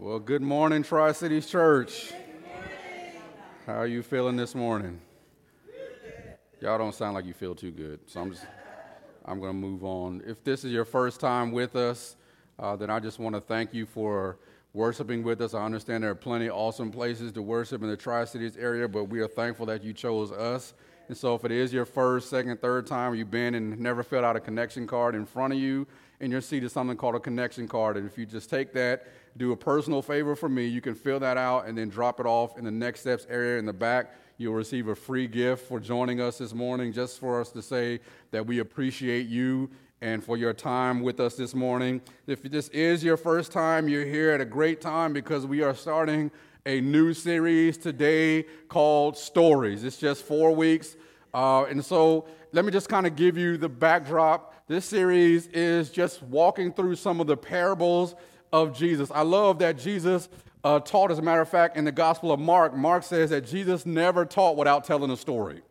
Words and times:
Well, 0.00 0.20
good 0.20 0.42
morning, 0.42 0.84
Tri 0.84 1.10
Cities 1.10 1.48
Church. 1.48 2.12
How 3.66 3.72
are 3.72 3.86
you 3.88 4.04
feeling 4.04 4.36
this 4.36 4.54
morning? 4.54 5.00
Y'all 6.60 6.78
don't 6.78 6.94
sound 6.94 7.14
like 7.14 7.24
you 7.24 7.32
feel 7.32 7.56
too 7.56 7.72
good, 7.72 7.98
so 8.06 8.20
I'm 8.20 8.30
just 8.30 8.46
I'm 9.24 9.40
going 9.40 9.50
to 9.50 9.58
move 9.58 9.82
on. 9.82 10.22
If 10.24 10.44
this 10.44 10.64
is 10.64 10.70
your 10.70 10.84
first 10.84 11.18
time 11.18 11.50
with 11.50 11.74
us, 11.74 12.14
uh, 12.60 12.76
then 12.76 12.90
I 12.90 13.00
just 13.00 13.18
want 13.18 13.34
to 13.34 13.40
thank 13.40 13.74
you 13.74 13.86
for 13.86 14.38
worshiping 14.72 15.24
with 15.24 15.40
us. 15.40 15.52
I 15.52 15.64
understand 15.64 16.04
there 16.04 16.12
are 16.12 16.14
plenty 16.14 16.46
of 16.46 16.54
awesome 16.54 16.92
places 16.92 17.32
to 17.32 17.42
worship 17.42 17.82
in 17.82 17.90
the 17.90 17.96
Tri 17.96 18.24
Cities 18.24 18.56
area, 18.56 18.86
but 18.86 19.06
we 19.06 19.18
are 19.18 19.26
thankful 19.26 19.66
that 19.66 19.82
you 19.82 19.92
chose 19.92 20.30
us. 20.30 20.74
And 21.08 21.16
so, 21.16 21.34
if 21.34 21.44
it 21.44 21.50
is 21.50 21.72
your 21.72 21.86
first, 21.86 22.30
second, 22.30 22.60
third 22.60 22.86
time 22.86 23.16
you've 23.16 23.32
been 23.32 23.56
and 23.56 23.80
never 23.80 24.04
filled 24.04 24.24
out 24.24 24.36
a 24.36 24.40
connection 24.40 24.86
card 24.86 25.16
in 25.16 25.26
front 25.26 25.54
of 25.54 25.58
you, 25.58 25.88
in 26.20 26.30
your 26.30 26.40
seat 26.40 26.64
is 26.64 26.72
something 26.72 26.96
called 26.96 27.14
a 27.14 27.20
connection 27.20 27.68
card. 27.68 27.96
And 27.96 28.08
if 28.08 28.18
you 28.18 28.26
just 28.26 28.50
take 28.50 28.72
that, 28.72 29.06
do 29.36 29.52
a 29.52 29.56
personal 29.56 30.02
favor 30.02 30.34
for 30.34 30.48
me, 30.48 30.66
you 30.66 30.80
can 30.80 30.94
fill 30.94 31.20
that 31.20 31.36
out 31.36 31.66
and 31.66 31.78
then 31.78 31.88
drop 31.88 32.18
it 32.18 32.26
off 32.26 32.58
in 32.58 32.64
the 32.64 32.70
next 32.70 33.00
steps 33.00 33.26
area 33.30 33.58
in 33.58 33.66
the 33.66 33.72
back. 33.72 34.14
You'll 34.36 34.54
receive 34.54 34.88
a 34.88 34.94
free 34.94 35.26
gift 35.26 35.66
for 35.66 35.80
joining 35.80 36.20
us 36.20 36.38
this 36.38 36.54
morning, 36.54 36.92
just 36.92 37.18
for 37.18 37.40
us 37.40 37.50
to 37.52 37.62
say 37.62 38.00
that 38.30 38.46
we 38.46 38.58
appreciate 38.60 39.26
you 39.26 39.70
and 40.00 40.22
for 40.22 40.36
your 40.36 40.52
time 40.52 41.02
with 41.02 41.18
us 41.18 41.34
this 41.34 41.54
morning. 41.54 42.00
If 42.26 42.42
this 42.42 42.68
is 42.68 43.02
your 43.02 43.16
first 43.16 43.50
time, 43.50 43.88
you're 43.88 44.04
here 44.04 44.30
at 44.30 44.40
a 44.40 44.44
great 44.44 44.80
time 44.80 45.12
because 45.12 45.44
we 45.44 45.62
are 45.62 45.74
starting 45.74 46.30
a 46.66 46.80
new 46.80 47.14
series 47.14 47.78
today 47.78 48.44
called 48.68 49.16
Stories. 49.16 49.84
It's 49.84 49.96
just 49.96 50.24
four 50.24 50.54
weeks. 50.54 50.96
Uh, 51.32 51.64
and 51.64 51.84
so 51.84 52.26
let 52.52 52.64
me 52.64 52.70
just 52.70 52.88
kind 52.88 53.06
of 53.06 53.16
give 53.16 53.36
you 53.36 53.56
the 53.56 53.68
backdrop. 53.68 54.54
This 54.68 54.84
series 54.84 55.46
is 55.46 55.88
just 55.88 56.22
walking 56.22 56.74
through 56.74 56.96
some 56.96 57.22
of 57.22 57.26
the 57.26 57.38
parables 57.38 58.14
of 58.52 58.76
Jesus. 58.76 59.10
I 59.10 59.22
love 59.22 59.60
that 59.60 59.78
Jesus 59.78 60.28
uh, 60.62 60.78
taught, 60.80 61.10
as 61.10 61.18
a 61.18 61.22
matter 61.22 61.40
of 61.40 61.48
fact, 61.48 61.78
in 61.78 61.86
the 61.86 61.92
Gospel 61.92 62.30
of 62.30 62.38
Mark, 62.38 62.76
Mark 62.76 63.02
says 63.02 63.30
that 63.30 63.46
Jesus 63.46 63.86
never 63.86 64.26
taught 64.26 64.58
without 64.58 64.84
telling 64.84 65.10
a 65.10 65.16
story. 65.16 65.62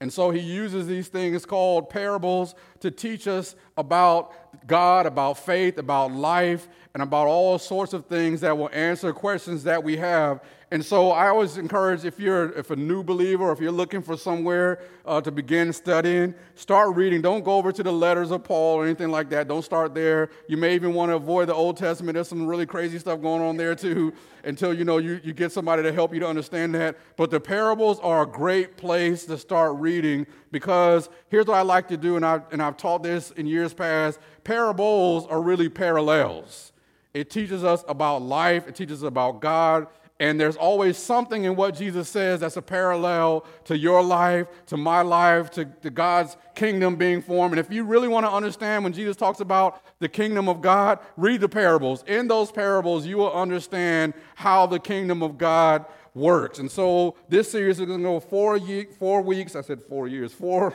And 0.00 0.10
so 0.10 0.30
he 0.30 0.40
uses 0.40 0.86
these 0.86 1.08
things 1.08 1.44
called 1.44 1.90
parables 1.90 2.54
to 2.80 2.90
teach 2.90 3.28
us 3.28 3.56
about 3.76 4.32
God, 4.66 5.06
about 5.06 5.38
faith, 5.38 5.78
about 5.78 6.12
life, 6.12 6.68
and 6.94 7.02
about 7.02 7.26
all 7.26 7.58
sorts 7.58 7.92
of 7.92 8.06
things 8.06 8.40
that 8.40 8.56
will 8.56 8.70
answer 8.72 9.12
questions 9.12 9.64
that 9.64 9.82
we 9.82 9.96
have. 9.96 10.40
And 10.72 10.84
so 10.84 11.10
I 11.10 11.28
always 11.28 11.56
encourage 11.56 12.04
if 12.04 12.20
you're 12.20 12.56
if 12.56 12.70
a 12.70 12.76
new 12.76 13.02
believer, 13.02 13.44
or 13.44 13.52
if 13.52 13.58
you're 13.58 13.72
looking 13.72 14.02
for 14.02 14.16
somewhere 14.16 14.80
uh, 15.04 15.20
to 15.20 15.32
begin 15.32 15.72
studying, 15.72 16.32
start 16.54 16.94
reading. 16.94 17.20
Don't 17.22 17.44
go 17.44 17.54
over 17.54 17.72
to 17.72 17.82
the 17.82 17.92
letters 17.92 18.30
of 18.30 18.44
Paul 18.44 18.76
or 18.76 18.84
anything 18.84 19.08
like 19.08 19.30
that. 19.30 19.48
Don't 19.48 19.64
start 19.64 19.94
there. 19.94 20.30
You 20.48 20.56
may 20.56 20.76
even 20.76 20.94
want 20.94 21.10
to 21.10 21.16
avoid 21.16 21.48
the 21.48 21.54
Old 21.54 21.76
Testament. 21.76 22.14
There's 22.14 22.28
some 22.28 22.46
really 22.46 22.66
crazy 22.66 23.00
stuff 23.00 23.20
going 23.20 23.42
on 23.42 23.56
there 23.56 23.74
too. 23.74 24.12
Until 24.42 24.72
you 24.72 24.84
know 24.84 24.96
you, 24.96 25.20
you 25.22 25.34
get 25.34 25.52
somebody 25.52 25.82
to 25.82 25.92
help 25.92 26.14
you 26.14 26.20
to 26.20 26.26
understand 26.26 26.74
that. 26.74 26.96
But 27.16 27.30
the 27.30 27.40
parables 27.40 27.98
are 28.00 28.22
a 28.22 28.26
great 28.26 28.78
place 28.78 29.26
to 29.26 29.36
start 29.36 29.76
reading 29.76 30.26
because 30.50 31.10
here's 31.28 31.46
what 31.46 31.56
I 31.56 31.62
like 31.62 31.88
to 31.88 31.98
do, 31.98 32.16
and 32.16 32.24
I 32.24 32.40
and 32.50 32.62
I've 32.62 32.76
taught 32.76 33.02
this 33.02 33.32
in 33.32 33.46
years 33.46 33.74
past. 33.74 34.18
Parables 34.44 35.26
are 35.26 35.40
really 35.40 35.68
parallels. 35.68 36.72
It 37.12 37.30
teaches 37.30 37.64
us 37.64 37.84
about 37.88 38.22
life. 38.22 38.68
It 38.68 38.74
teaches 38.74 39.02
us 39.02 39.08
about 39.08 39.40
God. 39.40 39.86
And 40.20 40.38
there's 40.38 40.56
always 40.56 40.98
something 40.98 41.44
in 41.44 41.56
what 41.56 41.74
Jesus 41.74 42.06
says 42.06 42.40
that's 42.40 42.58
a 42.58 42.62
parallel 42.62 43.46
to 43.64 43.76
your 43.76 44.02
life, 44.02 44.48
to 44.66 44.76
my 44.76 45.00
life, 45.00 45.50
to, 45.52 45.64
to, 45.64 45.88
God's 45.88 46.36
kingdom 46.54 46.96
being 46.96 47.22
formed. 47.22 47.54
And 47.54 47.58
if 47.58 47.72
you 47.72 47.84
really 47.84 48.06
want 48.06 48.26
to 48.26 48.30
understand 48.30 48.84
when 48.84 48.92
Jesus 48.92 49.16
talks 49.16 49.40
about 49.40 49.82
the 49.98 50.10
kingdom 50.10 50.46
of 50.46 50.60
God, 50.60 50.98
read 51.16 51.40
the 51.40 51.48
parables. 51.48 52.04
In 52.06 52.28
those 52.28 52.52
parables, 52.52 53.06
you 53.06 53.16
will 53.16 53.32
understand 53.32 54.12
how 54.34 54.66
the 54.66 54.78
kingdom 54.78 55.22
of 55.22 55.38
God 55.38 55.86
works. 56.14 56.58
And 56.58 56.70
so 56.70 57.16
this 57.30 57.50
series 57.50 57.80
is 57.80 57.86
going 57.86 58.00
to 58.00 58.04
go 58.04 58.20
four, 58.20 58.58
ye- 58.58 58.88
four 58.98 59.22
weeks. 59.22 59.56
I 59.56 59.62
said 59.62 59.82
four 59.82 60.06
years, 60.06 60.34
four. 60.34 60.74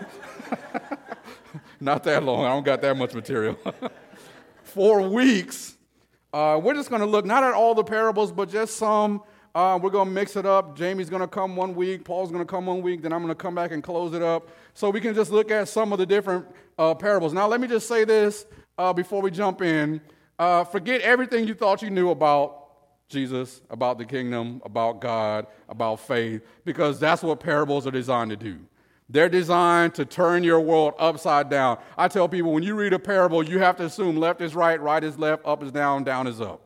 Not 1.79 2.03
that 2.03 2.23
long. 2.23 2.45
I 2.45 2.49
don't 2.49 2.66
got 2.66 2.81
that 2.81 2.95
much 2.97 3.13
material. 3.13 3.57
four 4.63 5.07
weeks. 5.09 5.77
Uh, 6.33 6.59
we're 6.61 6.73
just 6.73 6.89
going 6.89 7.01
to 7.01 7.07
look 7.07 7.23
not 7.23 7.45
at 7.45 7.53
all 7.53 7.73
the 7.73 7.83
parables, 7.83 8.29
but 8.29 8.49
just 8.49 8.75
some 8.75 9.21
uh, 9.55 9.79
we're 9.81 9.89
going 9.89 10.09
to 10.09 10.13
mix 10.13 10.35
it 10.35 10.45
up. 10.45 10.77
Jamie's 10.77 11.09
going 11.09 11.21
to 11.21 11.29
come 11.29 11.55
one 11.55 11.75
week. 11.75 12.03
Paul's 12.03 12.29
going 12.29 12.45
to 12.45 12.49
come 12.49 12.66
one 12.66 12.81
week. 12.81 13.01
Then 13.01 13.13
I'm 13.13 13.21
going 13.21 13.29
to 13.29 13.35
come 13.35 13.55
back 13.55 13.71
and 13.71 13.81
close 13.81 14.13
it 14.13 14.21
up. 14.21 14.49
So 14.73 14.89
we 14.89 14.99
can 14.99 15.16
just 15.16 15.31
look 15.31 15.49
at 15.49 15.69
some 15.69 15.93
of 15.93 15.97
the 15.97 16.05
different 16.05 16.45
uh, 16.77 16.93
parables. 16.93 17.31
Now, 17.31 17.47
let 17.47 17.61
me 17.61 17.67
just 17.69 17.87
say 17.87 18.03
this 18.03 18.45
uh, 18.77 18.91
before 18.91 19.22
we 19.22 19.31
jump 19.31 19.61
in. 19.61 20.01
Uh, 20.37 20.66
forget 20.66 20.99
everything 20.99 21.47
you 21.47 21.53
thought 21.53 21.81
you 21.81 21.89
knew 21.89 22.09
about 22.09 22.63
Jesus, 23.07 23.61
about 23.69 23.97
the 23.97 24.03
kingdom, 24.03 24.61
about 24.66 24.99
God, 24.99 25.47
about 25.69 26.01
faith, 26.01 26.41
because 26.66 26.99
that's 26.99 27.23
what 27.23 27.39
parables 27.39 27.87
are 27.87 27.91
designed 27.91 28.31
to 28.31 28.35
do. 28.35 28.59
They're 29.07 29.29
designed 29.29 29.93
to 29.95 30.05
turn 30.05 30.43
your 30.43 30.59
world 30.59 30.95
upside 30.97 31.49
down. 31.49 31.77
I 31.97 32.07
tell 32.07 32.27
people 32.27 32.53
when 32.53 32.63
you 32.63 32.75
read 32.75 32.93
a 32.93 32.99
parable, 32.99 33.43
you 33.43 33.59
have 33.59 33.77
to 33.77 33.85
assume 33.85 34.17
left 34.17 34.41
is 34.41 34.55
right, 34.55 34.81
right 34.81 35.03
is 35.03 35.19
left, 35.19 35.45
up 35.45 35.61
is 35.61 35.71
down, 35.71 36.03
down 36.03 36.25
is 36.25 36.41
up. 36.41 36.61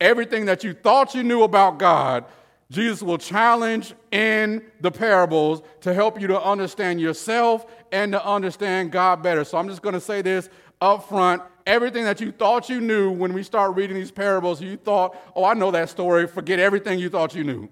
Everything 0.00 0.46
that 0.46 0.64
you 0.64 0.72
thought 0.72 1.14
you 1.14 1.22
knew 1.22 1.42
about 1.42 1.78
God, 1.78 2.24
Jesus 2.70 3.02
will 3.02 3.18
challenge 3.18 3.94
in 4.10 4.62
the 4.80 4.90
parables 4.90 5.62
to 5.82 5.92
help 5.92 6.20
you 6.20 6.26
to 6.28 6.40
understand 6.42 7.00
yourself 7.00 7.66
and 7.92 8.12
to 8.12 8.26
understand 8.26 8.90
God 8.90 9.22
better. 9.22 9.44
So 9.44 9.58
I'm 9.58 9.68
just 9.68 9.82
going 9.82 9.92
to 9.92 10.00
say 10.00 10.22
this 10.22 10.48
up 10.80 11.08
front. 11.08 11.42
Everything 11.66 12.04
that 12.04 12.20
you 12.20 12.32
thought 12.32 12.68
you 12.68 12.80
knew 12.80 13.10
when 13.10 13.32
we 13.32 13.42
start 13.42 13.76
reading 13.76 13.96
these 13.96 14.10
parables, 14.10 14.60
you 14.60 14.76
thought, 14.76 15.16
oh, 15.36 15.44
I 15.44 15.54
know 15.54 15.70
that 15.70 15.90
story. 15.90 16.26
Forget 16.26 16.58
everything 16.58 16.98
you 16.98 17.10
thought 17.10 17.34
you 17.34 17.44
knew. 17.44 17.68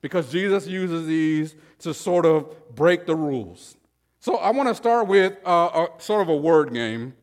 Because 0.00 0.30
Jesus 0.30 0.66
uses 0.66 1.06
these 1.06 1.56
to 1.80 1.94
sort 1.94 2.26
of 2.26 2.74
break 2.74 3.06
the 3.06 3.14
rules. 3.14 3.76
So 4.20 4.36
I 4.36 4.50
want 4.50 4.68
to 4.68 4.74
start 4.74 5.06
with 5.06 5.36
uh, 5.46 5.86
a, 5.86 6.02
sort 6.02 6.22
of 6.22 6.28
a 6.28 6.36
word 6.36 6.72
game 6.72 7.14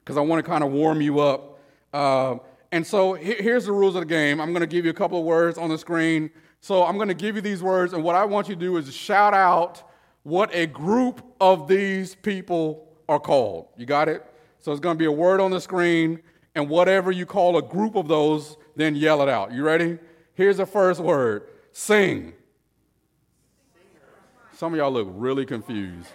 because 0.00 0.16
I 0.16 0.20
want 0.20 0.44
to 0.44 0.48
kind 0.48 0.62
of 0.62 0.70
warm 0.70 1.00
you 1.00 1.20
up. 1.20 1.58
Uh, 1.92 2.36
and 2.72 2.86
so 2.86 3.14
here's 3.14 3.66
the 3.66 3.72
rules 3.72 3.96
of 3.96 4.02
the 4.02 4.06
game. 4.06 4.40
I'm 4.40 4.50
going 4.50 4.60
to 4.60 4.66
give 4.66 4.84
you 4.84 4.90
a 4.90 4.94
couple 4.94 5.18
of 5.18 5.24
words 5.24 5.58
on 5.58 5.70
the 5.70 5.78
screen. 5.78 6.30
So 6.60 6.84
I'm 6.84 6.96
going 6.96 7.08
to 7.08 7.14
give 7.14 7.36
you 7.36 7.40
these 7.40 7.62
words, 7.62 7.94
and 7.94 8.04
what 8.04 8.14
I 8.14 8.24
want 8.26 8.48
you 8.48 8.54
to 8.54 8.60
do 8.60 8.76
is 8.76 8.94
shout 8.94 9.32
out 9.32 9.82
what 10.24 10.54
a 10.54 10.66
group 10.66 11.22
of 11.40 11.66
these 11.66 12.14
people 12.14 12.86
are 13.08 13.18
called. 13.18 13.68
You 13.78 13.86
got 13.86 14.08
it? 14.08 14.24
So 14.60 14.70
it's 14.70 14.80
going 14.80 14.96
to 14.96 14.98
be 14.98 15.06
a 15.06 15.12
word 15.12 15.40
on 15.40 15.50
the 15.50 15.60
screen, 15.60 16.20
and 16.54 16.68
whatever 16.68 17.10
you 17.10 17.24
call 17.24 17.56
a 17.56 17.62
group 17.62 17.96
of 17.96 18.08
those, 18.08 18.58
then 18.76 18.94
yell 18.94 19.22
it 19.22 19.28
out. 19.28 19.52
You 19.52 19.62
ready? 19.64 19.98
Here's 20.34 20.58
the 20.58 20.66
first 20.66 21.00
word 21.00 21.48
sing. 21.72 22.34
Some 24.60 24.74
of 24.74 24.78
y'all 24.78 24.92
look 24.92 25.08
really 25.12 25.46
confused. 25.46 26.10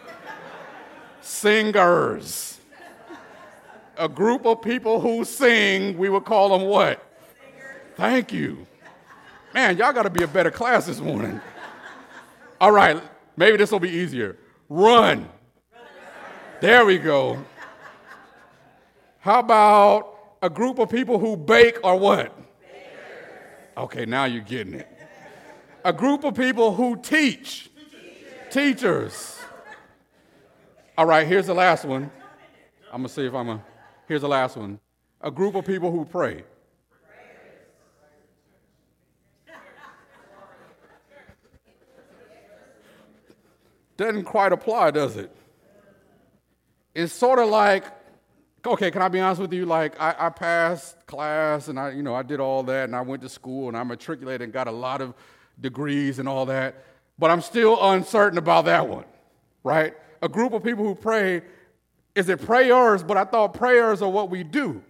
Singers 1.19 2.59
a 3.97 4.07
group 4.07 4.45
of 4.45 4.61
people 4.61 5.01
who 5.01 5.25
sing, 5.25 5.97
we 5.97 6.09
would 6.09 6.25
call 6.25 6.55
them 6.55 6.67
what? 6.67 7.03
Thank 7.95 8.31
you. 8.31 8.67
Man, 9.51 9.77
y'all 9.77 9.93
got 9.93 10.03
to 10.03 10.11
be 10.11 10.21
a 10.21 10.27
better 10.27 10.51
class 10.51 10.85
this 10.85 10.99
morning. 10.99 11.41
All 12.61 12.71
right, 12.71 13.01
maybe 13.35 13.57
this 13.57 13.71
will 13.71 13.79
be 13.79 13.89
easier. 13.89 14.37
Run. 14.69 15.27
There 16.61 16.85
we 16.85 16.99
go. 16.99 17.43
How 19.21 19.39
about 19.39 20.35
a 20.43 20.51
group 20.51 20.77
of 20.77 20.91
people 20.91 21.17
who 21.17 21.35
bake 21.35 21.79
or 21.83 21.97
what? 21.97 22.37
Okay, 23.75 24.05
now 24.05 24.25
you're 24.25 24.43
getting 24.43 24.75
it. 24.75 24.87
A 25.83 25.91
group 25.91 26.23
of 26.23 26.35
people 26.35 26.75
who 26.75 26.95
teach. 26.97 27.71
Teachers. 28.49 29.39
All 30.97 31.05
right, 31.05 31.27
here's 31.27 31.47
the 31.47 31.53
last 31.53 31.85
one. 31.85 32.09
I'm 32.91 33.01
going 33.01 33.07
to 33.07 33.13
see 33.13 33.25
if 33.25 33.33
I'm 33.33 33.47
to. 33.47 33.63
Here's 34.07 34.21
the 34.21 34.27
last 34.27 34.55
one 34.55 34.79
a 35.21 35.31
group 35.31 35.55
of 35.55 35.65
people 35.65 35.91
who 35.91 36.05
pray. 36.05 36.43
Doesn't 43.97 44.25
quite 44.25 44.51
apply, 44.51 44.91
does 44.91 45.15
it? 45.15 45.33
It's 46.93 47.13
sort 47.13 47.39
of 47.39 47.49
like, 47.49 47.85
okay, 48.65 48.91
can 48.91 49.01
I 49.01 49.07
be 49.07 49.19
honest 49.19 49.41
with 49.41 49.53
you? 49.53 49.65
Like, 49.65 49.99
I, 49.99 50.15
I 50.17 50.29
passed 50.29 51.05
class 51.07 51.69
and 51.69 51.79
I, 51.79 51.91
you 51.91 52.03
know, 52.03 52.13
I 52.13 52.23
did 52.23 52.39
all 52.39 52.63
that 52.63 52.85
and 52.85 52.95
I 52.95 53.01
went 53.01 53.21
to 53.23 53.29
school 53.29 53.67
and 53.67 53.77
I 53.77 53.83
matriculated 53.83 54.41
and 54.41 54.53
got 54.53 54.67
a 54.67 54.71
lot 54.71 55.01
of 55.01 55.13
degrees 55.59 56.19
and 56.19 56.27
all 56.27 56.45
that, 56.47 56.83
but 57.17 57.31
I'm 57.31 57.41
still 57.41 57.77
uncertain 57.91 58.37
about 58.37 58.65
that 58.65 58.87
one, 58.87 59.05
right? 59.63 59.93
A 60.21 60.29
group 60.29 60.53
of 60.53 60.63
people 60.63 60.83
who 60.83 60.95
pray 60.95 61.41
is 62.15 62.29
it 62.29 62.41
prayers? 62.45 63.03
But 63.03 63.17
I 63.17 63.25
thought 63.25 63.53
prayers 63.53 64.01
are 64.01 64.09
what 64.09 64.29
we 64.29 64.43
do. 64.43 64.81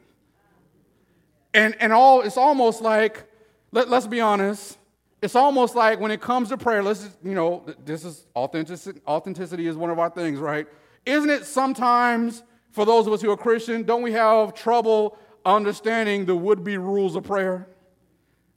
And, 1.54 1.76
and 1.80 1.92
all 1.92 2.22
it's 2.22 2.38
almost 2.38 2.82
like, 2.82 3.26
let, 3.72 3.90
let's 3.90 4.08
be 4.08 4.22
honest, 4.22 4.78
it's 5.22 5.36
almost 5.36 5.76
like 5.76 6.00
when 6.00 6.12
it 6.12 6.22
comes 6.22 6.50
to 6.50 6.58
prayer, 6.58 6.84
let's 6.84 7.04
just, 7.04 7.18
you 7.24 7.34
know, 7.34 7.66
this 7.84 8.06
is 8.06 8.28
authenticity, 8.36 9.02
authenticity 9.08 9.68
is 9.68 9.76
one 9.76 9.90
of 9.90 9.98
our 9.98 10.10
things, 10.10 10.40
right? 10.40 10.68
Isn't 11.06 11.30
it 11.30 11.46
sometimes, 11.46 12.44
for 12.72 12.86
those 12.86 13.08
of 13.08 13.14
us 13.14 13.22
who 13.22 13.32
are 13.32 13.38
Christian, 13.38 13.84
don't 13.84 14.02
we 14.02 14.12
have 14.12 14.54
trouble 14.54 15.18
understanding 15.46 16.26
the 16.26 16.36
would 16.36 16.64
be 16.64 16.78
rules 16.78 17.16
of 17.16 17.24
prayer? 17.24 17.68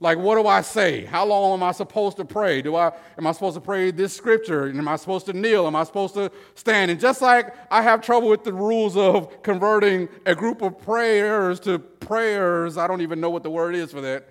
Like, 0.00 0.19
what 0.19 0.37
do 0.37 0.47
I 0.47 0.61
say? 0.61 1.05
How 1.05 1.27
long 1.27 1.55
am 1.55 1.62
I 1.65 1.73
supposed 1.73 2.19
to 2.19 2.25
pray? 2.25 2.62
Do 2.62 2.77
I 2.77 2.93
am 3.17 3.27
I 3.27 3.33
supposed 3.33 3.55
to 3.55 3.61
pray 3.61 3.91
this 3.91 4.17
scripture? 4.17 4.69
Am 4.69 4.87
I 4.87 4.95
supposed 4.95 5.27
to 5.27 5.33
kneel? 5.33 5.67
Am 5.67 5.75
I 5.75 5.83
supposed 5.83 6.15
to 6.15 6.31
stand? 6.55 6.93
And 6.93 7.00
just 7.00 7.21
like 7.21 7.55
I 7.69 7.83
have 7.83 8.00
trouble 8.00 8.29
with 8.29 8.45
the 8.45 8.53
rules 8.53 8.97
of 8.97 9.43
converting 9.43 10.09
a 10.25 10.37
group 10.37 10.62
of 10.62 10.81
prayers 10.81 11.59
to 11.61 11.81
prayers, 11.81 12.79
I 12.79 12.87
don't 12.87 13.00
even 13.00 13.21
know 13.21 13.31
what 13.31 13.43
the 13.43 13.50
word 13.50 13.75
is 13.75 13.91
for 13.91 14.00
that. 14.03 14.29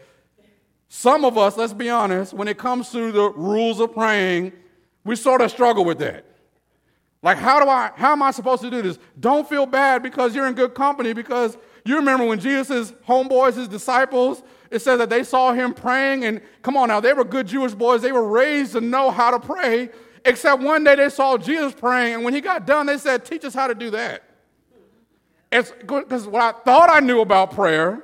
Some 0.87 1.25
of 1.25 1.37
us, 1.37 1.57
let's 1.57 1.73
be 1.73 1.89
honest, 1.89 2.33
when 2.33 2.47
it 2.47 2.57
comes 2.57 2.91
to 2.91 3.11
the 3.11 3.29
rules 3.31 3.81
of 3.81 3.93
praying, 3.93 4.53
we 5.03 5.17
sort 5.17 5.41
of 5.41 5.51
struggle 5.51 5.83
with 5.83 5.99
that. 5.99 6.25
Like, 7.21 7.37
how 7.37 7.59
do 7.61 7.69
I, 7.69 7.91
how 7.95 8.13
am 8.13 8.21
I 8.21 8.31
supposed 8.31 8.61
to 8.61 8.69
do 8.69 8.81
this? 8.81 8.99
Don't 9.19 9.49
feel 9.49 9.65
bad 9.65 10.01
because 10.01 10.33
you're 10.33 10.47
in 10.47 10.53
good 10.53 10.75
company 10.75 11.11
because 11.11 11.57
you 11.87 11.95
remember 11.97 12.25
when 12.25 12.39
Jesus' 12.39 12.91
homeboys, 13.07 13.55
his 13.55 13.67
disciples, 13.67 14.43
it 14.69 14.79
says 14.79 14.99
that 14.99 15.09
they 15.09 15.23
saw 15.23 15.53
him 15.53 15.73
praying, 15.73 16.25
and 16.25 16.41
come 16.61 16.75
on 16.75 16.89
now, 16.89 16.99
they 16.99 17.13
were 17.13 17.23
good 17.23 17.47
Jewish 17.47 17.73
boys. 17.73 18.01
They 18.01 18.11
were 18.11 18.27
raised 18.27 18.73
to 18.73 18.81
know 18.81 19.11
how 19.11 19.31
to 19.31 19.39
pray, 19.39 19.89
except 20.25 20.61
one 20.61 20.83
day 20.83 20.95
they 20.95 21.09
saw 21.09 21.37
Jesus 21.37 21.73
praying, 21.73 22.15
and 22.15 22.23
when 22.23 22.33
he 22.33 22.41
got 22.41 22.65
done, 22.65 22.85
they 22.85 22.97
said, 22.97 23.25
Teach 23.25 23.45
us 23.45 23.53
how 23.53 23.67
to 23.67 23.75
do 23.75 23.91
that. 23.91 24.23
It's 25.51 25.71
because 25.71 26.27
what 26.27 26.41
I 26.41 26.51
thought 26.59 26.89
I 26.89 26.99
knew 26.99 27.21
about 27.21 27.51
prayer, 27.51 28.03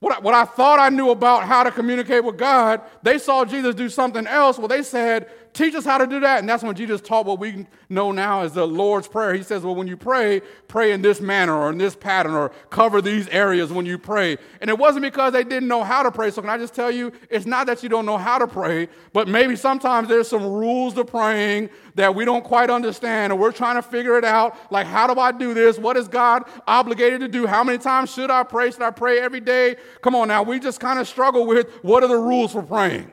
what 0.00 0.16
I, 0.16 0.20
what 0.20 0.34
I 0.34 0.44
thought 0.44 0.80
I 0.80 0.88
knew 0.88 1.10
about 1.10 1.44
how 1.44 1.62
to 1.62 1.70
communicate 1.70 2.24
with 2.24 2.36
God, 2.36 2.80
they 3.02 3.18
saw 3.18 3.44
Jesus 3.44 3.74
do 3.74 3.88
something 3.88 4.26
else. 4.26 4.58
Well, 4.58 4.66
they 4.66 4.82
said, 4.82 5.30
Teach 5.52 5.74
us 5.74 5.84
how 5.84 5.98
to 5.98 6.06
do 6.06 6.20
that. 6.20 6.38
And 6.38 6.48
that's 6.48 6.62
when 6.62 6.76
Jesus 6.76 7.00
taught 7.00 7.26
what 7.26 7.40
we 7.40 7.66
know 7.88 8.12
now 8.12 8.42
as 8.42 8.52
the 8.52 8.66
Lord's 8.66 9.08
Prayer. 9.08 9.34
He 9.34 9.42
says, 9.42 9.64
Well, 9.64 9.74
when 9.74 9.88
you 9.88 9.96
pray, 9.96 10.42
pray 10.68 10.92
in 10.92 11.02
this 11.02 11.20
manner 11.20 11.56
or 11.56 11.70
in 11.70 11.78
this 11.78 11.96
pattern 11.96 12.34
or 12.34 12.50
cover 12.70 13.02
these 13.02 13.26
areas 13.28 13.72
when 13.72 13.84
you 13.84 13.98
pray. 13.98 14.38
And 14.60 14.70
it 14.70 14.78
wasn't 14.78 15.02
because 15.02 15.32
they 15.32 15.42
didn't 15.42 15.66
know 15.66 15.82
how 15.82 16.04
to 16.04 16.12
pray. 16.12 16.30
So, 16.30 16.40
can 16.40 16.50
I 16.50 16.56
just 16.56 16.72
tell 16.72 16.90
you, 16.90 17.10
it's 17.30 17.46
not 17.46 17.66
that 17.66 17.82
you 17.82 17.88
don't 17.88 18.06
know 18.06 18.16
how 18.16 18.38
to 18.38 18.46
pray, 18.46 18.88
but 19.12 19.26
maybe 19.26 19.56
sometimes 19.56 20.08
there's 20.08 20.28
some 20.28 20.44
rules 20.44 20.94
to 20.94 21.04
praying 21.04 21.70
that 21.96 22.14
we 22.14 22.24
don't 22.24 22.44
quite 22.44 22.70
understand, 22.70 23.32
and 23.32 23.40
we're 23.40 23.50
trying 23.50 23.74
to 23.74 23.82
figure 23.82 24.16
it 24.16 24.24
out. 24.24 24.56
Like, 24.70 24.86
how 24.86 25.12
do 25.12 25.18
I 25.18 25.32
do 25.32 25.52
this? 25.52 25.78
What 25.78 25.96
is 25.96 26.06
God 26.06 26.44
obligated 26.68 27.20
to 27.20 27.28
do? 27.28 27.48
How 27.48 27.64
many 27.64 27.78
times 27.78 28.12
should 28.12 28.30
I 28.30 28.44
pray? 28.44 28.70
Should 28.70 28.82
I 28.82 28.92
pray 28.92 29.18
every 29.18 29.40
day? 29.40 29.76
Come 30.00 30.14
on 30.14 30.28
now, 30.28 30.44
we 30.44 30.60
just 30.60 30.78
kind 30.78 31.00
of 31.00 31.08
struggle 31.08 31.44
with 31.44 31.68
what 31.82 32.04
are 32.04 32.08
the 32.08 32.16
rules 32.16 32.52
for 32.52 32.62
praying? 32.62 33.10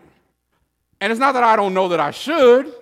And 1.00 1.12
it's 1.12 1.20
not 1.20 1.34
that 1.34 1.44
I 1.44 1.56
don't 1.56 1.74
know 1.74 1.90
that 1.90 2.00
I 2.00 2.12
should, 2.12 2.74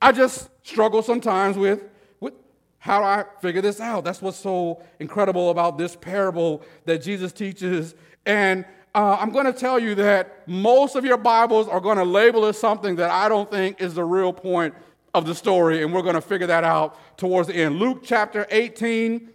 I 0.00 0.12
just 0.12 0.50
struggle 0.62 1.02
sometimes 1.02 1.56
with, 1.56 1.82
with 2.20 2.34
how 2.78 3.00
do 3.00 3.04
I 3.04 3.24
figure 3.40 3.62
this 3.62 3.80
out? 3.80 4.04
That's 4.04 4.22
what's 4.22 4.36
so 4.36 4.82
incredible 5.00 5.50
about 5.50 5.78
this 5.78 5.96
parable 5.96 6.62
that 6.84 7.02
Jesus 7.02 7.32
teaches. 7.32 7.94
And 8.26 8.64
uh, 8.94 9.16
I'm 9.18 9.30
going 9.30 9.46
to 9.46 9.52
tell 9.52 9.78
you 9.78 9.94
that 9.96 10.46
most 10.48 10.94
of 10.94 11.04
your 11.04 11.16
Bibles 11.16 11.68
are 11.68 11.80
going 11.80 11.98
to 11.98 12.04
label 12.04 12.46
it 12.46 12.54
something 12.54 12.96
that 12.96 13.10
I 13.10 13.28
don't 13.28 13.50
think 13.50 13.80
is 13.80 13.94
the 13.94 14.04
real 14.04 14.32
point 14.32 14.74
of 15.14 15.26
the 15.26 15.34
story, 15.34 15.82
and 15.82 15.92
we're 15.92 16.02
going 16.02 16.14
to 16.14 16.20
figure 16.20 16.46
that 16.46 16.64
out 16.64 16.98
towards 17.16 17.48
the 17.48 17.54
end. 17.54 17.78
Luke 17.78 18.02
chapter 18.04 18.46
18, 18.50 19.30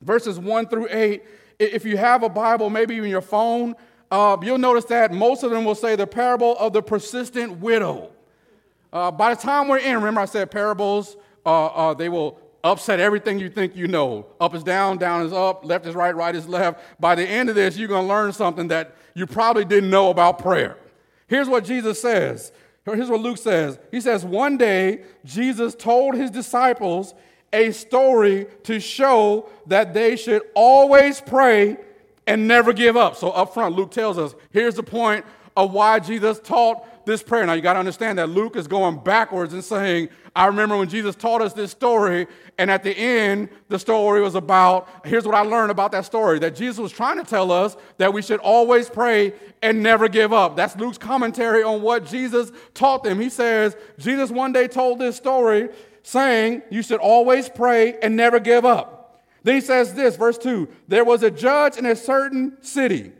verses 0.00 0.38
1 0.38 0.66
through 0.68 0.88
8. 0.90 1.22
If 1.58 1.84
you 1.84 1.96
have 1.98 2.22
a 2.22 2.28
Bible, 2.28 2.70
maybe 2.70 2.96
even 2.96 3.10
your 3.10 3.20
phone, 3.20 3.74
uh, 4.10 4.36
you'll 4.42 4.58
notice 4.58 4.84
that 4.86 5.12
most 5.12 5.42
of 5.42 5.50
them 5.50 5.64
will 5.64 5.74
say 5.74 5.96
the 5.96 6.06
parable 6.06 6.56
of 6.58 6.72
the 6.72 6.82
persistent 6.82 7.60
widow. 7.60 8.10
Uh, 8.92 9.10
by 9.10 9.34
the 9.34 9.40
time 9.40 9.68
we're 9.68 9.78
in, 9.78 9.96
remember 9.96 10.20
I 10.20 10.24
said 10.24 10.50
parables, 10.50 11.16
uh, 11.46 11.66
uh, 11.66 11.94
they 11.94 12.08
will 12.08 12.40
upset 12.64 13.00
everything 13.00 13.38
you 13.38 13.48
think 13.48 13.76
you 13.76 13.86
know. 13.86 14.26
Up 14.40 14.54
is 14.54 14.62
down, 14.62 14.98
down 14.98 15.24
is 15.24 15.32
up, 15.32 15.64
left 15.64 15.86
is 15.86 15.94
right, 15.94 16.14
right 16.14 16.34
is 16.34 16.48
left. 16.48 16.80
By 17.00 17.14
the 17.14 17.26
end 17.26 17.48
of 17.48 17.54
this, 17.54 17.76
you're 17.76 17.88
going 17.88 18.04
to 18.04 18.08
learn 18.08 18.32
something 18.32 18.68
that 18.68 18.96
you 19.14 19.26
probably 19.26 19.64
didn't 19.64 19.90
know 19.90 20.10
about 20.10 20.38
prayer. 20.38 20.76
Here's 21.26 21.48
what 21.48 21.64
Jesus 21.64 22.00
says. 22.00 22.52
Here's 22.84 23.08
what 23.08 23.20
Luke 23.20 23.38
says. 23.38 23.78
He 23.92 24.00
says, 24.00 24.24
One 24.24 24.56
day, 24.56 25.04
Jesus 25.24 25.74
told 25.76 26.16
his 26.16 26.30
disciples 26.30 27.14
a 27.52 27.70
story 27.70 28.46
to 28.64 28.80
show 28.80 29.48
that 29.66 29.94
they 29.94 30.16
should 30.16 30.42
always 30.54 31.20
pray 31.20 31.76
and 32.26 32.46
never 32.46 32.72
give 32.72 32.96
up. 32.96 33.16
So, 33.16 33.30
up 33.30 33.54
front, 33.54 33.74
Luke 33.74 33.90
tells 33.90 34.18
us 34.18 34.34
here's 34.50 34.74
the 34.74 34.82
point 34.82 35.24
of 35.56 35.72
why 35.72 35.98
Jesus 35.98 36.38
taught 36.40 37.06
this 37.06 37.22
prayer. 37.22 37.44
Now, 37.44 37.54
you 37.54 37.62
got 37.62 37.74
to 37.74 37.78
understand 37.78 38.18
that 38.18 38.28
Luke 38.28 38.56
is 38.56 38.68
going 38.68 38.98
backwards 38.98 39.52
and 39.52 39.64
saying, 39.64 40.08
I 40.34 40.46
remember 40.46 40.76
when 40.76 40.88
Jesus 40.88 41.16
taught 41.16 41.42
us 41.42 41.52
this 41.52 41.72
story, 41.72 42.26
and 42.56 42.70
at 42.70 42.82
the 42.82 42.96
end, 42.96 43.48
the 43.68 43.78
story 43.78 44.20
was 44.20 44.36
about 44.36 44.88
here's 45.04 45.26
what 45.26 45.34
I 45.34 45.40
learned 45.40 45.70
about 45.70 45.92
that 45.92 46.04
story 46.04 46.38
that 46.38 46.54
Jesus 46.54 46.78
was 46.78 46.92
trying 46.92 47.18
to 47.18 47.28
tell 47.28 47.50
us 47.50 47.76
that 47.98 48.12
we 48.12 48.22
should 48.22 48.40
always 48.40 48.88
pray 48.88 49.32
and 49.62 49.82
never 49.82 50.08
give 50.08 50.32
up. 50.32 50.56
That's 50.56 50.76
Luke's 50.76 50.98
commentary 50.98 51.62
on 51.62 51.82
what 51.82 52.06
Jesus 52.06 52.52
taught 52.74 53.02
them. 53.02 53.20
He 53.20 53.28
says, 53.28 53.76
Jesus 53.98 54.30
one 54.30 54.52
day 54.52 54.68
told 54.68 54.98
this 54.98 55.16
story 55.16 55.70
saying, 56.02 56.62
You 56.70 56.82
should 56.82 57.00
always 57.00 57.48
pray 57.48 57.98
and 58.00 58.16
never 58.16 58.38
give 58.38 58.64
up. 58.64 58.99
Then 59.42 59.54
he 59.54 59.60
says 59.60 59.94
this, 59.94 60.16
verse 60.16 60.38
2 60.38 60.68
There 60.88 61.04
was 61.04 61.22
a 61.22 61.30
judge 61.30 61.76
in 61.76 61.86
a 61.86 61.96
certain 61.96 62.56
city 62.62 63.12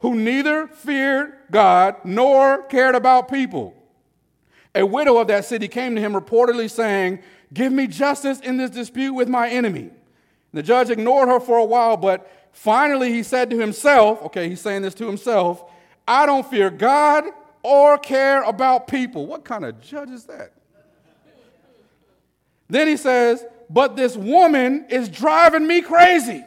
who 0.00 0.14
neither 0.14 0.68
feared 0.68 1.32
God 1.50 1.96
nor 2.04 2.62
cared 2.64 2.94
about 2.94 3.30
people. 3.30 3.74
A 4.74 4.84
widow 4.84 5.16
of 5.16 5.28
that 5.28 5.44
city 5.44 5.66
came 5.66 5.94
to 5.94 6.00
him 6.00 6.12
reportedly 6.12 6.70
saying, 6.70 7.20
Give 7.52 7.72
me 7.72 7.86
justice 7.86 8.40
in 8.40 8.58
this 8.58 8.70
dispute 8.70 9.14
with 9.14 9.28
my 9.28 9.48
enemy. 9.48 9.90
The 10.52 10.62
judge 10.62 10.90
ignored 10.90 11.28
her 11.28 11.40
for 11.40 11.58
a 11.58 11.64
while, 11.64 11.96
but 11.96 12.30
finally 12.52 13.12
he 13.12 13.22
said 13.22 13.50
to 13.50 13.58
himself, 13.58 14.22
okay, 14.22 14.48
he's 14.48 14.60
saying 14.60 14.82
this 14.82 14.94
to 14.94 15.06
himself, 15.06 15.64
I 16.06 16.26
don't 16.26 16.48
fear 16.48 16.70
God 16.70 17.24
or 17.62 17.98
care 17.98 18.42
about 18.42 18.88
people. 18.88 19.26
What 19.26 19.44
kind 19.44 19.64
of 19.64 19.80
judge 19.80 20.10
is 20.10 20.24
that? 20.24 20.52
then 22.68 22.86
he 22.86 22.96
says, 22.96 23.44
but 23.70 23.96
this 23.96 24.16
woman 24.16 24.86
is 24.88 25.08
driving 25.08 25.66
me 25.66 25.82
crazy. 25.82 26.44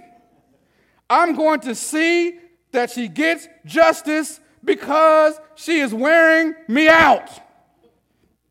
I'm 1.10 1.36
going 1.36 1.60
to 1.62 1.76
see 1.76 2.40
that 2.72 2.90
she 2.90 3.08
gets 3.08 3.48
justice 3.66 4.40
because 4.64 5.40
she 5.56 5.80
is 5.80 5.94
wearing 5.94 6.56
me 6.68 6.88
out. 6.88 7.30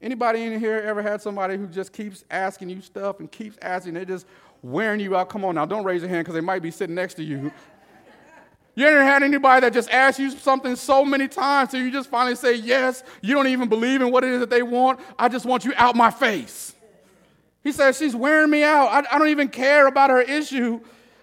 Anybody 0.02 0.42
in 0.42 0.58
here 0.58 0.76
ever 0.78 1.02
had 1.02 1.20
somebody 1.20 1.56
who 1.56 1.66
just 1.66 1.92
keeps 1.92 2.24
asking 2.30 2.70
you 2.70 2.80
stuff 2.80 3.20
and 3.20 3.30
keeps 3.30 3.58
asking, 3.60 3.94
they're 3.94 4.04
just 4.04 4.26
wearing 4.62 5.00
you 5.00 5.16
out? 5.16 5.28
Come 5.28 5.44
on 5.44 5.54
now, 5.54 5.66
don't 5.66 5.84
raise 5.84 6.02
your 6.02 6.08
hand 6.08 6.24
because 6.24 6.34
they 6.34 6.40
might 6.40 6.62
be 6.62 6.70
sitting 6.70 6.94
next 6.94 7.14
to 7.14 7.24
you. 7.24 7.52
You 8.74 8.86
ever 8.86 9.02
had 9.02 9.22
anybody 9.22 9.60
that 9.62 9.72
just 9.72 9.90
asks 9.90 10.18
you 10.18 10.30
something 10.30 10.76
so 10.76 11.04
many 11.04 11.28
times 11.28 11.72
so 11.72 11.76
you 11.76 11.90
just 11.90 12.08
finally 12.08 12.36
say 12.36 12.54
yes? 12.54 13.02
You 13.20 13.34
don't 13.34 13.48
even 13.48 13.68
believe 13.68 14.00
in 14.00 14.10
what 14.10 14.24
it 14.24 14.30
is 14.30 14.40
that 14.40 14.48
they 14.48 14.62
want. 14.62 15.00
I 15.18 15.28
just 15.28 15.44
want 15.44 15.64
you 15.64 15.74
out 15.76 15.96
my 15.96 16.10
face. 16.10 16.74
He 17.62 17.72
says, 17.72 17.98
She's 17.98 18.16
wearing 18.16 18.50
me 18.50 18.62
out. 18.62 18.88
I, 18.88 19.14
I 19.14 19.18
don't 19.18 19.28
even 19.28 19.48
care 19.48 19.86
about 19.86 20.10
her 20.10 20.20
issue, 20.20 20.80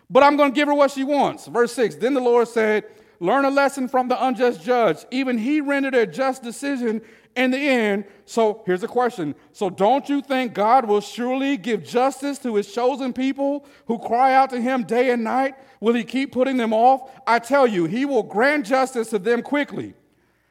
but 0.09 0.23
I'm 0.23 0.37
going 0.37 0.51
to 0.51 0.55
give 0.55 0.67
her 0.67 0.73
what 0.73 0.91
she 0.91 1.03
wants. 1.03 1.47
Verse 1.47 1.73
6 1.73 1.95
Then 1.95 2.13
the 2.13 2.21
Lord 2.21 2.47
said, 2.47 2.85
Learn 3.19 3.45
a 3.45 3.49
lesson 3.49 3.87
from 3.87 4.07
the 4.07 4.23
unjust 4.23 4.63
judge. 4.63 5.05
Even 5.11 5.37
he 5.37 5.59
rendered 5.59 5.95
a 5.95 6.05
just 6.05 6.43
decision 6.43 7.01
in 7.35 7.51
the 7.51 7.57
end. 7.57 8.05
So 8.25 8.61
here's 8.65 8.81
the 8.81 8.87
question. 8.87 9.33
So 9.53 9.69
don't 9.69 10.07
you 10.07 10.21
think 10.21 10.53
God 10.53 10.85
will 10.85 11.01
surely 11.01 11.57
give 11.57 11.83
justice 11.83 12.37
to 12.39 12.55
his 12.55 12.71
chosen 12.71 13.13
people 13.13 13.65
who 13.85 13.97
cry 13.97 14.33
out 14.33 14.49
to 14.51 14.61
him 14.61 14.83
day 14.83 15.11
and 15.11 15.23
night? 15.23 15.55
Will 15.79 15.93
he 15.93 16.03
keep 16.03 16.31
putting 16.31 16.57
them 16.57 16.73
off? 16.73 17.09
I 17.25 17.39
tell 17.39 17.65
you, 17.65 17.85
he 17.85 18.05
will 18.05 18.23
grant 18.23 18.65
justice 18.65 19.09
to 19.09 19.19
them 19.19 19.41
quickly. 19.41 19.93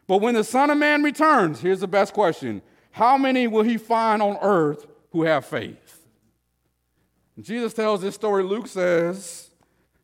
But 0.06 0.20
when 0.20 0.34
the 0.34 0.44
Son 0.44 0.70
of 0.70 0.78
Man 0.78 1.02
returns, 1.02 1.60
here's 1.60 1.80
the 1.80 1.88
best 1.88 2.14
question 2.14 2.62
How 2.92 3.16
many 3.16 3.46
will 3.46 3.64
he 3.64 3.76
find 3.76 4.22
on 4.22 4.38
earth 4.40 4.86
who 5.10 5.22
have 5.22 5.44
faith. 5.44 6.06
Jesus 7.40 7.74
tells 7.74 8.00
this 8.00 8.14
story, 8.14 8.42
Luke 8.42 8.66
says, 8.66 9.50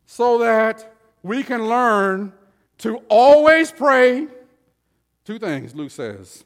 so 0.06 0.38
that 0.38 0.94
we 1.23 1.42
can 1.42 1.68
learn 1.68 2.32
to 2.78 2.97
always 3.09 3.73
pray. 3.73 4.26
Two 5.25 5.38
things, 5.38 5.75
Luke 5.75 5.90
says 5.90 6.44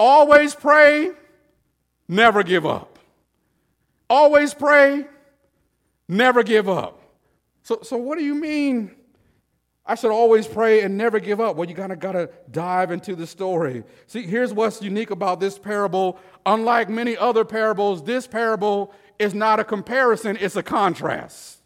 always 0.00 0.54
pray, 0.54 1.12
never 2.08 2.42
give 2.42 2.64
up. 2.64 2.98
Always 4.08 4.54
pray, 4.54 5.04
never 6.08 6.42
give 6.42 6.68
up. 6.68 7.00
So, 7.62 7.80
so 7.82 7.98
what 7.98 8.18
do 8.18 8.24
you 8.24 8.34
mean 8.34 8.96
I 9.90 9.96
should 9.96 10.12
always 10.12 10.46
pray 10.46 10.82
and 10.82 10.96
never 10.96 11.18
give 11.18 11.40
up. 11.40 11.56
Well, 11.56 11.68
you 11.68 11.74
kind 11.74 11.90
of 11.90 11.98
got 11.98 12.12
to 12.12 12.30
dive 12.52 12.92
into 12.92 13.16
the 13.16 13.26
story. 13.26 13.82
See, 14.06 14.22
here's 14.22 14.54
what's 14.54 14.80
unique 14.80 15.10
about 15.10 15.40
this 15.40 15.58
parable. 15.58 16.16
Unlike 16.46 16.90
many 16.90 17.16
other 17.16 17.44
parables, 17.44 18.04
this 18.04 18.28
parable 18.28 18.94
is 19.18 19.34
not 19.34 19.58
a 19.58 19.64
comparison, 19.64 20.38
it's 20.40 20.54
a 20.54 20.62
contrast. 20.62 21.56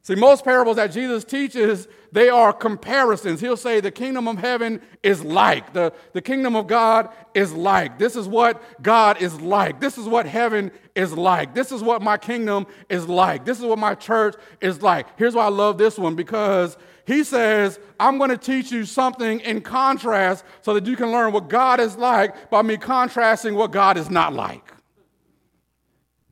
See, 0.00 0.14
most 0.14 0.42
parables 0.42 0.76
that 0.76 0.86
Jesus 0.90 1.22
teaches, 1.22 1.86
they 2.12 2.30
are 2.30 2.50
comparisons. 2.50 3.42
He'll 3.42 3.58
say 3.58 3.80
the 3.80 3.90
kingdom 3.90 4.26
of 4.26 4.38
heaven 4.38 4.80
is 5.02 5.22
like, 5.22 5.74
the, 5.74 5.92
the 6.14 6.22
kingdom 6.22 6.56
of 6.56 6.66
God 6.66 7.10
is 7.34 7.52
like. 7.52 7.98
This 7.98 8.16
is 8.16 8.26
what 8.26 8.82
God 8.82 9.20
is 9.20 9.38
like. 9.42 9.80
This 9.80 9.98
is 9.98 10.08
what 10.08 10.24
heaven 10.24 10.70
is 10.94 11.12
like. 11.12 11.54
This 11.54 11.72
is 11.72 11.82
what 11.82 12.00
my 12.00 12.16
kingdom 12.16 12.66
is 12.88 13.06
like. 13.06 13.44
This 13.44 13.58
is 13.58 13.64
what 13.66 13.78
my 13.78 13.94
church 13.94 14.34
is 14.62 14.80
like. 14.80 15.06
Here's 15.18 15.34
why 15.34 15.44
I 15.44 15.50
love 15.50 15.76
this 15.76 15.98
one 15.98 16.14
because 16.14 16.78
he 17.06 17.24
says, 17.24 17.78
I'm 18.00 18.18
going 18.18 18.30
to 18.30 18.38
teach 18.38 18.72
you 18.72 18.84
something 18.84 19.40
in 19.40 19.60
contrast 19.60 20.44
so 20.62 20.74
that 20.74 20.86
you 20.86 20.96
can 20.96 21.12
learn 21.12 21.32
what 21.32 21.48
God 21.48 21.80
is 21.80 21.96
like 21.96 22.50
by 22.50 22.62
me 22.62 22.76
contrasting 22.76 23.54
what 23.54 23.72
God 23.72 23.96
is 23.96 24.10
not 24.10 24.32
like. 24.32 24.72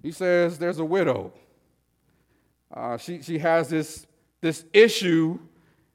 He 0.03 0.13
says, 0.13 0.59
There's 0.59 0.79
a 0.79 0.85
widow 0.85 1.33
uh, 2.75 2.97
she, 2.97 3.23
she 3.23 3.39
has 3.39 3.69
this, 3.69 4.07
this 4.41 4.65
issue 4.73 5.39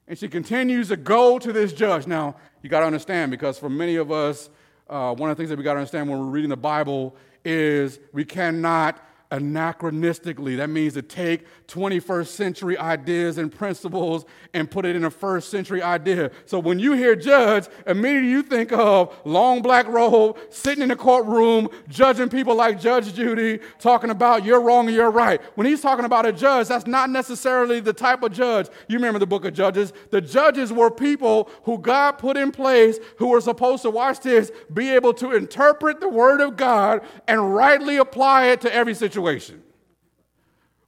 and 0.06 0.18
she 0.18 0.28
continues 0.28 0.88
to 0.88 0.96
go 0.96 1.38
to 1.38 1.52
this 1.52 1.72
judge. 1.72 2.06
Now, 2.06 2.36
you 2.62 2.70
got 2.70 2.80
to 2.80 2.86
understand 2.86 3.30
because 3.30 3.58
for 3.58 3.68
many 3.68 3.96
of 3.96 4.10
us, 4.10 4.48
uh, 4.88 5.14
one 5.14 5.30
of 5.30 5.36
the 5.36 5.40
things 5.40 5.50
that 5.50 5.58
we 5.58 5.64
got 5.64 5.74
to 5.74 5.80
understand 5.80 6.08
when 6.08 6.18
we're 6.18 6.26
reading 6.26 6.50
the 6.50 6.56
Bible 6.56 7.14
is 7.44 7.98
we 8.12 8.24
cannot 8.24 9.02
anachronistically. 9.30 10.56
That 10.56 10.70
means 10.70 10.94
to 10.94 11.02
take 11.02 11.46
21st 11.66 12.26
century 12.28 12.78
ideas 12.78 13.36
and 13.36 13.52
principles 13.52 14.24
and 14.54 14.70
put 14.70 14.86
it 14.86 14.96
in 14.96 15.04
a 15.04 15.10
first 15.10 15.50
century 15.50 15.82
idea. 15.82 16.30
So 16.46 16.58
when 16.58 16.78
you 16.78 16.94
hear 16.94 17.14
judge, 17.14 17.66
immediately 17.86 18.30
you 18.30 18.42
think 18.42 18.72
of 18.72 19.14
long 19.24 19.60
black 19.60 19.86
robe, 19.86 20.38
sitting 20.50 20.82
in 20.82 20.88
the 20.88 20.96
courtroom, 20.96 21.68
judging 21.88 22.30
people 22.30 22.54
like 22.54 22.80
Judge 22.80 23.14
Judy, 23.14 23.60
talking 23.78 24.10
about 24.10 24.44
you're 24.44 24.60
wrong 24.60 24.86
and 24.86 24.96
you're 24.96 25.10
right. 25.10 25.40
When 25.56 25.66
he's 25.66 25.82
talking 25.82 26.06
about 26.06 26.24
a 26.24 26.32
judge, 26.32 26.68
that's 26.68 26.86
not 26.86 27.10
necessarily 27.10 27.80
the 27.80 27.92
type 27.92 28.22
of 28.22 28.32
judge. 28.32 28.68
You 28.88 28.96
remember 28.96 29.18
the 29.18 29.26
book 29.26 29.44
of 29.44 29.52
Judges? 29.52 29.92
The 30.10 30.20
judges 30.20 30.72
were 30.72 30.90
people 30.90 31.50
who 31.64 31.78
God 31.78 32.12
put 32.12 32.36
in 32.36 32.50
place 32.50 32.98
who 33.18 33.28
were 33.28 33.40
supposed 33.40 33.82
to, 33.82 33.90
watch 33.90 34.20
this, 34.20 34.50
be 34.72 34.90
able 34.90 35.12
to 35.14 35.32
interpret 35.32 36.00
the 36.00 36.08
word 36.08 36.40
of 36.40 36.56
God 36.56 37.02
and 37.26 37.54
rightly 37.54 37.96
apply 37.98 38.46
it 38.46 38.60
to 38.62 38.74
every 38.74 38.94
situation 38.94 39.17
situation. 39.18 39.62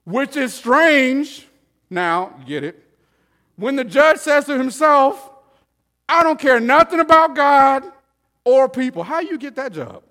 Which 0.05 0.37
is 0.37 0.55
strange. 0.55 1.47
Now, 1.89 2.35
get 2.47 2.65
it. 2.65 2.83
When 3.57 3.77
the 3.77 3.85
judge 3.85 4.19
says 4.19 4.45
to 4.47 4.57
himself, 4.57 5.31
I 6.09 6.23
don't 6.23 6.39
care 6.39 6.61
nothing 6.61 7.01
about 7.01 7.35
God 7.35 7.85
or 8.45 8.69
people. 8.69 9.03
How 9.03 9.21
you 9.21 9.39
get 9.39 9.57
that 9.57 9.73
job? 9.73 10.03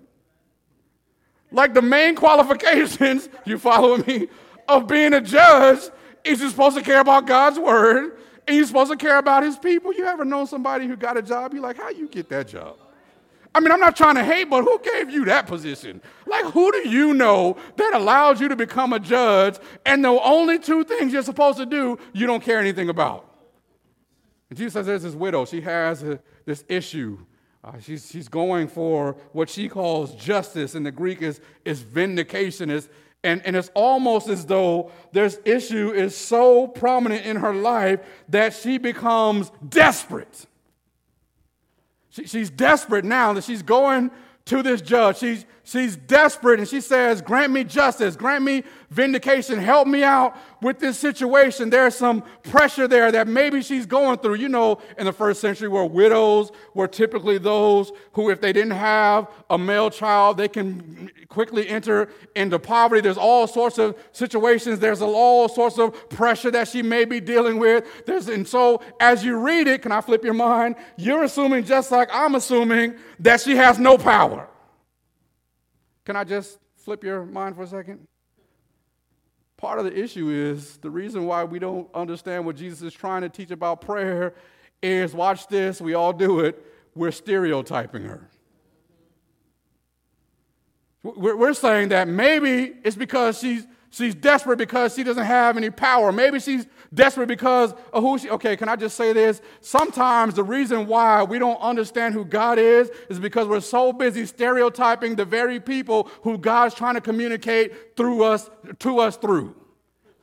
Like 1.50 1.74
the 1.74 1.82
main 1.82 2.14
qualifications, 2.24 3.28
you 3.44 3.58
follow 3.58 3.96
me, 3.96 4.28
of 4.68 4.86
being 4.86 5.14
a 5.14 5.20
judge 5.20 5.80
is 6.24 6.40
you're 6.40 6.50
supposed 6.50 6.76
to 6.76 6.82
care 6.82 7.00
about 7.00 7.26
God's 7.26 7.58
word 7.58 8.18
and 8.46 8.56
you're 8.56 8.66
supposed 8.66 8.90
to 8.90 8.96
care 8.96 9.18
about 9.18 9.42
his 9.42 9.58
people. 9.58 9.92
You 9.92 10.04
ever 10.04 10.24
know 10.24 10.44
somebody 10.44 10.86
who 10.86 10.96
got 10.96 11.16
a 11.16 11.22
job? 11.22 11.54
You're 11.54 11.62
like, 11.62 11.78
how 11.78 11.88
you 11.88 12.08
get 12.08 12.28
that 12.28 12.48
job? 12.48 12.76
I 13.54 13.60
mean, 13.60 13.72
I'm 13.72 13.80
not 13.80 13.96
trying 13.96 14.14
to 14.14 14.24
hate, 14.24 14.48
but 14.48 14.62
who 14.62 14.80
gave 14.80 15.10
you 15.10 15.24
that 15.24 15.46
position? 15.46 16.00
Like, 16.26 16.44
who 16.46 16.70
do 16.70 16.88
you 16.88 17.14
know 17.14 17.56
that 17.76 17.94
allows 17.94 18.40
you 18.40 18.48
to 18.48 18.56
become 18.56 18.92
a 18.92 19.00
judge 19.00 19.56
and 19.84 20.04
the 20.04 20.08
only 20.08 20.58
two 20.58 20.84
things 20.84 21.12
you're 21.12 21.22
supposed 21.22 21.58
to 21.58 21.66
do 21.66 21.98
you 22.12 22.26
don't 22.26 22.42
care 22.42 22.60
anything 22.60 22.88
about? 22.88 23.26
And 24.48 24.58
Jesus 24.58 24.74
says 24.74 24.86
there's 24.86 25.02
this 25.02 25.14
widow. 25.14 25.44
She 25.44 25.60
has 25.62 26.02
a, 26.02 26.20
this 26.44 26.64
issue. 26.68 27.18
Uh, 27.64 27.78
she's, 27.80 28.08
she's 28.08 28.28
going 28.28 28.68
for 28.68 29.16
what 29.32 29.50
she 29.50 29.68
calls 29.68 30.14
justice. 30.14 30.74
and 30.74 30.86
the 30.86 30.92
Greek 30.92 31.20
is, 31.20 31.40
is 31.64 31.80
vindication. 31.80 32.70
Is, 32.70 32.88
and, 33.24 33.44
and 33.44 33.56
it's 33.56 33.70
almost 33.74 34.28
as 34.28 34.46
though 34.46 34.92
this 35.12 35.38
issue 35.44 35.90
is 35.90 36.16
so 36.16 36.68
prominent 36.68 37.26
in 37.26 37.36
her 37.36 37.54
life 37.54 38.00
that 38.28 38.54
she 38.54 38.78
becomes 38.78 39.50
desperate. 39.68 40.46
She, 42.20 42.26
she's 42.26 42.50
desperate 42.50 43.04
now 43.04 43.32
that 43.32 43.44
she's 43.44 43.62
going 43.62 44.10
to 44.46 44.62
this 44.62 44.80
judge. 44.80 45.18
She's, 45.18 45.44
she's 45.70 45.96
desperate 45.96 46.58
and 46.58 46.68
she 46.68 46.80
says, 46.80 47.22
Grant 47.22 47.52
me 47.52 47.64
justice, 47.64 48.16
grant 48.16 48.42
me 48.42 48.64
vindication, 48.90 49.58
help 49.58 49.86
me 49.86 50.02
out 50.02 50.36
with 50.60 50.80
this 50.80 50.98
situation. 50.98 51.70
There's 51.70 51.94
some 51.94 52.22
pressure 52.42 52.88
there 52.88 53.12
that 53.12 53.28
maybe 53.28 53.62
she's 53.62 53.86
going 53.86 54.18
through. 54.18 54.34
You 54.34 54.48
know, 54.48 54.80
in 54.98 55.06
the 55.06 55.12
first 55.12 55.40
century, 55.40 55.68
where 55.68 55.84
widows 55.84 56.50
were 56.74 56.88
typically 56.88 57.38
those 57.38 57.92
who, 58.12 58.30
if 58.30 58.40
they 58.40 58.52
didn't 58.52 58.72
have 58.72 59.28
a 59.48 59.56
male 59.56 59.90
child, 59.90 60.36
they 60.36 60.48
can 60.48 61.10
quickly 61.28 61.68
enter 61.68 62.08
into 62.34 62.58
poverty. 62.58 63.00
There's 63.00 63.18
all 63.18 63.46
sorts 63.46 63.78
of 63.78 63.96
situations, 64.12 64.80
there's 64.80 65.02
all 65.02 65.48
sorts 65.48 65.78
of 65.78 66.08
pressure 66.10 66.50
that 66.50 66.68
she 66.68 66.82
may 66.82 67.04
be 67.04 67.20
dealing 67.20 67.58
with. 67.58 67.84
There's, 68.06 68.28
and 68.28 68.46
so, 68.46 68.82
as 68.98 69.24
you 69.24 69.38
read 69.38 69.68
it, 69.68 69.82
can 69.82 69.92
I 69.92 70.00
flip 70.00 70.24
your 70.24 70.34
mind? 70.34 70.74
You're 70.96 71.22
assuming, 71.22 71.64
just 71.64 71.92
like 71.92 72.08
I'm 72.12 72.34
assuming, 72.34 72.94
that 73.20 73.40
she 73.40 73.56
has 73.56 73.78
no 73.78 73.96
power. 73.96 74.48
Can 76.04 76.16
I 76.16 76.24
just 76.24 76.58
flip 76.76 77.04
your 77.04 77.24
mind 77.24 77.56
for 77.56 77.62
a 77.62 77.66
second? 77.66 78.06
Part 79.56 79.78
of 79.78 79.84
the 79.84 79.96
issue 79.98 80.30
is 80.30 80.78
the 80.78 80.90
reason 80.90 81.26
why 81.26 81.44
we 81.44 81.58
don't 81.58 81.88
understand 81.94 82.46
what 82.46 82.56
Jesus 82.56 82.80
is 82.82 82.94
trying 82.94 83.22
to 83.22 83.28
teach 83.28 83.50
about 83.50 83.80
prayer 83.80 84.34
is 84.82 85.12
watch 85.12 85.46
this, 85.48 85.80
we 85.80 85.94
all 85.94 86.12
do 86.12 86.40
it, 86.40 86.64
we're 86.94 87.10
stereotyping 87.10 88.04
her. 88.04 88.28
We're 91.02 91.54
saying 91.54 91.90
that 91.90 92.08
maybe 92.08 92.74
it's 92.84 92.96
because 92.96 93.38
she's 93.38 93.66
She's 93.90 94.14
desperate 94.14 94.56
because 94.56 94.94
she 94.94 95.02
doesn't 95.02 95.24
have 95.24 95.56
any 95.56 95.68
power. 95.68 96.12
Maybe 96.12 96.38
she's 96.38 96.66
desperate 96.92 97.28
because 97.28 97.72
of 97.92 98.02
who 98.02 98.18
she. 98.18 98.30
Okay, 98.30 98.56
can 98.56 98.68
I 98.68 98.76
just 98.76 98.96
say 98.96 99.12
this? 99.12 99.40
Sometimes 99.60 100.34
the 100.34 100.42
reason 100.42 100.86
why 100.86 101.22
we 101.22 101.38
don't 101.38 101.60
understand 101.60 102.14
who 102.14 102.24
God 102.24 102.58
is 102.58 102.90
is 103.08 103.18
because 103.18 103.46
we're 103.46 103.60
so 103.60 103.92
busy 103.92 104.26
stereotyping 104.26 105.16
the 105.16 105.24
very 105.24 105.60
people 105.60 106.10
who 106.22 106.38
God's 106.38 106.74
trying 106.74 106.94
to 106.94 107.00
communicate 107.00 107.96
through 107.96 108.24
us 108.24 108.50
to 108.80 108.98
us 108.98 109.16
through. 109.16 109.54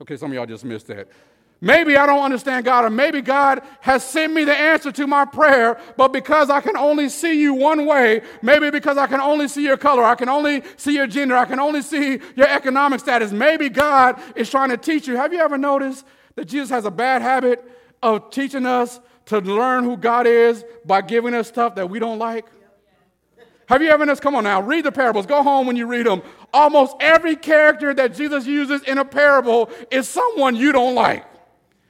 Okay, 0.01 0.17
some 0.17 0.31
of 0.31 0.35
y'all 0.35 0.45
just 0.45 0.65
missed 0.65 0.87
that. 0.87 1.07
Maybe 1.59 1.97
I 1.97 2.05
don't 2.05 2.23
understand 2.23 2.65
God, 2.65 2.85
or 2.85 2.91
maybe 2.91 3.19
God 3.19 3.63
has 3.81 4.03
sent 4.03 4.31
me 4.31 4.43
the 4.43 4.55
answer 4.55 4.91
to 4.91 5.07
my 5.07 5.25
prayer, 5.25 5.79
but 5.95 6.09
because 6.09 6.51
I 6.51 6.61
can 6.61 6.77
only 6.77 7.09
see 7.09 7.41
you 7.41 7.55
one 7.55 7.87
way, 7.87 8.21
maybe 8.43 8.69
because 8.69 8.95
I 8.97 9.07
can 9.07 9.19
only 9.19 9.47
see 9.47 9.63
your 9.63 9.77
color, 9.77 10.03
I 10.03 10.13
can 10.13 10.29
only 10.29 10.61
see 10.75 10.93
your 10.93 11.07
gender, 11.07 11.35
I 11.35 11.45
can 11.45 11.59
only 11.59 11.81
see 11.81 12.19
your 12.35 12.47
economic 12.47 12.99
status, 12.99 13.31
maybe 13.31 13.69
God 13.69 14.21
is 14.35 14.51
trying 14.51 14.69
to 14.69 14.77
teach 14.77 15.07
you. 15.07 15.15
Have 15.15 15.33
you 15.33 15.39
ever 15.39 15.57
noticed 15.57 16.05
that 16.37 16.45
Jesus 16.45 16.69
has 16.69 16.85
a 16.85 16.91
bad 16.91 17.21
habit 17.21 17.65
of 18.01 18.29
teaching 18.29 18.65
us 18.65 19.01
to 19.25 19.39
learn 19.39 19.83
who 19.83 19.97
God 19.97 20.27
is 20.27 20.63
by 20.85 21.01
giving 21.01 21.33
us 21.33 21.47
stuff 21.47 21.75
that 21.75 21.89
we 21.89 21.99
don't 21.99 22.19
like? 22.19 22.45
Have 23.67 23.81
you 23.81 23.89
ever 23.89 24.05
noticed? 24.05 24.21
Come 24.21 24.35
on 24.35 24.45
now, 24.45 24.61
read 24.61 24.85
the 24.85 24.91
parables. 24.91 25.25
Go 25.25 25.43
home 25.43 25.67
when 25.67 25.75
you 25.75 25.87
read 25.87 26.05
them. 26.05 26.21
Almost 26.53 26.95
every 27.01 27.35
character 27.35 27.93
that 27.93 28.15
Jesus 28.15 28.45
uses 28.45 28.81
in 28.83 28.99
a 28.99 29.03
parable 29.03 29.69
is 29.91 30.07
someone 30.07 30.55
you 30.55 30.71
don't 30.71 30.95
like. 30.95 31.25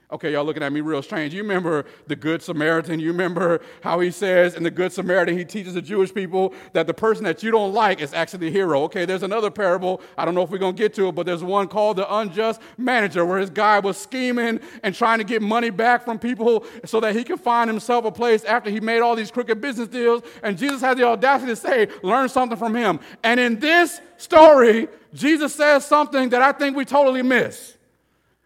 Okay, 0.09 0.31
y'all 0.31 0.45
looking 0.45 0.63
at 0.63 0.71
me 0.71 0.79
real 0.79 1.01
strange. 1.01 1.33
You 1.33 1.41
remember 1.41 1.85
the 2.07 2.15
Good 2.15 2.41
Samaritan? 2.41 2.97
You 2.97 3.11
remember 3.11 3.59
how 3.81 3.99
he 3.99 4.09
says 4.09 4.55
in 4.55 4.63
the 4.63 4.71
Good 4.71 4.93
Samaritan, 4.93 5.37
he 5.37 5.43
teaches 5.43 5.73
the 5.73 5.81
Jewish 5.81 6.13
people 6.13 6.53
that 6.71 6.87
the 6.87 6.93
person 6.93 7.25
that 7.25 7.43
you 7.43 7.51
don't 7.51 7.73
like 7.73 7.99
is 7.99 8.13
actually 8.13 8.47
the 8.47 8.51
hero. 8.51 8.83
Okay, 8.83 9.03
there's 9.03 9.23
another 9.23 9.51
parable. 9.51 9.99
I 10.17 10.23
don't 10.23 10.33
know 10.33 10.43
if 10.43 10.49
we're 10.49 10.59
going 10.59 10.77
to 10.77 10.81
get 10.81 10.93
to 10.93 11.09
it, 11.09 11.11
but 11.11 11.25
there's 11.25 11.43
one 11.43 11.67
called 11.67 11.97
the 11.97 12.15
unjust 12.15 12.61
manager 12.77 13.25
where 13.25 13.37
his 13.37 13.49
guy 13.49 13.79
was 13.79 13.97
scheming 13.97 14.61
and 14.81 14.95
trying 14.95 15.17
to 15.17 15.25
get 15.25 15.41
money 15.41 15.71
back 15.71 16.05
from 16.05 16.19
people 16.19 16.65
so 16.85 17.01
that 17.01 17.13
he 17.13 17.25
could 17.25 17.41
find 17.41 17.69
himself 17.69 18.05
a 18.05 18.11
place 18.11 18.45
after 18.45 18.69
he 18.69 18.79
made 18.79 19.01
all 19.01 19.13
these 19.13 19.29
crooked 19.29 19.59
business 19.59 19.89
deals. 19.89 20.23
And 20.41 20.57
Jesus 20.57 20.79
had 20.79 20.97
the 20.97 21.03
audacity 21.03 21.51
to 21.51 21.55
say, 21.57 21.89
learn 22.01 22.29
something 22.29 22.57
from 22.57 22.75
him. 22.75 23.01
And 23.25 23.41
in 23.41 23.59
this 23.59 23.99
story, 24.15 24.87
Jesus 25.13 25.53
says 25.53 25.85
something 25.85 26.29
that 26.29 26.41
I 26.41 26.53
think 26.53 26.77
we 26.77 26.85
totally 26.85 27.23
miss. 27.23 27.75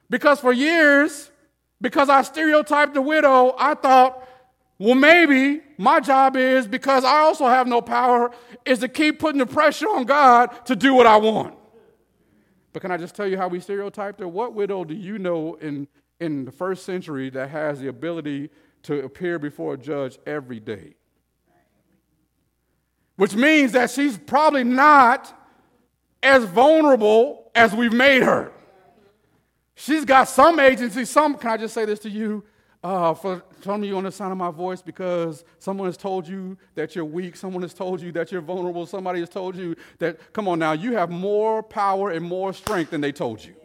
Because 0.10 0.39
for 0.39 0.51
years, 0.51 1.31
because 1.82 2.10
I 2.10 2.22
stereotyped 2.22 2.94
the 2.94 3.02
widow, 3.02 3.56
I 3.58 3.74
thought, 3.74 4.28
well, 4.78 4.96
maybe 4.96 5.62
my 5.78 6.00
job 6.00 6.36
is, 6.36 6.68
because 6.68 7.04
I 7.04 7.20
also 7.20 7.48
have 7.48 7.68
no 7.68 7.82
power, 7.82 8.32
is 8.66 8.80
to 8.80 8.88
keep 8.88 9.20
putting 9.20 9.40
the 9.40 9.46
pressure 9.46 9.88
on 9.88 10.06
God 10.06 10.66
to 10.66 10.76
do 10.76 10.94
what 10.94 11.08
I 11.08 11.18
want. 11.18 11.56
But 12.74 12.82
can 12.82 12.92
I 12.92 12.98
just 12.98 13.16
tell 13.16 13.28
you 13.28 13.38
how 13.38 13.48
we 13.48 13.60
stereotyped 13.60 14.20
her? 14.20 14.28
What 14.28 14.54
widow 14.54 14.84
do 14.84 14.94
you 14.94 15.20
know 15.20 15.56
in, 15.56 15.88
in 16.20 16.46
the 16.46 16.52
first 16.52 16.86
century 16.86 17.30
that 17.32 17.50
has 17.50 17.80
the 17.80 17.88
ability 17.88 18.50
to 18.84 19.04
appear 19.04 19.40
before 19.40 19.74
a 19.74 19.78
judge 19.78 20.18
every 20.26 20.60
day? 20.60 20.96
Which 23.18 23.36
means 23.36 23.74
that 23.74 23.92
she's 23.92 24.18
probably 24.18 24.64
not 24.64 25.38
as 26.24 26.44
vulnerable 26.46 27.52
as 27.54 27.74
we've 27.74 27.94
made 27.94 28.24
her. 28.24 28.52
She's 29.82 30.06
got 30.06 30.26
some 30.26 30.60
agency, 30.60 31.06
some, 31.06 31.36
can 31.36 31.50
I 31.50 31.58
just 31.58 31.74
say 31.74 31.86
this 31.86 31.98
to 32.02 32.10
you? 32.10 32.44
Uh, 32.84 33.16
for 33.16 33.44
some 33.64 33.82
of 33.82 33.90
you 33.90 33.98
on 33.98 34.04
the 34.04 34.12
sound 34.12 34.32
of 34.32 34.38
my 34.38 34.52
voice, 34.52 34.80
because 34.80 35.44
someone 35.58 35.88
has 35.88 35.98
told 35.98 36.28
you 36.28 36.56
that 36.76 36.96
you're 36.96 37.04
weak, 37.04 37.36
someone 37.36 37.64
has 37.64 37.74
told 37.74 38.00
you 38.00 38.12
that 38.12 38.32
you're 38.32 38.42
vulnerable, 38.42 38.86
somebody 38.86 39.22
has 39.22 39.30
told 39.30 39.56
you 39.56 39.76
that, 39.98 40.34
come 40.34 40.48
on 40.48 40.60
now, 40.60 40.74
you 40.74 40.94
have 40.94 41.10
more 41.10 41.64
power 41.64 42.12
and 42.12 42.24
more 42.24 42.54
strength 42.54 42.92
than 42.92 43.02
they 43.02 43.12
told 43.12 43.44
you. 43.44 43.56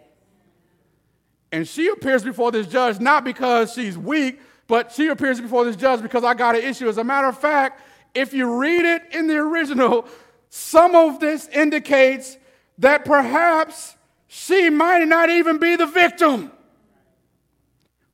And 1.53 1.69
she 1.69 1.89
appears 1.89 2.25
before 2.25 2.51
this 2.51 2.67
judge 2.67 2.99
not 2.99 3.23
because 3.23 3.75
she's 3.75 3.99
weak, 3.99 4.41
but 4.69 4.93
she 4.93 5.09
appears 5.09 5.39
before 5.39 5.67
this 5.67 5.77
judge 5.77 6.01
because 6.01 6.25
I 6.25 6.33
got 6.33 6.57
an 6.57 6.63
issue. 6.63 6.89
As 6.89 6.97
a 6.97 7.05
matter 7.05 7.29
of 7.29 7.39
fact, 7.39 7.83
if 8.15 8.33
you 8.33 8.59
read 8.59 8.87
it 8.87 9.03
in 9.13 9.27
the 9.27 9.37
original, 9.37 10.09
some 10.49 10.95
of 10.95 11.21
this 11.21 11.47
indicates 11.49 12.39
that 12.79 13.05
perhaps 13.05 13.97
she 14.29 14.71
might 14.71 15.05
not 15.05 15.31
even 15.31 15.59
be 15.59 15.77
the 15.77 15.87
victim. 15.87 16.51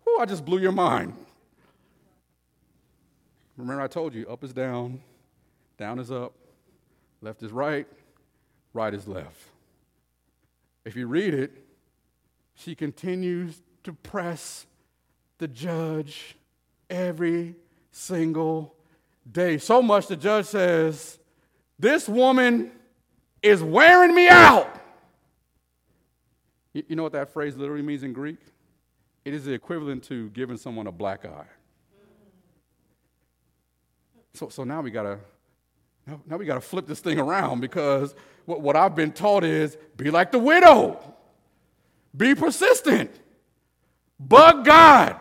Oh, 0.07 0.19
I 0.21 0.27
just 0.27 0.45
blew 0.45 0.59
your 0.59 0.73
mind. 0.73 1.15
Remember, 3.57 3.83
I 3.83 3.87
told 3.87 4.15
you 4.15 4.27
up 4.29 4.43
is 4.45 4.53
down, 4.53 5.01
down 5.79 5.99
is 5.99 6.11
up, 6.11 6.35
left 7.21 7.43
is 7.43 7.53
right, 7.53 7.87
right 8.73 8.93
is 8.93 9.07
left. 9.07 9.41
If 10.85 10.97
you 10.97 11.07
read 11.07 11.35
it, 11.35 11.53
she 12.55 12.75
continues 12.75 13.61
to 13.85 13.93
press 13.93 14.67
the 15.39 15.49
judge 15.49 16.37
every 16.91 17.55
single 17.91 18.75
day. 19.31 19.59
So 19.59 19.83
much 19.83 20.09
the 20.09 20.17
judge 20.17 20.47
says, 20.47 21.19
This 21.79 22.09
woman 22.09 22.73
is 23.43 23.63
wearing 23.63 24.15
me 24.15 24.29
out. 24.29 24.82
You 26.73 26.97
know 26.97 27.03
what 27.03 27.13
that 27.13 27.33
phrase 27.33 27.57
literally 27.57 27.83
means 27.83 28.03
in 28.03 28.13
Greek? 28.13 28.39
It 29.25 29.35
is 29.35 29.45
the 29.45 29.53
equivalent 29.53 30.03
to 30.05 30.31
giving 30.31 30.57
someone 30.57 30.87
a 30.87 30.93
black 30.93 31.25
eye. 31.25 31.47
So, 34.35 34.49
so 34.49 34.65
now 34.65 34.81
we 34.81 34.91
gotta 34.91 35.19
now, 36.07 36.21
now 36.27 36.37
we 36.37 36.47
gotta 36.47 36.61
flip 36.61 36.87
this 36.87 37.01
thing 37.01 37.19
around 37.19 37.61
because 37.61 38.15
what, 38.47 38.61
what 38.61 38.75
I've 38.75 38.97
been 38.97 39.13
taught 39.13 39.45
is 39.45 39.77
be 39.97 40.11
like 40.11 40.33
the 40.33 40.39
widow, 40.39 40.99
be 42.17 42.35
persistent, 42.35 43.11
bug 44.19 44.65
God, 44.65 45.17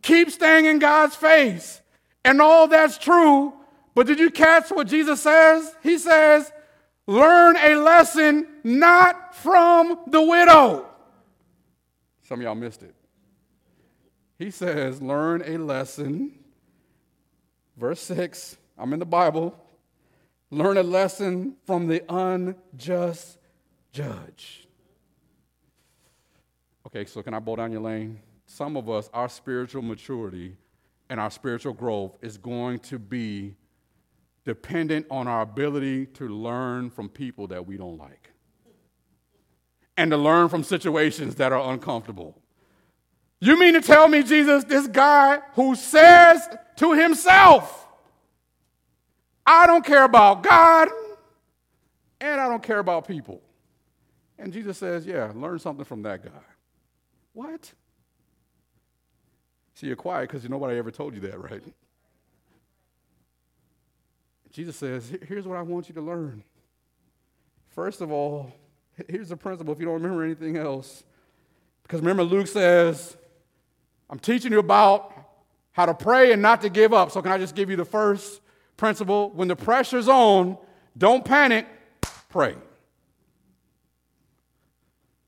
keep 0.00 0.30
staying 0.30 0.64
in 0.64 0.78
God's 0.78 1.14
face. 1.14 1.80
And 2.24 2.40
all 2.40 2.68
that's 2.68 2.98
true, 2.98 3.52
but 3.94 4.06
did 4.06 4.18
you 4.18 4.30
catch 4.30 4.70
what 4.70 4.86
Jesus 4.86 5.20
says? 5.20 5.74
He 5.82 5.98
says, 5.98 6.50
learn 7.06 7.56
a 7.56 7.74
lesson 7.76 8.46
not 8.64 9.34
from 9.34 9.98
the 10.06 10.22
widow. 10.22 10.86
Some 12.22 12.40
of 12.40 12.44
y'all 12.44 12.54
missed 12.54 12.82
it. 12.82 12.94
He 14.38 14.50
says, 14.50 15.00
learn 15.00 15.42
a 15.46 15.58
lesson. 15.58 16.38
Verse 17.76 18.00
6, 18.00 18.56
I'm 18.78 18.92
in 18.92 18.98
the 18.98 19.06
Bible. 19.06 19.58
Learn 20.50 20.76
a 20.76 20.82
lesson 20.82 21.56
from 21.64 21.86
the 21.86 22.02
unjust 22.12 23.38
judge. 23.92 24.66
Okay, 26.86 27.04
so 27.04 27.22
can 27.22 27.34
I 27.34 27.38
bow 27.38 27.56
down 27.56 27.72
your 27.72 27.80
lane? 27.80 28.20
Some 28.46 28.76
of 28.76 28.90
us, 28.90 29.08
our 29.14 29.28
spiritual 29.28 29.82
maturity 29.82 30.56
and 31.08 31.18
our 31.18 31.30
spiritual 31.30 31.72
growth 31.72 32.18
is 32.20 32.36
going 32.36 32.80
to 32.80 32.98
be 32.98 33.54
dependent 34.44 35.06
on 35.10 35.28
our 35.28 35.42
ability 35.42 36.06
to 36.06 36.28
learn 36.28 36.90
from 36.90 37.08
people 37.08 37.46
that 37.48 37.66
we 37.66 37.76
don't 37.76 37.98
like 37.98 38.32
and 39.96 40.10
to 40.10 40.16
learn 40.16 40.48
from 40.48 40.64
situations 40.64 41.36
that 41.36 41.52
are 41.52 41.72
uncomfortable. 41.72 42.40
You 43.40 43.58
mean 43.58 43.74
to 43.74 43.80
tell 43.80 44.08
me, 44.08 44.22
Jesus, 44.22 44.64
this 44.64 44.86
guy 44.86 45.40
who 45.54 45.74
says 45.74 46.48
to 46.76 46.92
himself, 46.92 47.86
I 49.44 49.66
don't 49.66 49.84
care 49.84 50.04
about 50.04 50.42
God 50.42 50.88
and 52.20 52.40
I 52.40 52.48
don't 52.48 52.62
care 52.62 52.78
about 52.78 53.06
people. 53.06 53.42
And 54.38 54.52
Jesus 54.52 54.78
says, 54.78 55.06
Yeah, 55.06 55.32
learn 55.34 55.58
something 55.58 55.84
from 55.84 56.02
that 56.02 56.24
guy. 56.24 56.30
What? 57.32 57.72
See, 59.74 59.86
you're 59.88 59.96
quiet 59.96 60.28
because 60.28 60.48
nobody 60.48 60.78
ever 60.78 60.90
told 60.90 61.14
you 61.14 61.20
that, 61.20 61.40
right? 61.40 61.62
Jesus 64.52 64.76
says, 64.76 65.12
Here's 65.26 65.46
what 65.46 65.58
I 65.58 65.62
want 65.62 65.88
you 65.88 65.94
to 65.94 66.00
learn. 66.00 66.44
First 67.70 68.02
of 68.02 68.12
all, 68.12 68.52
here's 69.08 69.30
the 69.30 69.36
principle 69.36 69.72
if 69.72 69.80
you 69.80 69.86
don't 69.86 69.94
remember 69.94 70.22
anything 70.22 70.56
else. 70.56 71.02
Because 71.82 72.00
remember, 72.00 72.22
Luke 72.22 72.46
says, 72.46 73.16
I'm 74.10 74.18
teaching 74.18 74.52
you 74.52 74.58
about 74.58 75.12
how 75.72 75.86
to 75.86 75.94
pray 75.94 76.32
and 76.32 76.42
not 76.42 76.60
to 76.62 76.68
give 76.68 76.92
up. 76.92 77.10
So, 77.10 77.22
can 77.22 77.32
I 77.32 77.38
just 77.38 77.54
give 77.54 77.70
you 77.70 77.76
the 77.76 77.84
first 77.84 78.42
principle? 78.76 79.30
When 79.30 79.48
the 79.48 79.56
pressure's 79.56 80.06
on, 80.06 80.58
don't 80.96 81.24
panic, 81.24 81.66
pray. 82.28 82.54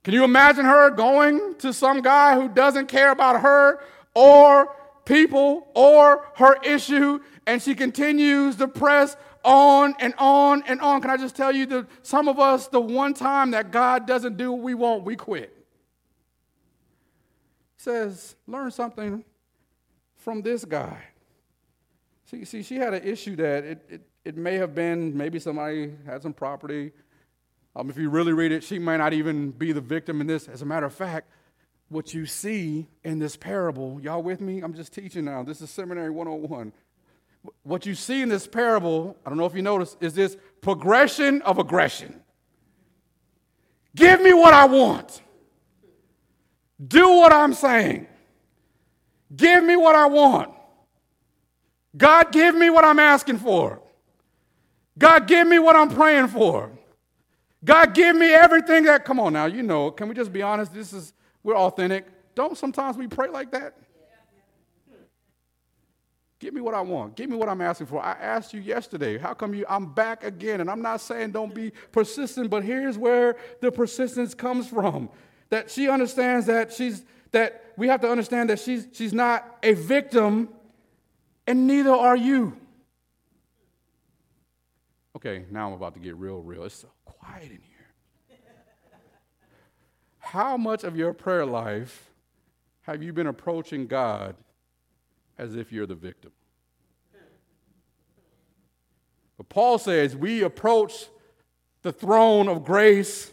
Can 0.02 0.12
you 0.12 0.22
imagine 0.22 0.66
her 0.66 0.90
going 0.90 1.54
to 1.60 1.72
some 1.72 2.02
guy 2.02 2.34
who 2.34 2.50
doesn't 2.50 2.88
care 2.88 3.10
about 3.10 3.40
her 3.40 3.80
or 4.14 4.76
people 5.06 5.68
or 5.74 6.26
her 6.36 6.56
issue 6.62 7.20
and 7.46 7.62
she 7.62 7.74
continues 7.74 8.56
to 8.56 8.68
press 8.68 9.16
on 9.44 9.94
and 9.98 10.14
on 10.18 10.62
and 10.66 10.80
on. 10.80 11.00
Can 11.00 11.10
I 11.10 11.16
just 11.16 11.36
tell 11.36 11.52
you 11.52 11.66
that 11.66 11.86
some 12.02 12.28
of 12.28 12.38
us, 12.38 12.68
the 12.68 12.80
one 12.80 13.14
time 13.14 13.50
that 13.52 13.70
God 13.70 14.06
doesn't 14.06 14.36
do 14.36 14.52
what 14.52 14.62
we 14.62 14.74
want, 14.74 15.04
we 15.04 15.16
quit. 15.16 15.54
Says, 17.76 18.34
learn 18.46 18.70
something 18.70 19.24
from 20.16 20.40
this 20.40 20.64
guy. 20.64 21.02
See, 22.24 22.44
see 22.44 22.62
she 22.62 22.76
had 22.76 22.94
an 22.94 23.02
issue 23.02 23.36
that 23.36 23.64
it, 23.64 23.86
it, 23.88 24.00
it 24.24 24.36
may 24.36 24.54
have 24.54 24.74
been 24.74 25.14
maybe 25.16 25.38
somebody 25.38 25.92
had 26.06 26.22
some 26.22 26.32
property. 26.32 26.92
Um, 27.76 27.90
if 27.90 27.98
you 27.98 28.08
really 28.08 28.32
read 28.32 28.52
it, 28.52 28.64
she 28.64 28.78
might 28.78 28.96
not 28.96 29.12
even 29.12 29.50
be 29.50 29.72
the 29.72 29.82
victim 29.82 30.22
in 30.22 30.26
this. 30.26 30.48
As 30.48 30.62
a 30.62 30.64
matter 30.64 30.86
of 30.86 30.94
fact, 30.94 31.28
what 31.88 32.14
you 32.14 32.24
see 32.24 32.88
in 33.02 33.18
this 33.18 33.36
parable, 33.36 34.00
y'all 34.00 34.22
with 34.22 34.40
me? 34.40 34.62
I'm 34.62 34.72
just 34.72 34.94
teaching 34.94 35.26
now. 35.26 35.42
This 35.42 35.60
is 35.60 35.68
Seminary 35.68 36.10
101 36.10 36.72
what 37.62 37.86
you 37.86 37.94
see 37.94 38.22
in 38.22 38.28
this 38.28 38.46
parable, 38.46 39.16
I 39.24 39.28
don't 39.28 39.38
know 39.38 39.46
if 39.46 39.54
you 39.54 39.62
notice, 39.62 39.96
is 40.00 40.14
this 40.14 40.36
progression 40.60 41.42
of 41.42 41.58
aggression. 41.58 42.22
Give 43.94 44.20
me 44.20 44.32
what 44.32 44.54
I 44.54 44.66
want. 44.66 45.22
Do 46.86 47.08
what 47.10 47.32
I'm 47.32 47.54
saying. 47.54 48.06
Give 49.34 49.62
me 49.62 49.76
what 49.76 49.94
I 49.94 50.06
want. 50.06 50.52
God, 51.96 52.32
give 52.32 52.54
me 52.54 52.70
what 52.70 52.84
I'm 52.84 52.98
asking 52.98 53.38
for. 53.38 53.80
God, 54.98 55.26
give 55.26 55.46
me 55.46 55.58
what 55.58 55.76
I'm 55.76 55.90
praying 55.90 56.28
for. 56.28 56.70
God, 57.64 57.94
give 57.94 58.14
me 58.14 58.32
everything 58.32 58.84
that, 58.84 59.04
come 59.04 59.18
on 59.18 59.32
now, 59.32 59.46
you 59.46 59.62
know, 59.62 59.90
can 59.90 60.08
we 60.08 60.14
just 60.14 60.32
be 60.32 60.42
honest? 60.42 60.74
This 60.74 60.92
is, 60.92 61.14
we're 61.42 61.56
authentic. 61.56 62.06
Don't 62.34 62.58
sometimes 62.58 62.96
we 62.96 63.06
pray 63.06 63.28
like 63.28 63.52
that? 63.52 63.76
Give 66.44 66.52
me 66.52 66.60
what 66.60 66.74
I 66.74 66.82
want. 66.82 67.16
Give 67.16 67.30
me 67.30 67.36
what 67.36 67.48
I'm 67.48 67.62
asking 67.62 67.86
for. 67.86 68.04
I 68.04 68.12
asked 68.20 68.52
you 68.52 68.60
yesterday. 68.60 69.16
How 69.16 69.32
come 69.32 69.54
you 69.54 69.64
I'm 69.66 69.86
back 69.94 70.24
again? 70.24 70.60
And 70.60 70.70
I'm 70.70 70.82
not 70.82 71.00
saying 71.00 71.30
don't 71.30 71.54
be 71.54 71.72
persistent, 71.90 72.50
but 72.50 72.62
here's 72.62 72.98
where 72.98 73.36
the 73.62 73.72
persistence 73.72 74.34
comes 74.34 74.68
from. 74.68 75.08
That 75.48 75.70
she 75.70 75.88
understands 75.88 76.44
that 76.44 76.70
she's 76.70 77.02
that 77.30 77.72
we 77.78 77.88
have 77.88 78.02
to 78.02 78.10
understand 78.10 78.50
that 78.50 78.60
she's 78.60 78.86
she's 78.92 79.14
not 79.14 79.56
a 79.62 79.72
victim 79.72 80.50
and 81.46 81.66
neither 81.66 81.92
are 81.92 82.14
you. 82.14 82.54
Okay, 85.16 85.46
now 85.50 85.68
I'm 85.68 85.72
about 85.72 85.94
to 85.94 86.00
get 86.00 86.14
real 86.16 86.42
real. 86.42 86.64
It's 86.64 86.74
so 86.74 86.90
quiet 87.06 87.44
in 87.44 87.62
here. 87.62 88.38
How 90.18 90.58
much 90.58 90.84
of 90.84 90.94
your 90.94 91.14
prayer 91.14 91.46
life 91.46 92.10
have 92.82 93.02
you 93.02 93.14
been 93.14 93.28
approaching 93.28 93.86
God 93.86 94.36
as 95.38 95.54
if 95.54 95.72
you're 95.72 95.86
the 95.86 95.94
victim. 95.94 96.32
But 99.36 99.48
Paul 99.48 99.78
says 99.78 100.16
we 100.16 100.42
approach 100.42 101.06
the 101.82 101.92
throne 101.92 102.48
of 102.48 102.64
grace 102.64 103.32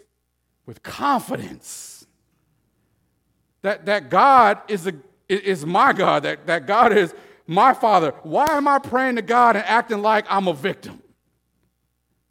with 0.65 0.83
confidence 0.83 2.05
that, 3.61 3.85
that 3.85 4.09
God 4.09 4.59
is, 4.67 4.87
a, 4.87 4.93
is 5.29 5.65
my 5.65 5.93
God, 5.93 6.23
that, 6.23 6.47
that 6.47 6.65
God 6.65 6.91
is 6.91 7.13
my 7.45 7.73
Father. 7.73 8.13
Why 8.23 8.47
am 8.49 8.67
I 8.67 8.79
praying 8.79 9.17
to 9.17 9.21
God 9.21 9.55
and 9.55 9.65
acting 9.65 10.01
like 10.01 10.25
I'm 10.29 10.47
a 10.47 10.53
victim? 10.53 11.01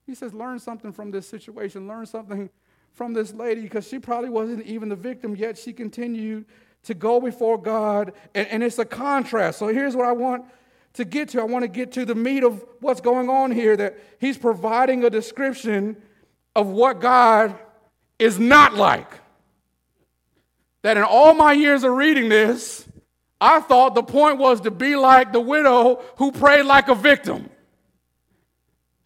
He 0.06 0.14
says, 0.14 0.34
learn 0.34 0.58
something 0.58 0.92
from 0.92 1.10
this 1.10 1.28
situation, 1.28 1.86
learn 1.86 2.06
something 2.06 2.50
from 2.92 3.12
this 3.12 3.32
lady, 3.32 3.60
because 3.60 3.86
she 3.86 4.00
probably 4.00 4.30
wasn't 4.30 4.66
even 4.66 4.88
the 4.88 4.96
victim, 4.96 5.36
yet 5.36 5.56
she 5.56 5.72
continued 5.72 6.44
to 6.84 6.94
go 6.94 7.20
before 7.20 7.60
God, 7.60 8.12
and, 8.34 8.48
and 8.48 8.62
it's 8.62 8.78
a 8.78 8.84
contrast. 8.84 9.58
So 9.58 9.68
here's 9.68 9.94
what 9.94 10.06
I 10.06 10.12
want 10.12 10.44
to 10.94 11.04
get 11.04 11.30
to. 11.30 11.40
I 11.40 11.44
want 11.44 11.62
to 11.62 11.68
get 11.68 11.92
to 11.92 12.04
the 12.04 12.14
meat 12.14 12.42
of 12.42 12.64
what's 12.80 13.00
going 13.00 13.28
on 13.28 13.50
here 13.50 13.76
that 13.76 13.98
he's 14.18 14.38
providing 14.38 15.04
a 15.04 15.10
description 15.10 15.96
of 16.56 16.68
what 16.68 17.00
God 17.00 17.58
is 18.18 18.38
not 18.38 18.74
like. 18.74 19.10
That 20.82 20.96
in 20.96 21.02
all 21.02 21.34
my 21.34 21.52
years 21.52 21.84
of 21.84 21.92
reading 21.92 22.28
this, 22.28 22.86
I 23.40 23.60
thought 23.60 23.94
the 23.94 24.02
point 24.02 24.38
was 24.38 24.62
to 24.62 24.70
be 24.70 24.96
like 24.96 25.32
the 25.32 25.40
widow 25.40 26.02
who 26.16 26.32
prayed 26.32 26.64
like 26.64 26.88
a 26.88 26.94
victim. 26.94 27.48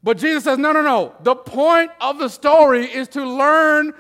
But 0.03 0.19
Jesus 0.19 0.45
says, 0.45 0.59
no, 0.59 0.73
no, 0.73 0.83
no. 0.83 1.15
The 1.23 1.35
point 1.35 1.91
of 2.01 2.19
the 2.19 2.29
story 2.29 2.85
is 2.85 3.09
to 3.09 3.25
learn 3.25 3.95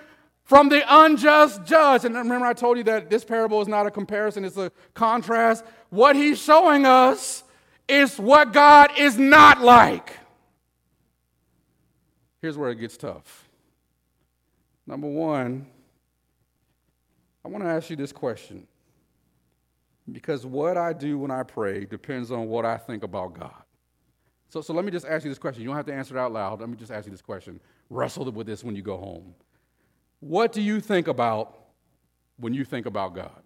from 0.45 0.69
the 0.69 0.83
unjust 0.87 1.65
judge. 1.65 2.05
And 2.05 2.15
remember, 2.15 2.47
I 2.47 2.53
told 2.53 2.77
you 2.79 2.85
that 2.85 3.11
this 3.11 3.25
parable 3.25 3.61
is 3.61 3.69
not 3.69 3.87
a 3.87 3.91
comparison, 3.91 4.45
it's 4.45 4.57
a 4.57 4.71
contrast. 4.93 5.65
What 5.91 6.17
he's 6.17 6.41
showing 6.41 6.87
us 6.87 7.45
is 7.89 8.19
what 8.19 8.53
God 8.53 8.91
is 8.97 9.19
not 9.19 9.61
like. 9.61 10.19
Here's 12.41 12.59
where 12.59 12.71
it 12.71 12.77
gets 12.77 12.97
tough. 12.97 13.49
Number 14.87 15.09
one, 15.09 15.67
I 17.45 17.49
want 17.49 17.65
to 17.65 17.71
ask 17.71 17.91
you 17.91 17.97
this 17.97 18.13
question. 18.13 18.67
Because 20.11 20.45
what 20.45 20.77
I 20.77 20.93
do 20.93 21.19
when 21.19 21.31
I 21.31 21.43
pray 21.43 21.87
depends 21.87 22.31
on 22.31 22.49
what 22.49 22.67
I 22.67 22.77
think 22.77 23.03
about 23.03 23.39
God. 23.39 23.63
So, 24.51 24.61
so 24.61 24.75
let 24.75 24.85
me 24.85 24.91
just 24.91 25.07
ask 25.07 25.25
you 25.25 25.31
this 25.31 25.39
question. 25.39 25.63
You 25.63 25.69
don't 25.69 25.77
have 25.77 25.87
to 25.87 25.95
answer 25.95 26.17
it 26.17 26.21
out 26.21 26.33
loud. 26.33 26.61
Let 26.61 26.69
me 26.69 26.77
just 26.77 26.93
ask 26.93 27.07
you 27.07 27.11
this 27.11 27.23
question. 27.23 27.59
Wrestle 27.89 28.31
with 28.31 28.47
this 28.47 28.63
when 28.63 28.77
you 28.77 28.83
go 28.83 28.99
home. 28.99 29.35
What 30.25 30.53
do 30.53 30.63
you 30.63 30.81
think 30.81 31.07
about 31.07 31.55
when 32.39 32.55
you 32.55 32.65
think 32.65 32.87
about 32.87 33.15
God? 33.15 33.43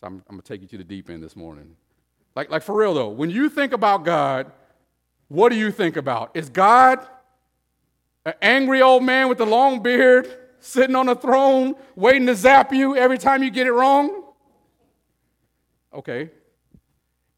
So 0.00 0.08
I'm, 0.08 0.14
I'm 0.28 0.34
going 0.34 0.42
to 0.42 0.48
take 0.48 0.62
you 0.62 0.66
to 0.66 0.78
the 0.78 0.82
deep 0.82 1.08
end 1.10 1.22
this 1.22 1.36
morning. 1.36 1.76
Like, 2.34 2.50
like 2.50 2.64
for 2.64 2.76
real 2.76 2.92
though, 2.92 3.10
when 3.10 3.30
you 3.30 3.48
think 3.48 3.72
about 3.72 4.04
God, 4.04 4.50
what 5.28 5.50
do 5.50 5.54
you 5.54 5.70
think 5.70 5.96
about? 5.96 6.32
Is 6.34 6.48
God 6.48 7.06
an 8.26 8.34
angry 8.42 8.82
old 8.82 9.04
man 9.04 9.28
with 9.28 9.38
a 9.38 9.46
long 9.46 9.80
beard 9.80 10.38
sitting 10.58 10.96
on 10.96 11.08
a 11.08 11.14
throne 11.14 11.76
waiting 11.94 12.26
to 12.26 12.34
zap 12.34 12.72
you 12.72 12.96
every 12.96 13.16
time 13.16 13.44
you 13.44 13.50
get 13.50 13.68
it 13.68 13.72
wrong? 13.72 14.24
Okay. 15.94 16.32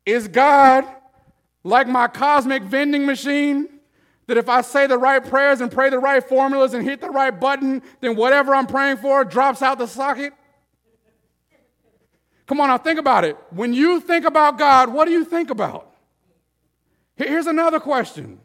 Is 0.06 0.26
God 0.26 0.86
like 1.62 1.86
my 1.86 2.08
cosmic 2.08 2.62
vending 2.62 3.04
machine 3.04 3.75
that 4.26 4.36
if 4.36 4.48
I 4.48 4.60
say 4.60 4.86
the 4.86 4.98
right 4.98 5.24
prayers 5.24 5.60
and 5.60 5.70
pray 5.70 5.88
the 5.90 5.98
right 5.98 6.22
formulas 6.22 6.74
and 6.74 6.84
hit 6.84 7.00
the 7.00 7.10
right 7.10 7.30
button, 7.30 7.82
then 8.00 8.16
whatever 8.16 8.54
I'm 8.54 8.66
praying 8.66 8.98
for 8.98 9.24
drops 9.24 9.62
out 9.62 9.78
the 9.78 9.86
socket? 9.86 10.32
Come 12.46 12.60
on 12.60 12.68
now, 12.68 12.78
think 12.78 12.98
about 12.98 13.24
it. 13.24 13.36
When 13.50 13.72
you 13.72 14.00
think 14.00 14.24
about 14.24 14.58
God, 14.58 14.92
what 14.92 15.06
do 15.06 15.12
you 15.12 15.24
think 15.24 15.50
about? 15.50 15.92
Here's 17.16 17.46
another 17.46 17.80
question 17.80 18.40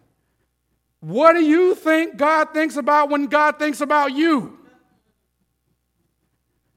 What 1.00 1.34
do 1.34 1.44
you 1.44 1.76
think 1.76 2.17
God 2.17 2.54
thinks 2.54 2.78
about 2.78 3.10
when 3.10 3.28
God 3.28 3.60
thinks 3.60 3.82
about 3.82 4.13
you? 4.13 4.58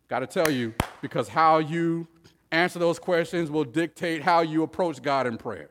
Got 0.08 0.20
to 0.20 0.26
tell 0.26 0.50
you, 0.50 0.74
because 1.00 1.28
how 1.28 1.58
you 1.58 2.06
answer 2.52 2.78
those 2.78 2.98
questions 2.98 3.50
will 3.50 3.64
dictate 3.64 4.22
how 4.22 4.42
you 4.42 4.62
approach 4.62 5.02
God 5.02 5.26
in 5.26 5.36
prayer. 5.36 5.70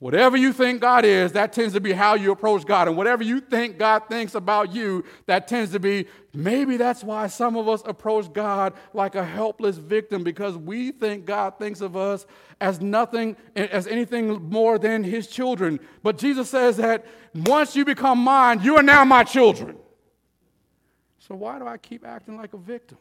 Whatever 0.00 0.36
you 0.36 0.52
think 0.52 0.80
God 0.80 1.04
is, 1.04 1.32
that 1.32 1.52
tends 1.52 1.74
to 1.74 1.80
be 1.80 1.92
how 1.92 2.14
you 2.14 2.30
approach 2.30 2.64
God. 2.64 2.86
And 2.86 2.96
whatever 2.96 3.24
you 3.24 3.40
think 3.40 3.78
God 3.78 4.04
thinks 4.08 4.36
about 4.36 4.72
you, 4.72 5.04
that 5.26 5.48
tends 5.48 5.72
to 5.72 5.80
be 5.80 6.06
maybe 6.32 6.76
that's 6.76 7.02
why 7.02 7.26
some 7.26 7.56
of 7.56 7.68
us 7.68 7.82
approach 7.84 8.32
God 8.32 8.74
like 8.94 9.16
a 9.16 9.24
helpless 9.24 9.76
victim 9.76 10.22
because 10.22 10.56
we 10.56 10.92
think 10.92 11.24
God 11.24 11.58
thinks 11.58 11.80
of 11.80 11.96
us 11.96 12.26
as 12.60 12.80
nothing, 12.80 13.36
as 13.56 13.88
anything 13.88 14.48
more 14.48 14.78
than 14.78 15.02
his 15.02 15.26
children. 15.26 15.80
But 16.04 16.16
Jesus 16.16 16.48
says 16.48 16.76
that 16.76 17.04
once 17.34 17.74
you 17.74 17.84
become 17.84 18.20
mine, 18.20 18.60
you 18.62 18.76
are 18.76 18.84
now 18.84 19.04
my 19.04 19.24
children. 19.24 19.76
So 21.18 21.34
why 21.34 21.58
do 21.58 21.66
I 21.66 21.76
keep 21.76 22.06
acting 22.06 22.36
like 22.36 22.54
a 22.54 22.58
victim? 22.58 22.98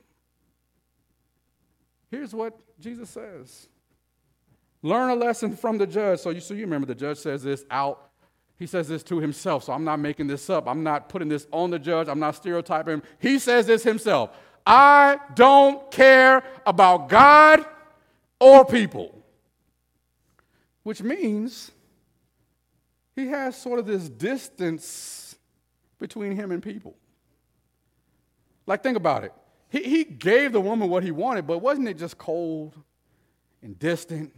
Here's 2.10 2.34
what 2.34 2.58
Jesus 2.80 3.12
says. 3.12 3.70
Learn 4.84 5.10
a 5.10 5.16
lesson 5.16 5.56
from 5.56 5.78
the 5.78 5.88
judge. 5.88 6.20
So 6.20 6.30
you, 6.30 6.40
so 6.40 6.54
you 6.54 6.62
remember 6.62 6.88
the 6.88 6.96
judge 6.96 7.18
says 7.18 7.44
this 7.44 7.66
out. 7.72 8.10
He 8.58 8.66
says 8.66 8.88
this 8.88 9.04
to 9.04 9.20
himself. 9.20 9.64
So 9.64 9.74
I'm 9.74 9.84
not 9.84 10.00
making 10.00 10.28
this 10.28 10.50
up. 10.50 10.68
I'm 10.68 10.84
not 10.84 11.10
putting 11.10 11.30
this 11.30 11.48
on 11.52 11.70
the 11.70 11.80
judge. 11.80 12.08
I'm 12.08 12.20
not 12.20 12.36
stereotyping. 12.36 12.96
him. 12.96 13.04
He 13.20 13.40
says 13.40 13.68
this 13.68 13.84
himself. 13.84 14.32
I 14.66 15.20
don't 15.36 15.90
care 15.92 16.44
about 16.66 17.10
God 17.10 17.66
or 18.40 18.66
people. 18.66 19.24
Which 20.84 21.02
means 21.02 21.72
he 23.16 23.28
has 23.28 23.60
sort 23.60 23.80
of 23.80 23.86
this 23.86 24.10
distance 24.10 25.36
between 26.00 26.36
him 26.36 26.52
and 26.52 26.62
people. 26.62 26.96
Like, 28.66 28.84
think 28.84 28.98
about 28.98 29.24
it. 29.24 29.34
He, 29.70 29.84
he 29.84 30.04
gave 30.04 30.52
the 30.52 30.62
woman 30.62 30.90
what 30.90 31.04
he 31.04 31.12
wanted, 31.12 31.48
but 31.48 31.60
wasn't 31.60 31.88
it 31.88 31.98
just 31.98 32.18
cold 32.18 32.76
and 33.62 33.78
distant 33.80 34.34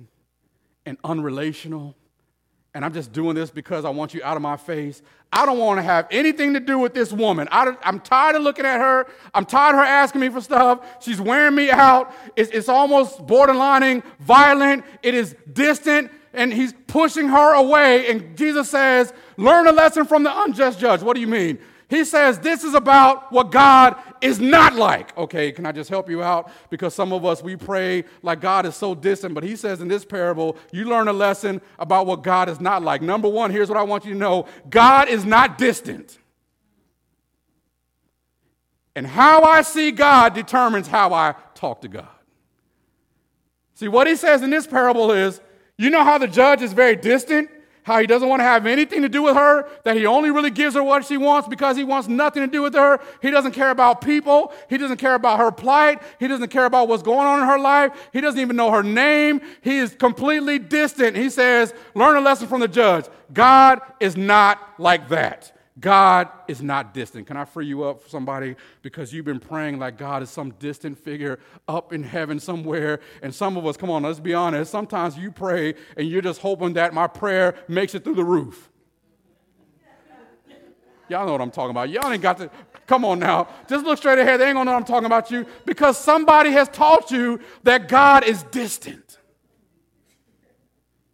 and 0.90 1.02
unrelational. 1.04 1.94
And 2.74 2.84
I'm 2.84 2.94
just 2.94 3.12
doing 3.12 3.36
this 3.36 3.50
because 3.50 3.86
I 3.86 3.90
want 3.90 4.14
you 4.14 4.22
out 4.24 4.36
of 4.36 4.42
my 4.42 4.58
face. 4.58 5.02
I 5.32 5.46
don't 5.46 5.60
want 5.60 5.78
to 5.78 5.84
have 5.84 6.08
anything 6.12 6.54
to 6.54 6.60
do 6.60 6.80
with 6.80 6.94
this 6.94 7.14
woman. 7.14 7.48
I, 7.52 7.76
am 7.84 8.00
tired 8.00 8.36
of 8.36 8.42
looking 8.42 8.66
at 8.66 8.80
her. 8.80 9.08
I'm 9.34 9.46
tired 9.46 9.76
of 9.76 9.80
her 9.80 9.86
asking 9.86 10.22
me 10.22 10.30
for 10.30 10.42
stuff. 10.42 11.04
She's 11.04 11.22
wearing 11.22 11.56
me 11.56 11.70
out. 11.70 12.12
It's, 12.36 12.52
it's 12.52 12.70
almost 12.70 13.26
borderlining 13.26 14.04
violent. 14.20 14.84
It 15.02 15.14
is 15.14 15.36
distant. 15.52 16.12
And 16.34 16.54
he's 16.54 16.74
pushing 16.88 17.28
her 17.28 17.54
away. 17.54 18.10
And 18.10 18.38
Jesus 18.38 18.70
says, 18.70 19.14
Learn 19.38 19.68
a 19.68 19.72
lesson 19.72 20.06
from 20.06 20.24
the 20.24 20.42
unjust 20.44 20.80
judge. 20.80 21.02
What 21.02 21.16
do 21.16 21.22
you 21.22 21.28
mean? 21.28 21.60
He 21.90 22.06
says 22.06 22.38
this 22.40 22.64
is 22.64 22.76
about 22.76 23.32
what 23.32 23.52
God 23.52 23.96
is 24.22 24.40
not 24.40 24.76
like. 24.76 25.18
Okay, 25.18 25.52
can 25.52 25.66
I 25.66 25.72
just 25.72 25.90
help 25.90 26.08
you 26.08 26.22
out? 26.22 26.52
Because 26.70 26.94
some 26.94 27.12
of 27.12 27.26
us, 27.26 27.42
we 27.42 27.56
pray 27.56 28.06
like 28.22 28.42
God 28.42 28.68
is 28.68 28.76
so 28.76 28.94
distant, 28.94 29.34
but 29.34 29.44
he 29.44 29.56
says 29.56 29.82
in 29.82 29.88
this 29.88 30.06
parable, 30.06 30.56
you 30.72 30.86
learn 30.86 31.08
a 31.08 31.14
lesson 31.14 31.60
about 31.80 32.06
what 32.06 32.22
God 32.22 32.48
is 32.48 32.62
not 32.62 32.84
like. 32.84 33.02
Number 33.02 33.28
one, 33.28 33.50
here's 33.50 33.70
what 33.70 33.78
I 33.78 33.84
want 33.84 34.06
you 34.06 34.14
to 34.14 34.20
know 34.20 34.46
God 34.70 35.10
is 35.10 35.26
not 35.26 35.58
distant. 35.58 36.20
And 38.96 39.08
how 39.08 39.42
I 39.42 39.64
see 39.64 39.92
God 39.92 40.36
determines 40.36 40.88
how 40.88 41.14
I 41.14 41.34
talk 41.56 41.82
to 41.82 41.88
God. 41.88 42.08
See, 43.74 43.88
what 43.88 44.06
he 44.06 44.16
says 44.16 44.44
in 44.44 44.52
this 44.52 44.68
parable 44.68 45.12
is 45.12 45.42
you 45.78 45.90
know 45.90 46.04
how 46.04 46.20
the 46.20 46.28
judge 46.28 46.62
is 46.62 46.74
very 46.74 46.96
distant? 46.96 47.50
How 47.84 48.00
he 48.00 48.08
doesn't 48.08 48.28
want 48.28 48.40
to 48.40 48.44
have 48.44 48.66
anything 48.66 49.02
to 49.02 49.10
do 49.10 49.24
with 49.24 49.36
her, 49.36 49.68
that 49.84 49.98
he 49.98 50.06
only 50.06 50.32
really 50.32 50.50
gives 50.50 50.76
her 50.76 50.84
what 50.84 51.06
she 51.06 51.18
wants 51.18 51.48
because 51.48 51.78
he 51.78 51.84
wants 51.84 52.08
nothing 52.08 52.44
to 52.44 52.48
do 52.48 52.62
with 52.62 52.74
her. 52.74 53.00
He 53.22 53.32
doesn't 53.32 53.54
care 53.54 53.72
about 53.72 54.02
people. 54.02 54.54
He 54.70 54.78
doesn't 54.78 54.98
care 54.98 55.16
about 55.16 55.40
her 55.40 55.52
plight. 55.52 56.02
He 56.20 56.28
doesn't 56.28 56.50
care 56.50 56.66
about 56.66 56.88
what's 56.88 57.04
going 57.04 57.26
on 57.26 57.40
in 57.42 57.48
her 57.48 57.60
life. 57.60 57.92
He 58.14 58.22
doesn't 58.22 58.40
even 58.40 58.56
know 58.56 58.72
her 58.72 58.84
name. 58.84 59.42
He 59.62 59.78
is 59.78 59.96
completely 59.96 60.60
distant. 60.60 61.16
He 61.16 61.30
says, 61.30 61.74
Learn 61.96 62.18
a 62.18 62.22
lesson 62.22 62.48
from 62.48 62.62
the 62.62 62.68
judge. 62.68 63.06
God 63.34 63.82
is 64.00 64.18
not 64.18 64.60
like 64.78 65.10
that. 65.10 65.52
God 65.80 66.30
is 66.48 66.62
not 66.62 66.94
distant. 66.94 67.28
Can 67.28 67.38
I 67.38 67.46
free 67.46 67.66
you 67.66 67.84
up, 67.84 68.08
somebody? 68.10 68.56
Because 68.82 69.14
you've 69.14 69.26
been 69.26 69.40
praying 69.40 69.80
like 69.80 69.98
God 69.98 70.24
is 70.24 70.30
some 70.30 70.52
distant 70.52 70.98
figure 70.98 71.40
up 71.68 71.94
in 71.94 72.04
heaven 72.04 72.40
somewhere. 72.40 73.00
And 73.22 73.34
some 73.34 73.56
of 73.56 73.66
us, 73.66 73.78
come 73.78 73.90
on, 73.90 74.04
let's 74.04 74.20
be 74.20 74.34
honest. 74.34 74.72
Sometimes 74.72 75.18
you 75.18 75.32
pray 75.32 75.76
and 75.96 76.08
you're 76.08 76.22
just 76.22 76.42
hoping 76.42 76.74
that 76.74 76.94
my 76.94 77.08
prayer 77.08 77.56
makes 77.68 77.94
it 77.96 78.04
through 78.04 78.16
the 78.16 78.24
roof. 78.24 78.70
Y'all 81.08 81.26
know 81.26 81.32
what 81.32 81.42
I'm 81.42 81.52
talking 81.52 81.72
about. 81.72 81.90
Y'all 81.90 82.12
ain't 82.12 82.22
got 82.22 82.38
to, 82.38 82.52
come 82.86 83.04
on 83.04 83.20
now. 83.20 83.48
Just 83.68 83.84
look 83.84 83.98
straight 83.98 84.20
ahead. 84.20 84.40
They 84.40 84.48
ain't 84.48 84.56
gonna 84.56 84.70
know 84.70 84.78
I'm 84.78 84.84
talking 84.84 85.08
about 85.08 85.32
you 85.32 85.46
because 85.66 85.98
somebody 85.98 86.52
has 86.52 86.70
taught 86.70 87.10
you 87.10 87.40
that 87.64 87.88
God 87.88 88.24
is 88.24 88.44
distant. 88.44 89.18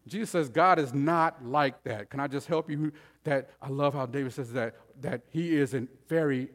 Jesus 0.07 0.29
says 0.29 0.49
God 0.49 0.79
is 0.79 0.93
not 0.93 1.43
like 1.45 1.83
that. 1.83 2.09
Can 2.09 2.19
I 2.19 2.27
just 2.27 2.47
help 2.47 2.69
you 2.69 2.91
that 3.25 3.49
I 3.61 3.69
love 3.69 3.93
how 3.93 4.05
David 4.05 4.33
says 4.33 4.53
that, 4.53 4.75
that 5.01 5.21
he 5.29 5.55
is 5.55 5.73
a 5.73 5.87
very 6.07 6.49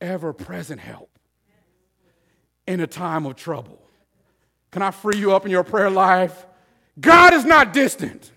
ever 0.00 0.32
present 0.32 0.80
help 0.80 1.10
in 2.66 2.80
a 2.80 2.86
time 2.86 3.24
of 3.24 3.36
trouble. 3.36 3.80
Can 4.70 4.82
I 4.82 4.90
free 4.90 5.16
you 5.16 5.32
up 5.32 5.46
in 5.46 5.50
your 5.50 5.64
prayer 5.64 5.90
life? 5.90 6.46
God 7.00 7.32
is 7.32 7.44
not 7.44 7.72
distant. 7.72 8.30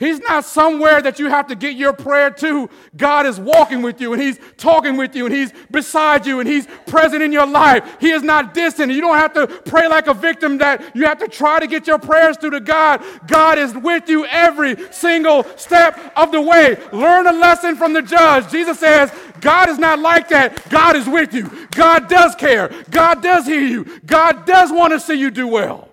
He's 0.00 0.18
not 0.18 0.46
somewhere 0.46 1.02
that 1.02 1.18
you 1.18 1.28
have 1.28 1.48
to 1.48 1.54
get 1.54 1.76
your 1.76 1.92
prayer 1.92 2.30
to. 2.30 2.70
God 2.96 3.26
is 3.26 3.38
walking 3.38 3.82
with 3.82 4.00
you 4.00 4.14
and 4.14 4.20
He's 4.20 4.40
talking 4.56 4.96
with 4.96 5.14
you 5.14 5.26
and 5.26 5.34
He's 5.34 5.52
beside 5.70 6.24
you 6.24 6.40
and 6.40 6.48
He's 6.48 6.66
present 6.86 7.22
in 7.22 7.32
your 7.32 7.46
life. 7.46 7.98
He 8.00 8.10
is 8.10 8.22
not 8.22 8.54
distant. 8.54 8.90
You 8.92 9.02
don't 9.02 9.18
have 9.18 9.34
to 9.34 9.46
pray 9.46 9.88
like 9.88 10.06
a 10.06 10.14
victim 10.14 10.56
that 10.58 10.96
you 10.96 11.04
have 11.04 11.18
to 11.18 11.28
try 11.28 11.60
to 11.60 11.66
get 11.66 11.86
your 11.86 11.98
prayers 11.98 12.38
through 12.38 12.52
to 12.52 12.60
God. 12.60 13.04
God 13.26 13.58
is 13.58 13.74
with 13.74 14.08
you 14.08 14.24
every 14.24 14.90
single 14.90 15.44
step 15.56 16.00
of 16.16 16.32
the 16.32 16.40
way. 16.40 16.78
Learn 16.94 17.26
a 17.26 17.32
lesson 17.32 17.76
from 17.76 17.92
the 17.92 18.00
judge. 18.00 18.50
Jesus 18.50 18.80
says, 18.80 19.12
God 19.42 19.68
is 19.68 19.78
not 19.78 19.98
like 19.98 20.30
that. 20.30 20.66
God 20.70 20.96
is 20.96 21.06
with 21.06 21.34
you. 21.34 21.50
God 21.72 22.08
does 22.08 22.34
care. 22.34 22.72
God 22.90 23.22
does 23.22 23.44
hear 23.44 23.60
you. 23.60 24.00
God 24.06 24.46
does 24.46 24.72
want 24.72 24.94
to 24.94 25.00
see 25.00 25.14
you 25.14 25.30
do 25.30 25.46
well. 25.46 25.90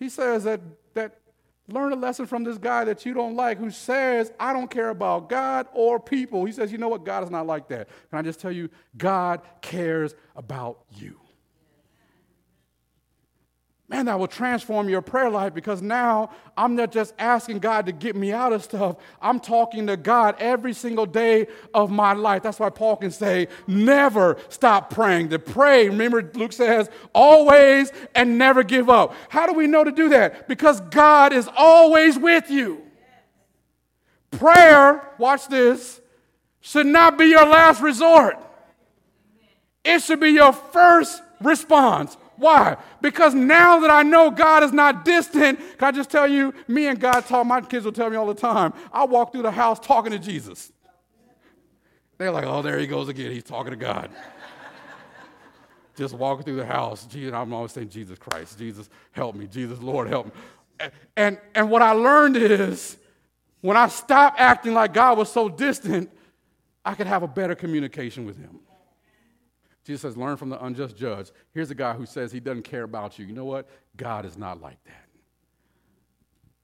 He 0.00 0.08
says 0.08 0.42
that 0.42 0.60
Learn 1.66 1.92
a 1.92 1.96
lesson 1.96 2.26
from 2.26 2.44
this 2.44 2.58
guy 2.58 2.84
that 2.84 3.06
you 3.06 3.14
don't 3.14 3.36
like 3.36 3.58
who 3.58 3.70
says, 3.70 4.30
I 4.38 4.52
don't 4.52 4.70
care 4.70 4.90
about 4.90 5.30
God 5.30 5.66
or 5.72 5.98
people. 5.98 6.44
He 6.44 6.52
says, 6.52 6.70
You 6.70 6.78
know 6.78 6.88
what? 6.88 7.04
God 7.04 7.24
is 7.24 7.30
not 7.30 7.46
like 7.46 7.68
that. 7.68 7.88
Can 8.10 8.18
I 8.18 8.22
just 8.22 8.38
tell 8.38 8.52
you, 8.52 8.68
God 8.98 9.40
cares 9.62 10.14
about 10.36 10.80
you. 10.90 11.18
Man, 13.86 14.06
that 14.06 14.18
will 14.18 14.26
transform 14.26 14.88
your 14.88 15.02
prayer 15.02 15.28
life 15.28 15.52
because 15.52 15.82
now 15.82 16.30
I'm 16.56 16.74
not 16.74 16.90
just 16.90 17.12
asking 17.18 17.58
God 17.58 17.84
to 17.84 17.92
get 17.92 18.16
me 18.16 18.32
out 18.32 18.54
of 18.54 18.64
stuff. 18.64 18.96
I'm 19.20 19.38
talking 19.38 19.86
to 19.88 19.98
God 19.98 20.36
every 20.38 20.72
single 20.72 21.04
day 21.04 21.48
of 21.74 21.90
my 21.90 22.14
life. 22.14 22.42
That's 22.42 22.58
why 22.58 22.70
Paul 22.70 22.96
can 22.96 23.10
say, 23.10 23.48
never 23.66 24.38
stop 24.48 24.88
praying. 24.88 25.28
To 25.30 25.38
pray, 25.38 25.90
remember, 25.90 26.30
Luke 26.34 26.54
says, 26.54 26.88
always 27.12 27.92
and 28.14 28.38
never 28.38 28.62
give 28.62 28.88
up. 28.88 29.14
How 29.28 29.46
do 29.46 29.52
we 29.52 29.66
know 29.66 29.84
to 29.84 29.92
do 29.92 30.08
that? 30.08 30.48
Because 30.48 30.80
God 30.80 31.34
is 31.34 31.46
always 31.54 32.18
with 32.18 32.50
you. 32.50 32.80
Prayer, 34.30 35.10
watch 35.18 35.46
this, 35.48 36.00
should 36.62 36.86
not 36.86 37.18
be 37.18 37.26
your 37.26 37.46
last 37.46 37.82
resort, 37.82 38.38
it 39.84 40.02
should 40.02 40.20
be 40.20 40.30
your 40.30 40.54
first 40.54 41.22
response. 41.42 42.16
Why? 42.36 42.76
Because 43.00 43.34
now 43.34 43.80
that 43.80 43.90
I 43.90 44.02
know 44.02 44.30
God 44.30 44.62
is 44.62 44.72
not 44.72 45.04
distant, 45.04 45.58
can 45.78 45.88
I 45.88 45.92
just 45.92 46.10
tell 46.10 46.26
you, 46.26 46.52
me 46.66 46.88
and 46.88 46.98
God 46.98 47.20
talk, 47.26 47.46
my 47.46 47.60
kids 47.60 47.84
will 47.84 47.92
tell 47.92 48.10
me 48.10 48.16
all 48.16 48.26
the 48.26 48.34
time, 48.34 48.72
I 48.92 49.04
walk 49.04 49.32
through 49.32 49.42
the 49.42 49.50
house 49.50 49.78
talking 49.78 50.12
to 50.12 50.18
Jesus. 50.18 50.72
They're 52.18 52.30
like, 52.30 52.44
oh, 52.44 52.62
there 52.62 52.78
he 52.78 52.86
goes 52.86 53.08
again. 53.08 53.30
He's 53.30 53.44
talking 53.44 53.70
to 53.70 53.76
God. 53.76 54.10
just 55.96 56.14
walking 56.14 56.44
through 56.44 56.56
the 56.56 56.66
house. 56.66 57.06
Jesus, 57.06 57.32
I'm 57.32 57.52
always 57.52 57.72
saying, 57.72 57.88
Jesus 57.88 58.18
Christ, 58.18 58.58
Jesus, 58.58 58.88
help 59.12 59.34
me. 59.34 59.46
Jesus, 59.46 59.80
Lord, 59.80 60.08
help 60.08 60.26
me. 60.26 60.32
And, 61.16 61.38
and 61.54 61.70
what 61.70 61.82
I 61.82 61.92
learned 61.92 62.36
is 62.36 62.96
when 63.60 63.76
I 63.76 63.88
stopped 63.88 64.40
acting 64.40 64.74
like 64.74 64.92
God 64.92 65.18
was 65.18 65.30
so 65.30 65.48
distant, 65.48 66.10
I 66.84 66.94
could 66.94 67.06
have 67.06 67.22
a 67.22 67.28
better 67.28 67.54
communication 67.54 68.26
with 68.26 68.36
him. 68.36 68.60
Jesus 69.84 70.02
says, 70.02 70.16
learn 70.16 70.36
from 70.36 70.48
the 70.48 70.62
unjust 70.64 70.96
judge. 70.96 71.30
Here's 71.52 71.70
a 71.70 71.74
guy 71.74 71.92
who 71.92 72.06
says 72.06 72.32
he 72.32 72.40
doesn't 72.40 72.62
care 72.62 72.84
about 72.84 73.18
you. 73.18 73.26
You 73.26 73.34
know 73.34 73.44
what? 73.44 73.68
God 73.96 74.24
is 74.24 74.38
not 74.38 74.60
like 74.60 74.82
that. 74.84 75.04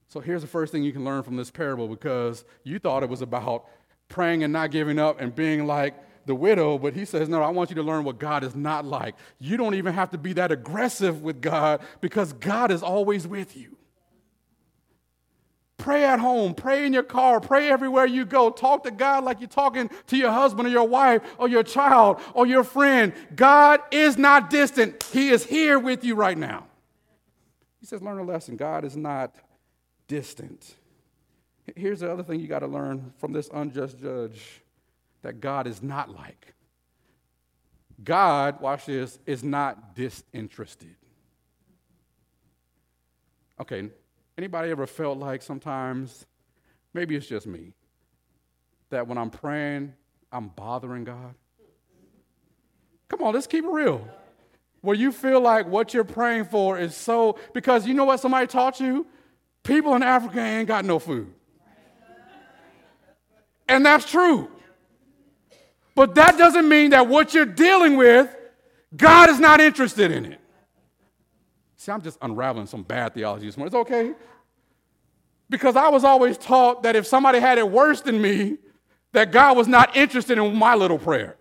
So 0.09 0.21
here's 0.21 0.43
the 0.43 0.49
first 0.49 0.73
thing 0.73 0.83
you 0.83 0.93
can 0.93 1.05
learn 1.05 1.23
from 1.23 1.37
this 1.37 1.51
parable 1.51 1.87
because 1.87 2.45
you 2.65 2.79
thought 2.79 3.03
it 3.03 3.09
was 3.09 3.23
about 3.23 3.67
praying 4.09 4.43
and 4.43 4.53
not 4.53 4.71
giving 4.71 4.99
up 4.99 5.21
and 5.21 5.35
being 5.35 5.67
like 5.67 5.95
the 6.27 6.35
widow, 6.35 6.79
but 6.79 6.95
he 6.95 7.05
says, 7.05 7.29
No, 7.29 7.43
I 7.43 7.51
want 7.51 7.71
you 7.71 7.77
to 7.77 7.83
learn 7.83 8.05
what 8.05 8.19
God 8.19 8.43
is 8.43 8.55
not 8.55 8.85
like. 8.85 9.15
You 9.39 9.57
don't 9.57 9.75
even 9.75 9.95
have 9.95 10.11
to 10.11 10.19
be 10.19 10.33
that 10.35 10.51
aggressive 10.51 11.23
with 11.23 11.41
God 11.41 11.81
because 12.01 12.33
God 12.33 12.71
is 12.71 12.83
always 12.83 13.27
with 13.27 13.57
you. 13.57 13.77
Pray 15.81 16.05
at 16.05 16.21
home, 16.21 16.55
pray 16.55 16.85
in 16.85 16.93
your 16.93 17.03
car, 17.03 17.41
pray 17.41 17.71
everywhere 17.71 18.05
you 18.05 18.27
go. 18.27 18.51
Talk 18.51 18.85
to 18.85 18.91
God 18.91 19.25
like 19.25 19.41
you're 19.41 19.49
talking 19.49 19.91
to 20.09 20.17
your 20.17 20.31
husband 20.31 20.69
or 20.69 20.71
your 20.71 20.87
wife 20.87 21.23
or 21.39 21.49
your 21.49 21.63
child 21.63 22.21
or 22.35 22.47
your 22.47 22.65
friend. 22.65 23.15
God 23.35 23.81
is 23.91 24.19
not 24.19 24.51
distant, 24.51 25.03
He 25.05 25.31
is 25.31 25.45
here 25.45 25.79
with 25.79 26.05
you 26.05 26.15
right 26.15 26.37
now. 26.37 26.67
He 27.81 27.87
says, 27.87 28.03
Learn 28.03 28.19
a 28.19 28.25
lesson. 28.25 28.57
God 28.57 28.85
is 28.85 28.95
not 28.95 29.35
distant. 30.07 30.75
Here's 31.75 32.01
the 32.01 32.13
other 32.13 32.23
thing 32.23 32.41
you 32.41 32.47
got 32.47 32.59
to 32.59 32.67
learn 32.67 33.15
from 33.19 33.33
this 33.33 33.49
unjust 33.53 33.99
judge 33.99 34.63
that 35.23 35.41
God 35.41 35.67
is 35.67 35.83
not 35.83 36.11
like. 36.11 36.55
God, 38.05 38.61
watch 38.61 38.85
this, 38.85 39.19
is 39.25 39.43
not 39.43 39.95
disinterested. 39.95 40.97
Okay, 43.61 43.91
Anybody 44.39 44.71
ever 44.71 44.87
felt 44.87 45.19
like 45.19 45.43
sometimes, 45.43 46.27
maybe 46.95 47.17
it's 47.17 47.27
just 47.27 47.47
me, 47.47 47.73
that 48.91 49.07
when 49.07 49.19
I'm 49.19 49.31
praying, 49.31 49.95
I'm 50.33 50.49
bothering 50.49 51.05
God? 51.05 51.35
Come 53.09 53.23
on, 53.23 53.35
let's 53.35 53.47
keep 53.47 53.65
it 53.65 53.71
real. 53.71 54.07
Where 54.83 54.97
you 54.97 55.13
feel 55.13 55.41
like 55.41 55.67
what 55.67 55.93
you're 55.93 56.05
praying 56.05 56.47
for 56.47 56.79
is 56.79 56.95
so, 56.95 57.39
because 57.53 57.87
you 57.87 57.95
know 57.95 58.05
what 58.05 58.21
somebody 58.21 58.47
taught 58.47 58.81
you? 58.81 59.07
People 59.63 59.95
in 59.95 60.03
Africa 60.03 60.41
ain't 60.41 60.69
got 60.69 60.85
no 60.85 60.99
food. 60.99 61.33
And 63.69 63.85
that's 63.85 64.11
true. 64.11 64.51
But 65.95 66.15
that 66.15 66.39
doesn't 66.39 66.69
mean 66.69 66.91
that 66.91 67.09
what 67.09 67.35
you're 67.35 67.45
dealing 67.45 67.97
with, 67.97 68.35
God 68.97 69.29
is 69.29 69.39
not 69.39 69.61
interested 69.61 70.11
in 70.11 70.25
it. 70.25 70.41
See, 71.81 71.91
I'm 71.91 72.03
just 72.03 72.19
unraveling 72.21 72.67
some 72.67 72.83
bad 72.83 73.15
theology 73.15 73.47
this 73.47 73.57
morning. 73.57 73.75
It's 73.75 73.91
okay. 73.91 74.13
Because 75.49 75.77
I 75.77 75.89
was 75.89 76.05
always 76.05 76.37
taught 76.37 76.83
that 76.83 76.95
if 76.95 77.07
somebody 77.07 77.41
had 77.41 77.57
it 77.57 77.71
worse 77.71 78.03
than 78.03 78.21
me, 78.21 78.59
that 79.13 79.33
God 79.33 79.57
was 79.57 79.67
not 79.67 79.97
interested 79.97 80.37
in 80.37 80.55
my 80.55 80.75
little 80.75 80.99
prayer. 80.99 81.39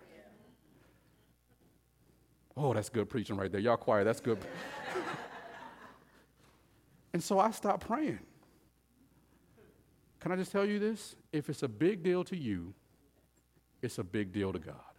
Oh, 2.56 2.72
that's 2.72 2.88
good 2.88 3.10
preaching 3.10 3.36
right 3.36 3.52
there. 3.52 3.60
Y'all 3.60 3.76
quiet. 3.76 4.04
That's 4.04 4.20
good. 4.20 4.38
and 7.12 7.22
so 7.22 7.38
I 7.38 7.50
stopped 7.50 7.86
praying. 7.86 8.20
Can 10.20 10.32
I 10.32 10.36
just 10.36 10.52
tell 10.52 10.64
you 10.64 10.78
this? 10.78 11.16
If 11.34 11.50
it's 11.50 11.62
a 11.62 11.68
big 11.68 12.02
deal 12.02 12.24
to 12.24 12.36
you, 12.36 12.72
it's 13.82 13.98
a 13.98 14.04
big 14.04 14.32
deal 14.32 14.54
to 14.54 14.58
God. 14.58 14.89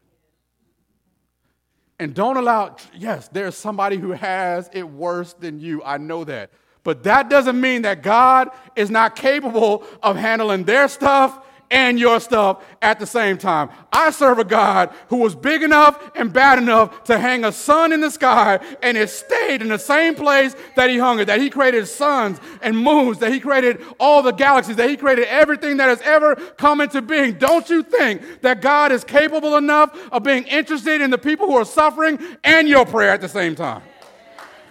And 2.02 2.16
don't 2.16 2.36
allow, 2.36 2.78
yes, 2.96 3.28
there's 3.28 3.56
somebody 3.56 3.98
who 3.98 4.10
has 4.14 4.72
it 4.74 4.90
worse 4.90 5.34
than 5.34 5.60
you. 5.60 5.84
I 5.84 6.00
know 6.00 6.24
that. 6.24 6.50
But 6.84 7.04
that 7.04 7.30
doesn't 7.30 7.62
mean 7.62 7.84
that 7.84 8.02
God 8.02 8.50
is 8.76 8.90
not 8.90 9.16
capable 9.16 9.84
of 10.02 10.16
handling 10.16 10.64
their 10.64 10.88
stuff 10.88 11.46
and 11.72 11.98
your 11.98 12.20
stuff 12.20 12.64
at 12.82 13.00
the 13.00 13.08
same 13.08 13.38
time. 13.38 13.70
I 13.92 14.12
serve 14.12 14.38
a 14.38 14.44
God 14.44 14.94
who 15.08 15.18
was 15.18 15.34
big 15.34 15.64
enough 15.64 16.12
and 16.16 16.32
bad 16.32 16.60
enough 16.60 17.06
to 17.06 17.18
hang 17.18 17.46
a 17.46 17.52
sun 17.52 17.94
in 17.94 18.02
the 18.02 18.12
sky 18.12 18.60
and 18.84 18.98
it 18.98 19.10
stayed 19.10 19.62
in 19.62 19.70
the 19.70 19.80
same 19.80 20.14
place 20.14 20.56
that 20.76 20.90
he 20.90 20.98
hung 20.98 21.20
it, 21.20 21.26
that 21.26 21.40
he 21.40 21.50
created 21.50 21.88
suns 21.88 22.40
and 22.62 22.78
moons, 22.78 23.20
that 23.20 23.32
he 23.32 23.40
created 23.40 23.82
all 24.00 24.22
the 24.22 24.32
galaxies, 24.32 24.76
that 24.76 24.90
he 24.90 24.98
created 24.98 25.26
everything 25.26 25.78
that 25.78 25.88
has 25.88 26.02
ever 26.02 26.36
come 26.36 26.82
into 26.82 27.02
being. 27.02 27.38
Don't 27.38 27.70
you 27.70 27.82
think 27.82 28.42
that 28.42 28.62
God 28.62 28.92
is 28.92 29.04
capable 29.04 29.56
enough 29.56 29.98
of 30.12 30.24
being 30.24 30.44
interested 30.44 31.02
in 31.02 31.10
the 31.10 31.18
people 31.18 31.48
who 31.48 31.56
are 31.56 31.66
suffering 31.66 32.20
and 32.44 32.68
your 32.68 32.86
prayer 32.86 33.12
at 33.12 33.22
the 33.22 33.30
same 33.30 33.56
time? 33.56 33.82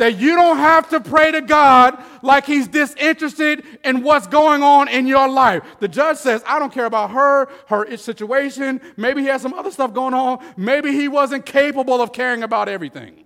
That 0.00 0.18
you 0.18 0.34
don't 0.34 0.56
have 0.56 0.88
to 0.88 0.98
pray 0.98 1.30
to 1.30 1.42
God 1.42 2.02
like 2.22 2.46
He's 2.46 2.66
disinterested 2.66 3.62
in 3.84 4.02
what's 4.02 4.26
going 4.26 4.62
on 4.62 4.88
in 4.88 5.06
your 5.06 5.28
life. 5.28 5.62
The 5.78 5.88
judge 5.88 6.16
says, 6.16 6.42
I 6.46 6.58
don't 6.58 6.72
care 6.72 6.86
about 6.86 7.10
her, 7.10 7.48
her 7.66 7.96
situation. 7.98 8.80
Maybe 8.96 9.20
he 9.20 9.26
has 9.26 9.42
some 9.42 9.52
other 9.52 9.70
stuff 9.70 9.92
going 9.92 10.14
on. 10.14 10.42
Maybe 10.56 10.92
he 10.92 11.06
wasn't 11.06 11.44
capable 11.44 12.00
of 12.00 12.14
caring 12.14 12.42
about 12.42 12.66
everything. 12.66 13.24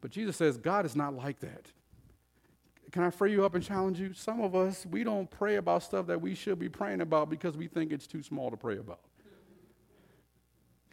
But 0.00 0.12
Jesus 0.12 0.36
says, 0.36 0.56
God 0.56 0.86
is 0.86 0.94
not 0.94 1.14
like 1.14 1.40
that. 1.40 1.66
Can 2.92 3.02
I 3.02 3.10
free 3.10 3.32
you 3.32 3.44
up 3.44 3.56
and 3.56 3.64
challenge 3.64 3.98
you? 3.98 4.12
Some 4.12 4.40
of 4.40 4.54
us, 4.54 4.86
we 4.86 5.02
don't 5.02 5.28
pray 5.28 5.56
about 5.56 5.82
stuff 5.82 6.06
that 6.06 6.20
we 6.20 6.36
should 6.36 6.60
be 6.60 6.68
praying 6.68 7.00
about 7.00 7.28
because 7.28 7.56
we 7.56 7.66
think 7.66 7.90
it's 7.90 8.06
too 8.06 8.22
small 8.22 8.52
to 8.52 8.56
pray 8.56 8.78
about. 8.78 9.00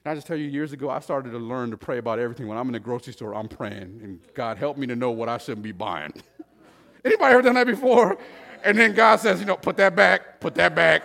I 0.08 0.16
just 0.16 0.28
tell 0.28 0.38
you, 0.38 0.48
years 0.48 0.74
ago, 0.74 0.90
I 0.90 1.00
started 1.00 1.32
to 1.32 1.40
learn 1.40 1.72
to 1.72 1.78
pray 1.78 1.98
about 1.98 2.20
everything. 2.20 2.48
When 2.48 2.58
I'm 2.58 2.68
in 2.68 2.74
the 2.74 2.80
grocery 2.80 3.14
store, 3.14 3.34
I'm 3.34 3.48
praying, 3.48 4.00
and 4.04 4.20
God 4.34 4.58
help 4.58 4.78
me 4.78 4.88
to 4.88 4.96
know 4.96 5.12
what 5.12 5.30
I 5.30 5.38
shouldn't 5.38 5.64
be 5.64 5.72
buying. 5.72 6.14
Anybody 7.06 7.34
ever 7.34 7.42
done 7.42 7.56
that 7.56 7.68
before? 7.68 8.18
And 8.64 8.78
then 8.78 8.94
God 8.94 9.18
says, 9.20 9.40
you 9.40 9.46
know, 9.46 9.56
put 9.56 9.78
that 9.78 9.96
back, 9.96 10.40
put 10.40 10.56
that 10.56 10.76
back, 10.76 11.04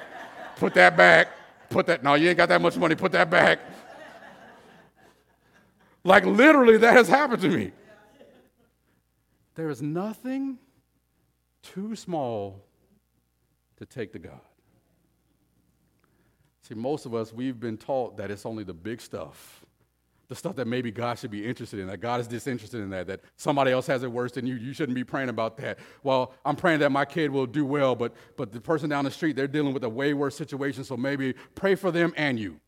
put 0.57 0.75
that 0.75 0.97
back, 0.97 1.29
put 1.71 1.87
that. 1.87 2.03
No, 2.03 2.15
you 2.15 2.29
ain't 2.29 2.37
got 2.37 2.49
that 2.49 2.61
much 2.61 2.77
money. 2.77 2.95
Put 2.95 3.13
that 3.13 3.31
back. 3.31 3.61
Like 6.05 6.25
literally, 6.25 6.79
that 6.79 6.95
has 6.95 7.09
happened 7.09 7.43
to 7.43 7.49
me. 7.49 7.73
There 9.55 9.69
is 9.69 9.83
nothing 9.83 10.59
too 11.63 11.95
small 11.95 12.65
to 13.77 13.87
take 13.87 14.13
to 14.13 14.19
God. 14.19 14.41
See, 16.73 16.79
most 16.79 17.05
of 17.05 17.15
us, 17.15 17.35
we've 17.35 17.61
been 17.61 17.77
taught 17.77 18.17
that 18.17 18.31
it's 18.31 18.47
only 18.47 18.65
the 18.65 18.73
big 18.73 19.03
stuff, 19.03 19.67
the 20.29 20.35
stuff 20.35 20.57
that 20.57 20.67
maybe 20.67 20.91
God 20.91 21.19
should 21.19 21.31
be 21.31 21.47
interested 21.47 21.79
in, 21.81 21.87
that 21.89 22.01
God 22.01 22.19
is 22.19 22.27
disinterested 22.27 22.81
in 22.81 22.89
that, 22.91 23.07
that 23.09 23.21
somebody 23.37 23.73
else 23.73 23.87
has 23.89 24.03
it 24.03 24.11
worse 24.11 24.33
than 24.33 24.47
you. 24.47 24.55
You 24.55 24.73
shouldn't 24.73 24.95
be 24.95 25.05
praying 25.05 25.29
about 25.29 25.59
that. 25.59 25.79
Well, 26.03 26.33
I'm 26.47 26.57
praying 26.57 26.81
that 26.81 26.91
my 26.91 27.05
kid 27.05 27.31
will 27.31 27.45
do 27.45 27.67
well, 27.67 27.95
but, 27.95 28.15
but 28.39 28.53
the 28.53 28.61
person 28.61 28.89
down 28.89 29.05
the 29.05 29.11
street, 29.11 29.37
they're 29.37 29.47
dealing 29.47 29.75
with 29.75 29.85
a 29.85 29.89
way 29.89 30.15
worse 30.15 30.35
situation, 30.35 30.83
so 30.83 30.97
maybe 30.97 31.35
pray 31.55 31.75
for 31.75 31.91
them 31.91 32.15
and 32.17 32.41
you. 32.41 32.59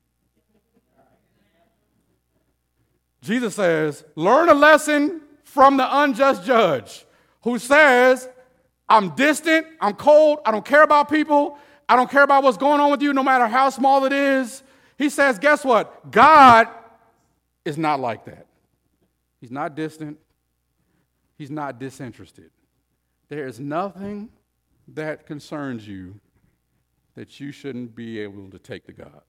Jesus 3.23 3.55
says, 3.55 4.05
learn 4.17 4.51
a 4.51 4.55
lesson 4.55 5.23
from 5.45 5.79
the 5.79 6.03
unjust 6.03 6.45
judge 6.45 7.07
who 7.43 7.59
says, 7.59 8.29
I'm 8.87 9.15
distant, 9.15 9.67
I'm 9.81 9.95
cold, 9.95 10.41
I 10.45 10.51
don't 10.51 10.65
care 10.65 10.83
about 10.83 11.09
people, 11.09 11.57
I 11.89 11.97
don't 11.97 12.11
care 12.11 12.23
about 12.23 12.43
what's 12.43 12.57
going 12.57 12.81
on 12.81 12.91
with 12.91 13.03
you, 13.03 13.13
no 13.13 13.23
matter 13.23 13.47
how 13.47 13.71
small 13.71 14.05
it 14.05 14.13
is. 14.13 14.63
He 14.97 15.09
says, 15.09 15.39
guess 15.39 15.65
what? 15.65 16.11
God 16.11 16.69
is 17.65 17.77
not 17.77 18.01
like 18.01 18.25
that. 18.27 18.47
He's 19.41 19.51
not 19.51 19.75
distant, 19.75 20.19
He's 21.37 21.51
not 21.51 21.79
disinterested. 21.79 22.51
There 23.29 23.47
is 23.47 23.59
nothing 23.59 24.31
that 24.89 25.27
concerns 25.27 25.87
you 25.87 26.21
that 27.15 27.41
you 27.41 27.53
shouldn't 27.53 27.95
be 27.95 28.21
able 28.21 28.51
to 28.51 28.59
take 28.59 28.87
to 28.87 28.93
God. 28.93 29.23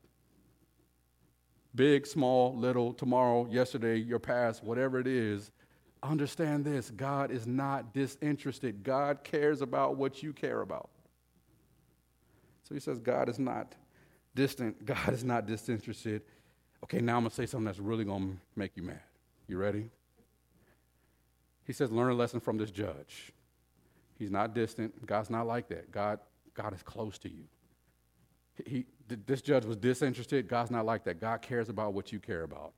Big, 1.74 2.08
small, 2.08 2.56
little, 2.56 2.94
tomorrow, 2.94 3.48
yesterday, 3.50 3.98
your 3.98 4.20
past, 4.20 4.64
whatever 4.64 5.00
it 5.00 5.08
is, 5.08 5.52
understand 6.02 6.64
this 6.64 6.92
God 6.92 7.32
is 7.32 7.46
not 7.48 7.94
disinterested. 7.94 8.84
God 8.84 9.24
cares 9.24 9.62
about 9.62 9.98
what 9.98 10.24
you 10.24 10.32
care 10.32 10.62
about. 10.62 10.90
So 12.68 12.74
he 12.74 12.82
says, 12.82 13.00
God 13.00 13.30
is 13.30 13.40
not 13.40 13.76
distant. 14.34 14.86
God 14.86 15.14
is 15.14 15.24
not 15.24 15.46
disinterested. 15.46 16.24
Okay, 16.84 17.00
now 17.00 17.18
I'm 17.18 17.24
going 17.24 17.30
to 17.30 17.36
say 17.36 17.46
something 17.46 17.66
that's 17.66 17.80
really 17.80 18.04
going 18.04 18.34
to 18.34 18.38
make 18.56 18.76
you 18.76 18.84
mad. 18.84 19.00
You 19.48 19.58
ready? 19.58 19.90
He 21.66 21.74
says, 21.74 21.92
learn 21.92 22.12
a 22.12 22.14
lesson 22.14 22.40
from 22.40 22.58
this 22.58 22.72
judge. 22.72 23.32
He's 24.18 24.32
not 24.32 24.54
distant. 24.54 25.06
God's 25.06 25.30
not 25.30 25.48
like 25.48 25.68
that. 25.70 25.92
God, 25.92 26.20
God 26.54 26.74
is 26.74 26.84
close 26.84 27.18
to 27.20 27.30
you. 27.30 27.44
He, 28.66 28.86
this 29.08 29.42
judge 29.42 29.66
was 29.66 29.76
disinterested. 29.76 30.48
God's 30.48 30.72
not 30.72 30.86
like 30.86 31.04
that. 31.06 31.20
God 31.20 31.42
cares 31.42 31.70
about 31.70 31.94
what 31.94 32.12
you 32.12 32.20
care 32.20 32.44
about. 32.44 32.74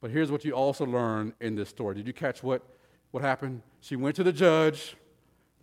But 0.00 0.10
here's 0.10 0.30
what 0.30 0.44
you 0.44 0.52
also 0.52 0.84
learn 0.84 1.32
in 1.40 1.54
this 1.54 1.68
story. 1.68 1.94
Did 1.94 2.06
you 2.06 2.12
catch 2.12 2.42
what, 2.42 2.62
what 3.12 3.22
happened? 3.22 3.62
She 3.80 3.96
went 3.96 4.16
to 4.16 4.24
the 4.24 4.32
judge. 4.32 4.96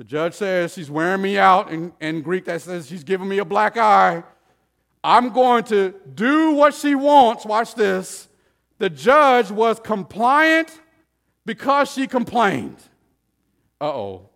The 0.04 0.10
judge 0.10 0.34
says 0.34 0.74
she's 0.74 0.92
wearing 0.92 1.22
me 1.22 1.38
out. 1.38 1.72
In, 1.72 1.94
in 2.02 2.24
Greek, 2.24 2.44
that 2.44 2.62
says 2.62 2.88
she's 2.88 3.06
giving 3.06 3.30
me 3.30 3.38
a 3.38 3.46
black 3.46 3.78
eye. 3.78 4.22
I'm 5.02 5.30
going 5.30 5.63
to 5.66 5.96
do 6.13 6.52
what 6.52 6.74
she 6.74 6.94
wants. 6.94 7.46
Watch 7.46 7.74
this. 7.74 8.28
The 8.80 8.89
judge 8.89 9.50
was 9.50 9.80
compliant 9.80 10.78
because 11.46 11.89
she 11.89 12.06
complained. 12.06 12.76
Uh 13.80 13.94
oh. 13.94 14.30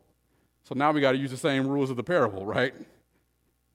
So 0.63 0.73
now 0.73 0.93
we 0.93 1.01
got 1.01 1.12
to 1.12 1.17
use 1.17 1.32
the 1.32 1.38
same 1.38 1.67
rules 1.67 1.89
of 1.89 1.97
the 1.97 2.03
parable, 2.03 2.45
right? 2.45 2.73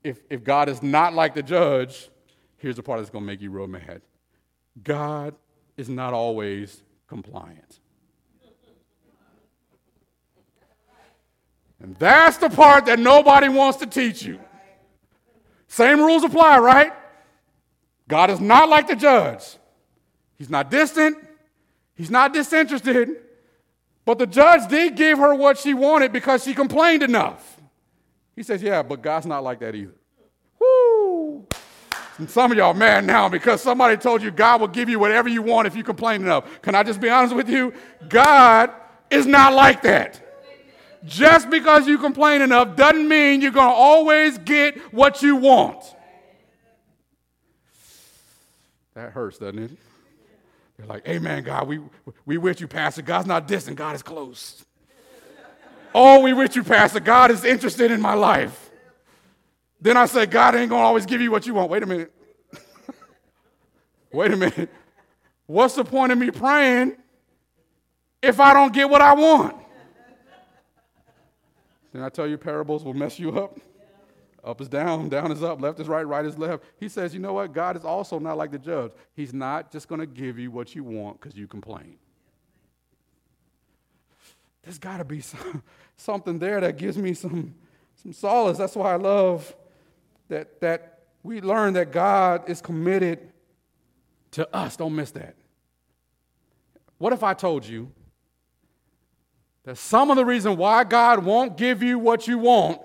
If, 0.02 0.22
if 0.30 0.42
God 0.42 0.70
is 0.70 0.82
not 0.82 1.12
like 1.12 1.34
the 1.34 1.42
judge, 1.42 2.08
here's 2.56 2.76
the 2.76 2.82
part 2.82 3.00
that's 3.00 3.10
going 3.10 3.24
to 3.24 3.26
make 3.26 3.42
you 3.42 3.50
real 3.50 3.66
mad 3.66 4.00
God 4.82 5.34
is 5.76 5.90
not 5.90 6.14
always 6.14 6.84
compliant. 7.06 7.80
And 11.82 11.96
that's 11.96 12.36
the 12.36 12.48
part 12.48 12.86
that 12.86 12.98
nobody 12.98 13.48
wants 13.48 13.78
to 13.78 13.86
teach 13.86 14.22
you. 14.22 14.38
Same 15.66 15.98
rules 15.98 16.22
apply, 16.22 16.58
right? 16.58 16.92
God 18.08 18.30
is 18.30 18.40
not 18.40 18.68
like 18.68 18.86
the 18.86 18.94
judge. 18.94 19.56
He's 20.38 20.50
not 20.50 20.70
distant, 20.70 21.16
he's 21.94 22.10
not 22.10 22.32
disinterested. 22.32 23.16
But 24.04 24.18
the 24.18 24.26
judge 24.26 24.68
did 24.68 24.96
give 24.96 25.18
her 25.18 25.34
what 25.34 25.58
she 25.58 25.74
wanted 25.74 26.12
because 26.12 26.42
she 26.42 26.54
complained 26.54 27.04
enough. 27.04 27.60
He 28.34 28.42
says, 28.42 28.62
Yeah, 28.62 28.82
but 28.82 29.00
God's 29.00 29.26
not 29.26 29.44
like 29.44 29.60
that 29.60 29.74
either. 29.74 29.94
Woo! 30.60 31.46
And 32.18 32.28
some 32.28 32.50
of 32.50 32.58
y'all 32.58 32.74
mad 32.74 33.04
now 33.04 33.28
because 33.28 33.62
somebody 33.62 33.96
told 33.96 34.22
you 34.22 34.30
God 34.30 34.60
will 34.60 34.68
give 34.68 34.88
you 34.88 34.98
whatever 34.98 35.28
you 35.28 35.40
want 35.40 35.66
if 35.66 35.76
you 35.76 35.84
complain 35.84 36.22
enough. 36.22 36.62
Can 36.62 36.74
I 36.74 36.82
just 36.82 37.00
be 37.00 37.08
honest 37.08 37.34
with 37.34 37.48
you? 37.48 37.72
God 38.08 38.70
is 39.10 39.26
not 39.26 39.52
like 39.52 39.82
that. 39.82 40.21
Just 41.04 41.50
because 41.50 41.88
you 41.88 41.98
complain 41.98 42.42
enough 42.42 42.76
doesn't 42.76 43.08
mean 43.08 43.40
you're 43.40 43.50
going 43.50 43.68
to 43.68 43.74
always 43.74 44.38
get 44.38 44.78
what 44.92 45.22
you 45.22 45.36
want. 45.36 45.82
That 48.94 49.10
hurts, 49.10 49.38
doesn't 49.38 49.58
it? 49.58 49.70
They're 50.76 50.86
like, 50.86 51.06
Amen, 51.08 51.42
God, 51.42 51.66
we, 51.66 51.80
we 52.24 52.38
with 52.38 52.60
you, 52.60 52.68
Pastor. 52.68 53.02
God's 53.02 53.26
not 53.26 53.48
distant, 53.48 53.76
God 53.76 53.94
is 53.94 54.02
close. 54.02 54.64
oh, 55.94 56.20
we 56.20 56.32
with 56.32 56.56
you, 56.56 56.62
Pastor. 56.62 57.00
God 57.00 57.30
is 57.30 57.44
interested 57.44 57.90
in 57.90 58.00
my 58.00 58.14
life. 58.14 58.70
Then 59.80 59.96
I 59.96 60.06
say, 60.06 60.26
God 60.26 60.54
ain't 60.54 60.70
gonna 60.70 60.84
always 60.84 61.06
give 61.06 61.20
you 61.20 61.30
what 61.30 61.46
you 61.46 61.54
want. 61.54 61.70
Wait 61.70 61.82
a 61.82 61.86
minute. 61.86 62.12
Wait 64.12 64.30
a 64.30 64.36
minute. 64.36 64.70
What's 65.46 65.74
the 65.74 65.84
point 65.84 66.12
of 66.12 66.18
me 66.18 66.30
praying 66.30 66.96
if 68.22 68.38
I 68.38 68.54
don't 68.54 68.72
get 68.72 68.88
what 68.88 69.02
I 69.02 69.14
want? 69.14 69.61
Then 71.92 72.02
I 72.02 72.08
tell 72.08 72.26
you 72.26 72.38
parables 72.38 72.84
will 72.84 72.94
mess 72.94 73.18
you 73.18 73.38
up? 73.38 73.58
Up 74.44 74.60
is 74.60 74.68
down, 74.68 75.08
down 75.08 75.30
is 75.30 75.42
up, 75.42 75.60
left 75.60 75.78
is 75.78 75.86
right, 75.86 76.02
right 76.02 76.24
is 76.24 76.36
left. 76.36 76.64
He 76.80 76.88
says, 76.88 77.14
you 77.14 77.20
know 77.20 77.34
what? 77.34 77.52
God 77.52 77.76
is 77.76 77.84
also 77.84 78.18
not 78.18 78.36
like 78.36 78.50
the 78.50 78.58
judge. 78.58 78.90
He's 79.14 79.32
not 79.32 79.70
just 79.70 79.86
going 79.86 80.00
to 80.00 80.06
give 80.06 80.36
you 80.36 80.50
what 80.50 80.74
you 80.74 80.82
want 80.82 81.20
because 81.20 81.36
you 81.36 81.46
complain. 81.46 81.96
There's 84.64 84.78
got 84.78 84.96
to 84.96 85.04
be 85.04 85.20
some, 85.20 85.62
something 85.96 86.40
there 86.40 86.60
that 86.60 86.76
gives 86.76 86.98
me 86.98 87.14
some, 87.14 87.54
some 88.02 88.12
solace. 88.12 88.58
That's 88.58 88.74
why 88.74 88.92
I 88.92 88.96
love 88.96 89.54
that, 90.28 90.60
that 90.60 91.00
we 91.22 91.40
learn 91.40 91.74
that 91.74 91.92
God 91.92 92.48
is 92.48 92.60
committed 92.60 93.30
to 94.32 94.52
us. 94.54 94.76
Don't 94.76 94.96
miss 94.96 95.12
that. 95.12 95.36
What 96.98 97.12
if 97.12 97.22
I 97.22 97.34
told 97.34 97.64
you 97.64 97.92
that 99.64 99.78
some 99.78 100.10
of 100.10 100.16
the 100.16 100.24
reason 100.24 100.56
why 100.56 100.84
God 100.84 101.24
won't 101.24 101.56
give 101.56 101.82
you 101.82 101.98
what 101.98 102.26
you 102.26 102.38
want 102.38 102.80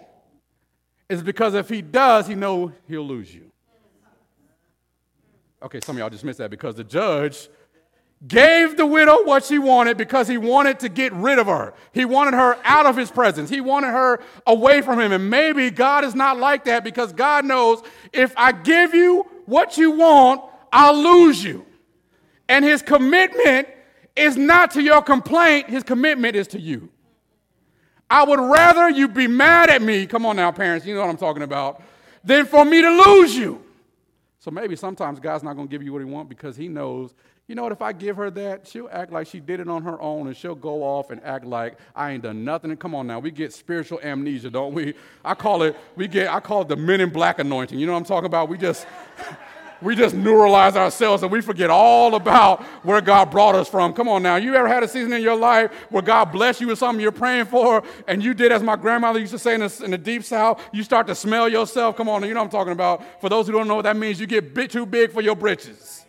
is 1.10 1.24
because 1.24 1.54
if 1.54 1.70
he 1.70 1.82
does, 1.82 2.28
he 2.28 2.36
know 2.36 2.72
he'll 2.88 3.08
lose 3.08 3.34
you. 3.34 3.52
Okay, 5.62 5.80
some 5.80 5.96
of 5.96 6.00
y'all 6.00 6.10
just 6.10 6.24
missed 6.24 6.38
that 6.38 6.52
because 6.52 6.76
the 6.76 6.84
judge 6.84 7.50
gave 8.28 8.78
the 8.78 8.86
widow 8.86 9.24
what 9.24 9.44
she 9.44 9.58
wanted 9.58 9.98
because 9.98 10.28
he 10.28 10.38
wanted 10.38 10.80
to 10.80 10.90
get 10.90 11.14
rid 11.14 11.40
of 11.40 11.48
her. 11.48 11.74
He 11.94 12.06
wanted 12.06 12.34
her 12.34 12.58
out 12.64 12.86
of 12.86 12.96
his 12.96 13.12
presence. 13.12 13.50
He 13.50 13.62
wanted 13.62 13.88
her 13.88 14.20
away 14.46 14.82
from 14.82 15.00
him. 15.00 15.12
And 15.12 15.30
maybe 15.30 15.70
God 15.70 16.04
is 16.04 16.16
not 16.16 16.38
like 16.38 16.66
that 16.66 16.84
because 16.84 17.14
God 17.14 17.46
knows 17.46 17.82
if 18.14 18.34
I 18.38 18.52
give 18.52 18.94
you 18.94 19.26
what 19.46 19.78
you 19.78 19.92
want, 19.92 20.42
I'll 20.72 20.98
lose 20.98 21.44
you. 21.44 21.66
And 22.50 22.66
his 22.66 22.82
commitment 22.82 23.68
is 24.18 24.38
not 24.38 24.72
to 24.72 24.82
your 24.82 25.02
complaint, 25.02 25.70
his 25.70 25.84
commitment 25.84 26.36
is 26.36 26.48
to 26.50 26.60
you. 26.60 26.90
I 28.10 28.24
would 28.24 28.40
rather 28.40 28.90
you 28.90 29.08
be 29.08 29.28
mad 29.28 29.70
at 29.70 29.82
me, 29.82 30.06
come 30.06 30.26
on 30.26 30.38
now, 30.38 30.52
parents, 30.52 30.86
you 30.86 30.96
know 30.96 31.02
what 31.02 31.10
I'm 31.10 31.18
talking 31.18 31.44
about, 31.44 31.82
than 32.24 32.46
for 32.46 32.64
me 32.64 32.82
to 32.82 32.90
lose 32.90 33.36
you. 33.36 33.64
So 34.40 34.52
maybe 34.52 34.76
sometimes 34.76 35.20
God's 35.20 35.44
not 35.44 35.56
going 35.56 35.68
to 35.68 35.72
give 35.72 35.84
you 35.84 35.92
what 35.92 36.00
he 36.00 36.06
wants 36.06 36.30
because 36.30 36.56
he 36.56 36.70
knows, 36.70 37.14
you 37.48 37.56
know 37.56 37.64
what, 37.64 37.72
if 37.72 37.82
I 37.82 37.94
give 37.94 38.18
her 38.18 38.30
that, 38.32 38.68
she'll 38.68 38.90
act 38.92 39.12
like 39.12 39.28
she 39.28 39.40
did 39.40 39.60
it 39.60 39.68
on 39.68 39.82
her 39.84 40.00
own 40.02 40.28
and 40.28 40.36
she'll 40.36 40.56
go 40.56 40.84
off 40.84 41.12
and 41.12 41.24
act 41.24 41.46
like 41.46 41.78
I 41.96 42.12
ain't 42.12 42.24
done 42.24 42.46
nothing. 42.46 42.72
And 42.72 42.80
come 42.80 42.94
on 42.94 43.08
now, 43.08 43.20
we 43.20 43.32
get 43.32 43.54
spiritual 43.54 44.00
amnesia, 44.02 44.50
don't 44.50 44.74
we? 44.74 44.94
I 45.24 45.34
call 45.34 45.64
it, 45.64 45.76
we 45.96 46.08
get, 46.08 46.30
I 46.30 46.40
call 46.40 46.62
it 46.62 46.68
the 46.68 46.76
men 46.76 47.02
in 47.02 47.10
black 47.10 47.40
anointing. 47.40 47.80
You 47.80 47.86
know 47.86 47.94
what 47.94 48.00
I'm 48.00 48.06
talking 48.06 48.26
about? 48.26 48.50
We 48.50 48.58
just, 48.58 48.86
we 49.82 49.96
just 49.96 50.16
neuralize 50.16 50.76
ourselves 50.76 51.24
and 51.24 51.32
we 51.32 51.42
forget 51.42 51.70
all 51.70 52.16
about 52.16 52.64
where 52.84 53.02
God 53.02 53.32
brought 53.32 53.56
us 53.56 53.70
from. 53.70 53.94
Come 53.94 54.08
on 54.08 54.24
now. 54.24 54.36
You 54.38 54.56
ever 54.56 54.68
had 54.68 54.84
a 54.84 54.88
season 54.88 55.14
in 55.14 55.22
your 55.22 55.36
life 55.36 55.72
where 55.90 56.02
God 56.02 56.32
blessed 56.32 56.62
you 56.62 56.68
with 56.68 56.80
something 56.80 57.02
you're 57.02 57.12
praying 57.12 57.46
for 57.46 57.84
and 58.08 58.24
you 58.24 58.34
did, 58.34 58.52
as 58.52 58.64
my 58.64 58.76
grandmother 58.76 59.20
used 59.20 59.34
to 59.34 59.40
say 59.40 59.54
in 59.56 59.62
the, 59.62 59.82
in 59.84 59.92
the 59.92 59.98
deep 59.98 60.24
south, 60.24 60.64
you 60.74 60.84
start 60.84 61.08
to 61.08 61.16
smell 61.16 61.48
yourself? 61.48 61.96
Come 61.96 62.10
on, 62.10 62.24
you 62.24 62.34
know 62.34 62.40
what 62.40 62.46
I'm 62.46 62.52
talking 62.52 62.74
about. 62.74 63.22
For 63.22 63.30
those 63.30 63.48
who 63.48 63.54
don't 63.54 63.68
know 63.68 63.76
what 63.76 63.84
that 63.84 63.98
means, 63.98 64.20
you 64.20 64.28
get 64.28 64.54
bit 64.54 64.72
too 64.72 64.86
big 64.86 65.12
for 65.12 65.22
your 65.22 65.36
britches. 65.36 66.06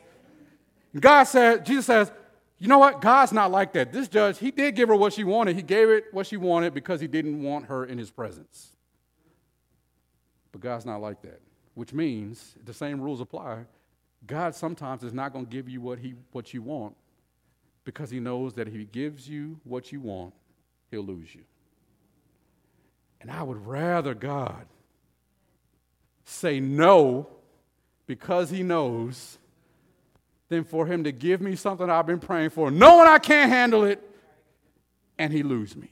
God 0.98 1.24
said, 1.24 1.66
Jesus 1.66 1.86
says, 1.86 2.12
you 2.58 2.66
know 2.66 2.78
what? 2.78 3.00
God's 3.00 3.32
not 3.32 3.50
like 3.50 3.72
that. 3.74 3.92
This 3.92 4.08
judge, 4.08 4.38
he 4.38 4.50
did 4.50 4.74
give 4.74 4.88
her 4.88 4.96
what 4.96 5.12
she 5.12 5.22
wanted. 5.22 5.54
He 5.54 5.62
gave 5.62 5.88
it 5.90 6.06
what 6.12 6.26
she 6.26 6.36
wanted 6.36 6.74
because 6.74 7.00
he 7.00 7.06
didn't 7.06 7.42
want 7.42 7.66
her 7.66 7.84
in 7.84 7.98
his 7.98 8.10
presence. 8.10 8.72
But 10.50 10.62
God's 10.62 10.84
not 10.84 11.00
like 11.00 11.22
that 11.22 11.40
which 11.78 11.92
means 11.92 12.56
the 12.64 12.74
same 12.74 13.00
rules 13.00 13.20
apply. 13.20 13.64
God 14.26 14.52
sometimes 14.52 15.04
is 15.04 15.12
not 15.12 15.32
going 15.32 15.46
to 15.46 15.50
give 15.50 15.68
you 15.68 15.80
what, 15.80 16.00
he, 16.00 16.14
what 16.32 16.52
you 16.52 16.60
want 16.60 16.96
because 17.84 18.10
he 18.10 18.18
knows 18.18 18.54
that 18.54 18.66
if 18.66 18.74
he 18.74 18.84
gives 18.84 19.28
you 19.28 19.60
what 19.62 19.92
you 19.92 20.00
want, 20.00 20.34
he'll 20.90 21.04
lose 21.04 21.32
you. 21.32 21.42
And 23.20 23.30
I 23.30 23.44
would 23.44 23.64
rather 23.64 24.12
God 24.12 24.66
say 26.24 26.58
no 26.58 27.28
because 28.08 28.50
he 28.50 28.64
knows 28.64 29.38
than 30.48 30.64
for 30.64 30.84
him 30.84 31.04
to 31.04 31.12
give 31.12 31.40
me 31.40 31.54
something 31.54 31.88
I've 31.88 32.06
been 32.06 32.18
praying 32.18 32.50
for, 32.50 32.72
knowing 32.72 33.06
I 33.06 33.20
can't 33.20 33.52
handle 33.52 33.84
it, 33.84 34.02
and 35.16 35.32
he 35.32 35.44
lose 35.44 35.76
me. 35.76 35.90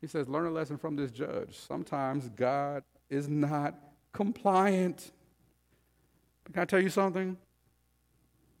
He 0.00 0.08
says, 0.08 0.28
learn 0.28 0.46
a 0.46 0.50
lesson 0.50 0.78
from 0.78 0.96
this 0.96 1.12
judge. 1.12 1.56
Sometimes 1.56 2.28
God 2.30 2.82
is 3.12 3.28
not 3.28 3.74
compliant. 4.12 5.12
Can 6.50 6.62
I 6.62 6.64
tell 6.64 6.80
you 6.80 6.88
something? 6.88 7.36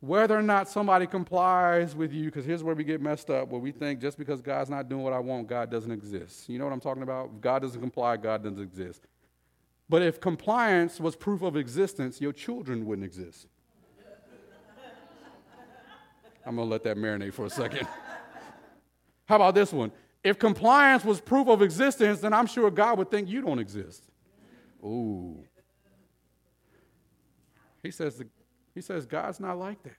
Whether 0.00 0.36
or 0.36 0.42
not 0.42 0.68
somebody 0.68 1.06
complies 1.06 1.94
with 1.94 2.12
you, 2.12 2.26
because 2.26 2.44
here's 2.44 2.62
where 2.62 2.74
we 2.74 2.84
get 2.84 3.00
messed 3.00 3.30
up, 3.30 3.48
where 3.48 3.60
we 3.60 3.70
think 3.70 4.00
just 4.00 4.18
because 4.18 4.42
God's 4.42 4.68
not 4.68 4.88
doing 4.88 5.02
what 5.02 5.12
I 5.12 5.20
want, 5.20 5.46
God 5.46 5.70
doesn't 5.70 5.90
exist. 5.90 6.48
You 6.48 6.58
know 6.58 6.64
what 6.64 6.72
I'm 6.72 6.80
talking 6.80 7.02
about? 7.02 7.30
If 7.34 7.40
God 7.40 7.62
doesn't 7.62 7.80
comply, 7.80 8.16
God 8.16 8.42
doesn't 8.42 8.60
exist. 8.60 9.06
But 9.88 10.02
if 10.02 10.20
compliance 10.20 11.00
was 11.00 11.16
proof 11.16 11.42
of 11.42 11.56
existence, 11.56 12.20
your 12.20 12.32
children 12.32 12.84
wouldn't 12.84 13.06
exist. 13.06 13.46
I'm 16.46 16.56
going 16.56 16.68
to 16.68 16.72
let 16.72 16.82
that 16.84 16.96
marinate 16.96 17.32
for 17.32 17.46
a 17.46 17.50
second. 17.50 17.86
How 19.26 19.36
about 19.36 19.54
this 19.54 19.72
one? 19.72 19.92
If 20.24 20.38
compliance 20.38 21.04
was 21.04 21.20
proof 21.20 21.48
of 21.48 21.62
existence, 21.62 22.20
then 22.20 22.32
I'm 22.32 22.46
sure 22.46 22.70
God 22.70 22.98
would 22.98 23.10
think 23.10 23.28
you 23.28 23.40
don't 23.40 23.58
exist. 23.58 24.11
Ooh. 24.84 25.44
He 27.82 27.90
says, 27.90 28.16
the, 28.16 28.26
he 28.74 28.80
says, 28.80 29.06
God's 29.06 29.40
not 29.40 29.58
like 29.58 29.82
that. 29.82 29.96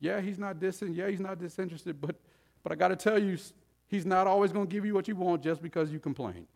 Yeah, 0.00 0.20
he's 0.20 0.38
not 0.38 0.58
distant. 0.58 0.96
Yeah, 0.96 1.08
he's 1.08 1.20
not 1.20 1.38
disinterested. 1.38 2.00
But, 2.00 2.16
but 2.62 2.72
I 2.72 2.74
got 2.74 2.88
to 2.88 2.96
tell 2.96 3.18
you, 3.18 3.38
he's 3.86 4.06
not 4.06 4.26
always 4.26 4.52
going 4.52 4.66
to 4.66 4.72
give 4.72 4.84
you 4.84 4.94
what 4.94 5.06
you 5.08 5.14
want 5.14 5.42
just 5.42 5.62
because 5.62 5.92
you 5.92 6.00
complain, 6.00 6.46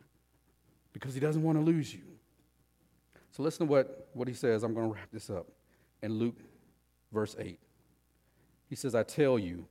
because 0.93 1.15
he 1.15 1.21
doesn't 1.21 1.43
want 1.43 1.59
to 1.59 1.65
lose 1.65 1.95
you. 1.95 2.03
So 3.31 3.43
listen 3.43 3.67
to 3.67 3.71
what, 3.71 4.09
what 4.15 4.29
he 4.29 4.35
says. 4.35 4.63
I'm 4.63 4.75
going 4.75 4.89
to 4.89 4.95
wrap 4.95 5.11
this 5.13 5.29
up 5.31 5.47
in 6.03 6.19
Luke, 6.19 6.39
verse 7.13 7.37
8. 7.39 7.59
He 8.69 8.75
says, 8.75 8.95
I 8.95 9.03
tell 9.03 9.39
you, 9.39 9.67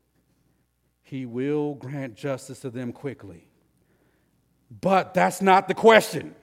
he 1.01 1.25
will 1.25 1.75
grant 1.75 2.15
justice 2.15 2.61
to 2.61 2.69
them 2.69 2.93
quickly. 2.93 3.47
But 4.81 5.13
that's 5.13 5.41
not 5.41 5.67
the 5.67 5.73
question. 5.73 6.35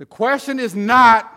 The 0.00 0.06
question 0.06 0.58
is 0.58 0.74
not 0.74 1.30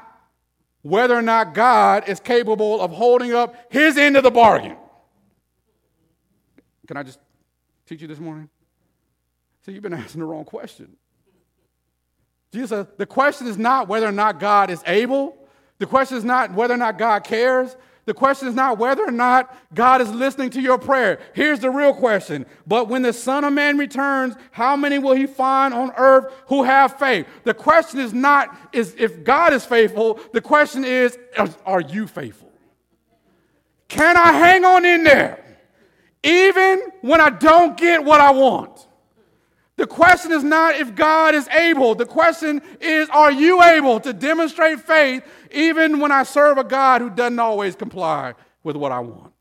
whether 0.84 1.14
or 1.14 1.22
not 1.22 1.54
God 1.54 2.08
is 2.08 2.22
capable 2.22 2.80
of 2.80 2.92
holding 2.92 3.34
up 3.34 3.56
his 3.70 3.98
end 3.98 4.16
of 4.16 4.24
the 4.24 4.32
bargain. 4.32 4.78
Can 6.88 6.96
I 6.96 7.04
just 7.04 7.20
teach 7.86 8.02
you 8.02 8.08
this 8.08 8.22
morning? 8.22 8.48
See, 9.66 9.74
you've 9.74 9.84
been 9.84 9.94
asking 9.94 10.22
the 10.22 10.26
wrong 10.26 10.46
question. 10.46 10.96
Jesus 12.54 12.88
the 12.96 13.06
question 13.06 13.48
is 13.48 13.58
not 13.58 13.90
whether 13.90 14.08
or 14.08 14.14
not 14.14 14.40
God 14.40 14.70
is 14.70 14.82
able. 14.88 15.36
The 15.80 15.86
question 15.86 16.16
is 16.16 16.24
not 16.24 16.54
whether 16.54 16.74
or 16.74 16.78
not 16.78 16.98
God 16.98 17.26
cares. 17.26 17.76
The 18.06 18.14
question 18.14 18.50
is 18.50 18.56
not 18.56 18.78
whether 18.78 19.04
or 19.04 19.12
not 19.12 19.56
God 19.74 20.02
is 20.02 20.12
listening 20.12 20.50
to 20.52 20.62
your 20.62 20.78
prayer. 20.78 21.20
Here's 21.34 21.62
the 21.62 21.70
real 21.70 21.94
question. 21.94 22.46
But 22.68 22.90
when 22.90 23.02
the 23.02 23.14
Son 23.14 23.46
of 23.46 23.54
Man 23.54 23.78
returns, 23.78 24.36
how 24.52 24.76
many 24.76 25.00
will 25.00 25.16
he 25.16 25.26
find 25.26 25.74
on 25.74 25.94
earth 25.96 26.34
who 26.48 26.64
have 26.64 27.00
faith? 27.00 27.26
The 27.46 27.54
question 27.54 28.02
is 28.02 28.14
not 28.14 28.56
is 28.74 28.94
if 28.98 29.24
God 29.24 29.54
is 29.54 29.66
faithful, 29.66 30.20
the 30.34 30.42
question 30.42 30.84
is 30.84 31.18
are 31.66 31.82
you 31.82 32.08
faithful? 32.08 32.52
Can 33.88 34.18
I 34.18 34.34
hang 34.34 34.66
on 34.66 34.84
in 34.86 35.04
there 35.04 35.44
even 36.24 36.82
when 37.02 37.22
I 37.22 37.30
don't 37.30 37.78
get 37.78 38.04
what 38.04 38.20
I 38.20 38.32
want? 38.32 38.88
The 39.76 39.88
question 39.88 40.32
is 40.32 40.44
not 40.44 40.76
if 40.76 40.94
God 40.94 41.34
is 41.34 41.48
able. 41.48 41.96
The 41.96 42.06
question 42.06 42.62
is, 42.80 43.10
are 43.10 43.32
you 43.32 43.62
able 43.64 44.00
to 44.02 44.14
demonstrate 44.14 44.80
faith 44.82 45.24
even 45.52 46.00
when 46.00 46.12
I 46.12 46.24
serve 46.24 46.58
a 46.58 46.64
God 46.64 47.02
who 47.02 47.10
doesn't 47.10 47.40
always 47.40 47.76
comply 47.76 48.36
with 48.64 48.76
what 48.76 48.92
I 48.92 49.00
want? 49.00 49.34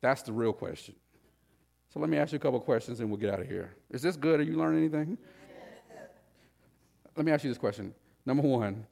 That's 0.00 0.22
the 0.22 0.32
real 0.32 0.52
question. 0.52 0.94
So 1.92 2.00
let 2.00 2.10
me 2.10 2.16
ask 2.16 2.32
you 2.32 2.36
a 2.36 2.40
couple 2.40 2.60
questions 2.60 3.00
and 3.00 3.08
we'll 3.08 3.18
get 3.18 3.32
out 3.32 3.40
of 3.40 3.48
here. 3.48 3.74
Is 3.90 4.02
this 4.02 4.16
good? 4.16 4.40
Are 4.40 4.42
you 4.42 4.56
learning 4.56 4.80
anything? 4.80 5.18
Let 7.16 7.24
me 7.24 7.32
ask 7.32 7.44
you 7.44 7.50
this 7.50 7.58
question. 7.58 7.94
Number 8.26 8.42
one, 8.42 8.86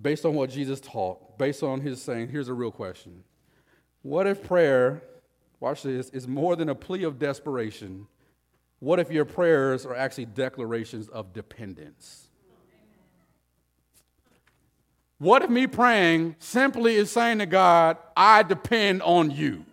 based 0.00 0.24
on 0.24 0.34
what 0.34 0.48
Jesus 0.48 0.80
taught, 0.80 1.38
based 1.38 1.62
on 1.62 1.80
his 1.80 2.00
saying, 2.00 2.28
here's 2.28 2.48
a 2.48 2.54
real 2.54 2.70
question. 2.70 3.24
What 4.02 4.26
if 4.26 4.42
prayer, 4.42 5.02
watch 5.60 5.82
this, 5.82 6.08
is 6.10 6.26
more 6.26 6.56
than 6.56 6.68
a 6.68 6.74
plea 6.74 7.02
of 7.02 7.18
desperation? 7.18 8.06
What 8.80 9.00
if 9.00 9.10
your 9.10 9.24
prayers 9.24 9.84
are 9.84 9.94
actually 9.94 10.26
declarations 10.26 11.08
of 11.08 11.32
dependence? 11.32 12.28
What 15.18 15.42
if 15.42 15.50
me 15.50 15.66
praying 15.66 16.36
simply 16.38 16.94
is 16.94 17.10
saying 17.10 17.38
to 17.38 17.46
God, 17.46 17.96
I 18.16 18.44
depend 18.44 19.02
on 19.02 19.32
you? 19.32 19.64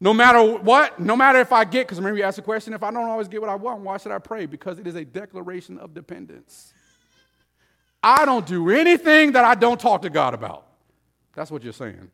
No 0.00 0.12
matter 0.12 0.42
what, 0.42 0.98
no 0.98 1.14
matter 1.14 1.40
if 1.40 1.52
I 1.52 1.64
get, 1.64 1.86
because 1.86 1.98
remember 1.98 2.18
you 2.18 2.24
asked 2.24 2.36
the 2.36 2.42
question, 2.42 2.72
if 2.72 2.82
I 2.82 2.90
don't 2.90 3.08
always 3.08 3.28
get 3.28 3.40
what 3.40 3.50
I 3.50 3.54
want, 3.54 3.82
why 3.82 3.98
should 3.98 4.12
I 4.12 4.18
pray? 4.18 4.46
Because 4.46 4.78
it 4.78 4.86
is 4.86 4.94
a 4.96 5.04
declaration 5.04 5.78
of 5.78 5.94
dependence. 5.94 6.72
I 8.02 8.24
don't 8.24 8.46
do 8.46 8.70
anything 8.70 9.32
that 9.32 9.44
I 9.44 9.54
don't 9.54 9.78
talk 9.78 10.02
to 10.02 10.10
God 10.10 10.32
about. 10.32 10.66
That's 11.34 11.50
what 11.50 11.62
you're 11.62 11.74
saying. 11.74 12.10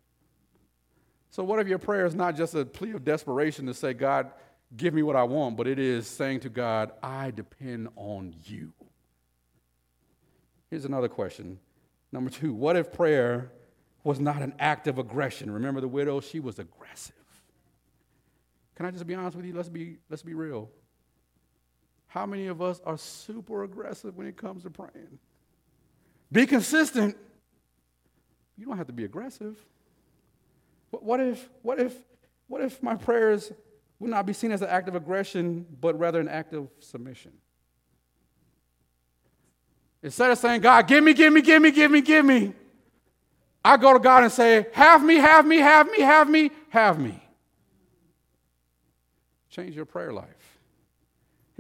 So, 1.31 1.45
what 1.45 1.61
if 1.61 1.69
your 1.69 1.79
prayer 1.79 2.07
is 2.07 2.15
not 2.15 2.37
just 2.37 2.55
a 2.55 2.65
plea 2.65 2.93
of 2.93 3.05
desperation 3.05 3.67
to 3.67 3.75
say, 3.75 3.95
God, 3.95 4.33
give 4.77 4.95
me 4.95 5.03
what 5.03 5.17
I 5.17 5.23
want, 5.25 5.57
but 5.57 5.67
it 5.67 5.79
is 5.79 6.07
saying 6.07 6.41
to 6.41 6.49
God, 6.49 6.93
I 7.03 7.31
depend 7.31 7.89
on 7.97 8.35
you. 8.45 8.73
Here's 10.71 10.85
another 10.85 11.09
question. 11.09 11.59
Number 12.13 12.31
two, 12.31 12.53
what 12.53 12.77
if 12.77 12.93
prayer 12.93 13.53
was 14.05 14.21
not 14.21 14.43
an 14.43 14.55
act 14.59 14.87
of 14.87 14.99
aggression? 14.99 15.51
Remember 15.51 15.81
the 15.81 15.89
widow? 15.89 16.21
She 16.21 16.41
was 16.41 16.59
aggressive. 16.59 17.15
Can 18.75 18.87
I 18.87 18.91
just 18.91 19.07
be 19.07 19.15
honest 19.15 19.37
with 19.37 19.47
you? 19.47 19.55
Let's 19.55 19.69
be, 19.69 19.99
let's 20.11 20.23
be 20.23 20.35
real. 20.35 20.71
How 22.09 22.27
many 22.27 22.47
of 22.47 22.63
us 22.63 22.81
are 22.85 22.99
super 22.99 23.65
aggressive 23.65 24.17
when 24.17 24.27
it 24.27 24.37
comes 24.37 24.63
to 24.65 24.71
praying? 24.71 25.19
Be 26.31 26.47
consistent. 26.47 27.17
You 28.57 28.67
don't 28.67 28.77
have 28.77 28.87
to 28.87 28.93
be 28.93 29.05
aggressive. 29.05 29.57
What 30.91 31.21
if, 31.21 31.49
what 31.63 31.79
if, 31.79 31.95
what 32.49 32.61
if 32.63 32.83
my 32.83 32.95
prayers 32.95 33.53
would 33.99 34.11
not 34.11 34.27
be 34.27 34.33
seen 34.33 34.53
as 34.53 34.63
an 34.63 34.69
act 34.69 34.89
of 34.89 34.95
aggression, 34.95 35.67
but 35.81 35.99
rather 35.99 36.21
an 36.21 36.29
act 36.29 36.53
of 36.53 36.69
submission. 36.81 37.33
Instead 40.03 40.31
of 40.31 40.39
saying, 40.39 40.61
God, 40.61 40.87
give 40.87 41.03
me, 41.03 41.15
give 41.15 41.33
me, 41.33 41.41
give 41.41 41.63
me, 41.63 41.71
give 41.71 41.91
me, 41.91 42.01
give 42.01 42.25
me, 42.25 42.53
I 43.65 43.77
go 43.77 43.93
to 43.93 43.99
God 43.99 44.23
and 44.23 44.31
say, 44.31 44.67
have 44.73 45.03
me, 45.03 45.17
have 45.17 45.45
me, 45.45 45.57
have 45.57 45.91
me, 45.91 46.01
have 46.01 46.31
me, 46.31 46.51
have 46.69 47.01
me. 47.01 47.21
Change 49.51 49.75
your 49.75 49.87
prayer 49.87 50.13
life. 50.13 50.59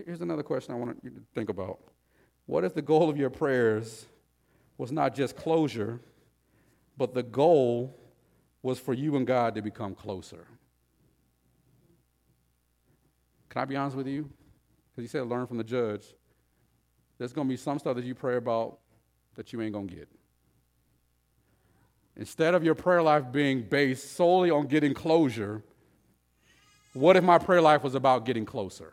Here's 0.04 0.20
another 0.20 0.42
question 0.42 0.74
I 0.74 0.78
want 0.78 0.98
you 1.02 1.10
to 1.10 1.20
think 1.34 1.48
about. 1.48 1.80
What 2.44 2.62
if 2.62 2.74
the 2.74 2.82
goal 2.82 3.08
of 3.08 3.16
your 3.16 3.30
prayers 3.30 4.06
was 4.78 4.92
not 4.92 5.14
just 5.14 5.36
closure, 5.36 5.98
but 6.96 7.14
the 7.14 7.22
goal 7.22 7.98
was 8.62 8.78
for 8.78 8.94
you 8.94 9.16
and 9.16 9.26
God 9.26 9.54
to 9.54 9.62
become 9.62 9.94
closer? 9.94 10.46
Can 13.56 13.62
I 13.62 13.64
be 13.64 13.76
honest 13.76 13.96
with 13.96 14.06
you? 14.06 14.28
Because 14.90 15.08
he 15.08 15.08
said, 15.08 15.26
learn 15.26 15.46
from 15.46 15.56
the 15.56 15.64
judge. 15.64 16.04
There's 17.16 17.32
going 17.32 17.48
to 17.48 17.50
be 17.50 17.56
some 17.56 17.78
stuff 17.78 17.96
that 17.96 18.04
you 18.04 18.14
pray 18.14 18.36
about 18.36 18.80
that 19.34 19.50
you 19.50 19.62
ain't 19.62 19.72
going 19.72 19.88
to 19.88 19.94
get. 19.94 20.10
Instead 22.16 22.54
of 22.54 22.62
your 22.62 22.74
prayer 22.74 23.00
life 23.00 23.32
being 23.32 23.62
based 23.62 24.12
solely 24.12 24.50
on 24.50 24.66
getting 24.66 24.92
closure, 24.92 25.62
what 26.92 27.16
if 27.16 27.24
my 27.24 27.38
prayer 27.38 27.62
life 27.62 27.82
was 27.82 27.94
about 27.94 28.26
getting 28.26 28.44
closer? 28.44 28.92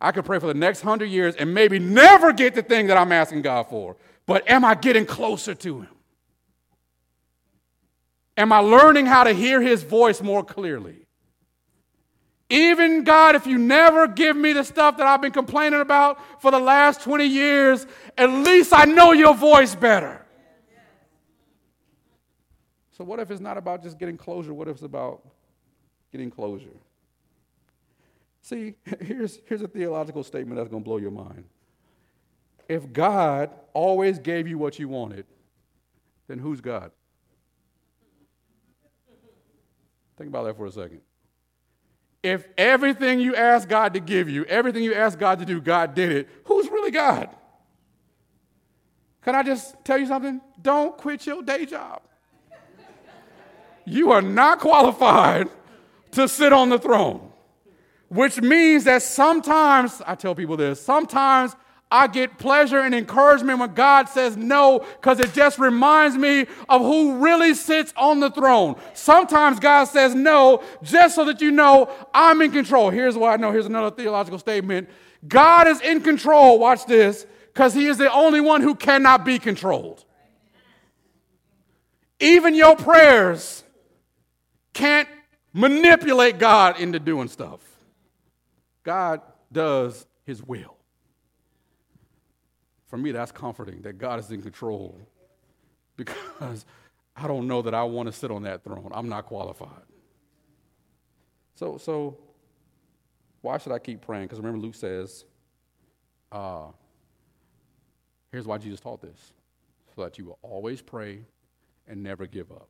I 0.00 0.10
could 0.10 0.24
pray 0.24 0.40
for 0.40 0.48
the 0.48 0.54
next 0.54 0.80
hundred 0.80 1.10
years 1.10 1.36
and 1.36 1.54
maybe 1.54 1.78
never 1.78 2.32
get 2.32 2.56
the 2.56 2.62
thing 2.64 2.88
that 2.88 2.96
I'm 2.96 3.12
asking 3.12 3.42
God 3.42 3.68
for. 3.68 3.96
But 4.26 4.50
am 4.50 4.64
I 4.64 4.74
getting 4.74 5.06
closer 5.06 5.54
to 5.54 5.82
Him? 5.82 5.94
Am 8.36 8.52
I 8.52 8.58
learning 8.58 9.06
how 9.06 9.22
to 9.22 9.32
hear 9.32 9.62
His 9.62 9.84
voice 9.84 10.20
more 10.20 10.42
clearly? 10.42 11.04
Even 12.50 13.04
God, 13.04 13.34
if 13.34 13.46
you 13.46 13.58
never 13.58 14.08
give 14.08 14.36
me 14.36 14.54
the 14.54 14.64
stuff 14.64 14.96
that 14.96 15.06
I've 15.06 15.20
been 15.20 15.32
complaining 15.32 15.80
about 15.80 16.18
for 16.40 16.50
the 16.50 16.58
last 16.58 17.02
20 17.02 17.26
years, 17.26 17.86
at 18.16 18.30
least 18.30 18.72
I 18.72 18.84
know 18.84 19.12
your 19.12 19.34
voice 19.34 19.74
better. 19.74 20.24
So, 22.92 23.04
what 23.04 23.20
if 23.20 23.30
it's 23.30 23.40
not 23.40 23.58
about 23.58 23.82
just 23.82 23.98
getting 23.98 24.16
closure? 24.16 24.54
What 24.54 24.66
if 24.66 24.76
it's 24.76 24.82
about 24.82 25.22
getting 26.10 26.30
closure? 26.30 26.66
See, 28.42 28.74
here's, 29.00 29.40
here's 29.44 29.62
a 29.62 29.68
theological 29.68 30.24
statement 30.24 30.56
that's 30.56 30.70
going 30.70 30.82
to 30.82 30.84
blow 30.84 30.96
your 30.96 31.10
mind. 31.10 31.44
If 32.66 32.92
God 32.92 33.50
always 33.74 34.18
gave 34.18 34.48
you 34.48 34.58
what 34.58 34.78
you 34.78 34.88
wanted, 34.88 35.26
then 36.28 36.38
who's 36.38 36.60
God? 36.60 36.90
Think 40.16 40.28
about 40.28 40.44
that 40.44 40.56
for 40.56 40.66
a 40.66 40.72
second. 40.72 41.00
If 42.22 42.48
everything 42.58 43.20
you 43.20 43.36
ask 43.36 43.68
God 43.68 43.94
to 43.94 44.00
give 44.00 44.28
you, 44.28 44.44
everything 44.44 44.82
you 44.82 44.94
ask 44.94 45.18
God 45.18 45.38
to 45.38 45.44
do, 45.44 45.60
God 45.60 45.94
did 45.94 46.10
it, 46.10 46.28
who's 46.44 46.68
really 46.68 46.90
God? 46.90 47.30
Can 49.22 49.34
I 49.34 49.42
just 49.42 49.76
tell 49.84 49.98
you 49.98 50.06
something? 50.06 50.40
Don't 50.60 50.96
quit 50.96 51.26
your 51.26 51.42
day 51.42 51.66
job. 51.66 52.02
You 53.84 54.12
are 54.12 54.22
not 54.22 54.58
qualified 54.58 55.48
to 56.12 56.28
sit 56.28 56.52
on 56.52 56.68
the 56.68 56.78
throne, 56.78 57.30
which 58.08 58.40
means 58.40 58.84
that 58.84 59.02
sometimes, 59.02 60.02
I 60.06 60.14
tell 60.14 60.34
people 60.34 60.56
this, 60.56 60.80
sometimes 60.80 61.54
I 61.90 62.06
get 62.06 62.38
pleasure 62.38 62.80
and 62.80 62.94
encouragement 62.94 63.60
when 63.60 63.72
God 63.72 64.10
says 64.10 64.36
no 64.36 64.80
because 64.80 65.20
it 65.20 65.32
just 65.32 65.58
reminds 65.58 66.16
me 66.16 66.46
of 66.68 66.82
who 66.82 67.24
really 67.24 67.54
sits 67.54 67.94
on 67.96 68.20
the 68.20 68.30
throne. 68.30 68.76
Sometimes 68.92 69.58
God 69.58 69.84
says 69.84 70.14
no 70.14 70.62
just 70.82 71.14
so 71.14 71.24
that 71.24 71.40
you 71.40 71.50
know 71.50 71.90
I'm 72.12 72.42
in 72.42 72.52
control. 72.52 72.90
Here's 72.90 73.16
what 73.16 73.32
I 73.32 73.36
know. 73.36 73.52
Here's 73.52 73.66
another 73.66 73.90
theological 73.90 74.38
statement 74.38 74.88
God 75.26 75.66
is 75.66 75.80
in 75.80 76.02
control, 76.02 76.58
watch 76.58 76.84
this, 76.86 77.26
because 77.46 77.72
He 77.72 77.86
is 77.86 77.96
the 77.96 78.12
only 78.12 78.40
one 78.40 78.60
who 78.60 78.74
cannot 78.74 79.24
be 79.24 79.38
controlled. 79.38 80.04
Even 82.20 82.54
your 82.54 82.76
prayers 82.76 83.64
can't 84.74 85.08
manipulate 85.54 86.38
God 86.38 86.78
into 86.78 86.98
doing 86.98 87.28
stuff. 87.28 87.60
God 88.84 89.22
does 89.50 90.06
His 90.24 90.42
will. 90.42 90.77
For 92.88 92.96
me, 92.96 93.12
that's 93.12 93.30
comforting 93.30 93.82
that 93.82 93.98
God 93.98 94.18
is 94.18 94.30
in 94.30 94.42
control 94.42 94.98
because 95.96 96.64
I 97.14 97.28
don't 97.28 97.46
know 97.46 97.62
that 97.62 97.74
I 97.74 97.84
want 97.84 98.06
to 98.06 98.12
sit 98.12 98.30
on 98.30 98.42
that 98.44 98.64
throne. 98.64 98.90
I'm 98.92 99.08
not 99.08 99.26
qualified. 99.26 99.82
So, 101.54 101.76
so 101.76 102.16
why 103.42 103.58
should 103.58 103.72
I 103.72 103.78
keep 103.78 104.00
praying? 104.00 104.24
Because 104.24 104.38
remember, 104.38 104.58
Luke 104.58 104.74
says, 104.74 105.24
uh, 106.32 106.66
here's 108.32 108.46
why 108.46 108.58
Jesus 108.58 108.80
taught 108.80 109.02
this 109.02 109.32
so 109.94 110.02
that 110.02 110.18
you 110.18 110.26
will 110.26 110.38
always 110.42 110.80
pray 110.80 111.20
and 111.86 112.02
never 112.02 112.26
give 112.26 112.50
up. 112.52 112.68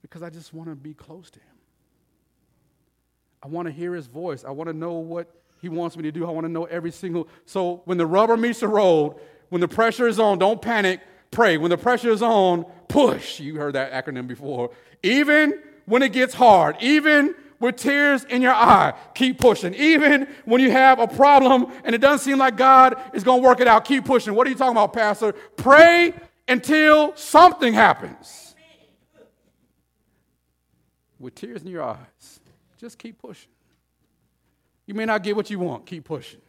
Because 0.00 0.22
I 0.22 0.30
just 0.30 0.54
want 0.54 0.68
to 0.68 0.76
be 0.76 0.94
close 0.94 1.30
to 1.30 1.40
Him. 1.40 1.46
I 3.42 3.48
want 3.48 3.66
to 3.66 3.72
hear 3.72 3.94
His 3.94 4.06
voice. 4.06 4.44
I 4.44 4.50
want 4.50 4.68
to 4.68 4.74
know 4.74 4.94
what 4.94 5.41
He 5.62 5.68
wants 5.68 5.96
me 5.96 6.02
to 6.02 6.12
do. 6.12 6.26
I 6.26 6.30
want 6.30 6.44
to 6.44 6.52
know 6.52 6.64
every 6.64 6.90
single. 6.90 7.28
So 7.46 7.82
when 7.84 7.96
the 7.96 8.04
rubber 8.04 8.36
meets 8.36 8.60
the 8.60 8.68
road, 8.68 9.14
when 9.48 9.60
the 9.60 9.68
pressure 9.68 10.08
is 10.08 10.18
on, 10.18 10.40
don't 10.40 10.60
panic, 10.60 11.00
pray. 11.30 11.56
When 11.56 11.70
the 11.70 11.78
pressure 11.78 12.10
is 12.10 12.20
on, 12.20 12.64
push. 12.88 13.38
You 13.38 13.54
heard 13.54 13.76
that 13.76 13.92
acronym 13.92 14.26
before. 14.26 14.72
Even 15.04 15.60
when 15.86 16.02
it 16.02 16.12
gets 16.12 16.34
hard, 16.34 16.76
even 16.80 17.36
with 17.60 17.76
tears 17.76 18.24
in 18.24 18.42
your 18.42 18.52
eye, 18.52 18.92
keep 19.14 19.38
pushing. 19.38 19.72
Even 19.74 20.26
when 20.46 20.60
you 20.60 20.72
have 20.72 20.98
a 20.98 21.06
problem 21.06 21.72
and 21.84 21.94
it 21.94 22.00
doesn't 22.00 22.24
seem 22.24 22.38
like 22.38 22.56
God 22.56 23.00
is 23.14 23.22
going 23.22 23.40
to 23.40 23.46
work 23.46 23.60
it 23.60 23.68
out, 23.68 23.84
keep 23.84 24.04
pushing. 24.04 24.34
What 24.34 24.48
are 24.48 24.50
you 24.50 24.56
talking 24.56 24.72
about, 24.72 24.92
Pastor? 24.92 25.32
Pray 25.54 26.12
until 26.48 27.14
something 27.14 27.72
happens. 27.72 28.56
With 31.20 31.36
tears 31.36 31.62
in 31.62 31.68
your 31.68 31.84
eyes, 31.84 32.40
just 32.78 32.98
keep 32.98 33.22
pushing. 33.22 33.51
You 34.86 34.94
may 34.94 35.04
not 35.04 35.22
get 35.22 35.36
what 35.36 35.50
you 35.50 35.58
want, 35.58 35.86
keep 35.86 36.04
pushing. 36.04 36.40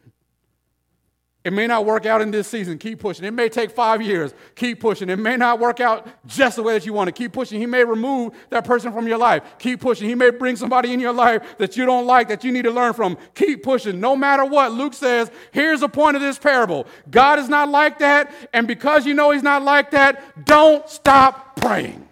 It 1.44 1.52
may 1.52 1.66
not 1.66 1.84
work 1.84 2.06
out 2.06 2.22
in 2.22 2.30
this 2.30 2.48
season. 2.48 2.78
Keep 2.78 3.00
pushing. 3.00 3.26
It 3.26 3.34
may 3.34 3.50
take 3.50 3.70
five 3.70 4.00
years. 4.00 4.32
Keep 4.54 4.80
pushing. 4.80 5.10
It 5.10 5.18
may 5.18 5.36
not 5.36 5.60
work 5.60 5.78
out 5.78 6.08
just 6.26 6.56
the 6.56 6.62
way 6.62 6.72
that 6.72 6.86
you 6.86 6.94
want 6.94 7.08
to. 7.08 7.12
Keep 7.12 7.34
pushing. 7.34 7.60
He 7.60 7.66
may 7.66 7.84
remove 7.84 8.32
that 8.48 8.64
person 8.64 8.92
from 8.94 9.06
your 9.06 9.18
life. 9.18 9.42
Keep 9.58 9.80
pushing. 9.82 10.08
He 10.08 10.14
may 10.14 10.30
bring 10.30 10.56
somebody 10.56 10.94
in 10.94 11.00
your 11.00 11.12
life 11.12 11.58
that 11.58 11.76
you 11.76 11.84
don't 11.84 12.06
like, 12.06 12.28
that 12.28 12.44
you 12.44 12.50
need 12.50 12.62
to 12.62 12.70
learn 12.70 12.94
from. 12.94 13.18
Keep 13.34 13.62
pushing. 13.62 14.00
No 14.00 14.16
matter 14.16 14.46
what, 14.46 14.72
Luke 14.72 14.94
says, 14.94 15.30
here's 15.52 15.80
the 15.80 15.88
point 15.88 16.16
of 16.16 16.22
this 16.22 16.38
parable 16.38 16.86
God 17.10 17.38
is 17.38 17.50
not 17.50 17.68
like 17.68 17.98
that. 17.98 18.32
And 18.54 18.66
because 18.66 19.04
you 19.04 19.12
know 19.12 19.30
He's 19.30 19.42
not 19.42 19.62
like 19.62 19.90
that, 19.90 20.46
don't 20.46 20.88
stop 20.88 21.56
praying. 21.56 22.08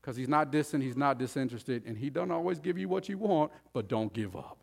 Because 0.00 0.16
He's 0.16 0.28
not 0.28 0.52
distant, 0.52 0.84
He's 0.84 0.96
not 0.96 1.18
disinterested, 1.18 1.82
and 1.84 1.98
He 1.98 2.10
doesn't 2.10 2.30
always 2.30 2.60
give 2.60 2.78
you 2.78 2.88
what 2.88 3.08
you 3.08 3.18
want, 3.18 3.50
but 3.72 3.88
don't 3.88 4.12
give 4.12 4.36
up. 4.36 4.56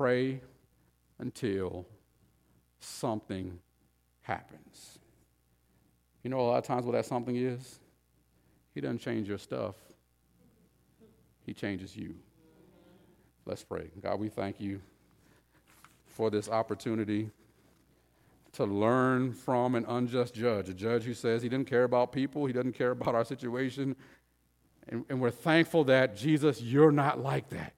Pray 0.00 0.40
until 1.18 1.84
something 2.78 3.58
happens. 4.22 4.98
You 6.22 6.30
know, 6.30 6.40
a 6.40 6.46
lot 6.48 6.56
of 6.56 6.64
times 6.64 6.86
what 6.86 6.92
that 6.92 7.04
something 7.04 7.36
is? 7.36 7.80
He 8.74 8.80
doesn't 8.80 9.00
change 9.00 9.28
your 9.28 9.36
stuff, 9.36 9.74
He 11.44 11.52
changes 11.52 11.94
you. 11.94 12.14
Let's 13.44 13.62
pray. 13.62 13.90
God, 14.00 14.18
we 14.18 14.30
thank 14.30 14.58
you 14.58 14.80
for 16.06 16.30
this 16.30 16.48
opportunity 16.48 17.28
to 18.52 18.64
learn 18.64 19.34
from 19.34 19.74
an 19.74 19.84
unjust 19.86 20.32
judge, 20.32 20.70
a 20.70 20.74
judge 20.74 21.04
who 21.04 21.12
says 21.12 21.42
he 21.42 21.50
didn't 21.50 21.68
care 21.68 21.84
about 21.84 22.10
people, 22.10 22.46
he 22.46 22.54
doesn't 22.54 22.72
care 22.72 22.92
about 22.92 23.14
our 23.14 23.26
situation. 23.26 23.94
And, 24.88 25.04
and 25.10 25.20
we're 25.20 25.30
thankful 25.30 25.84
that, 25.84 26.16
Jesus, 26.16 26.62
you're 26.62 26.90
not 26.90 27.22
like 27.22 27.50
that 27.50 27.74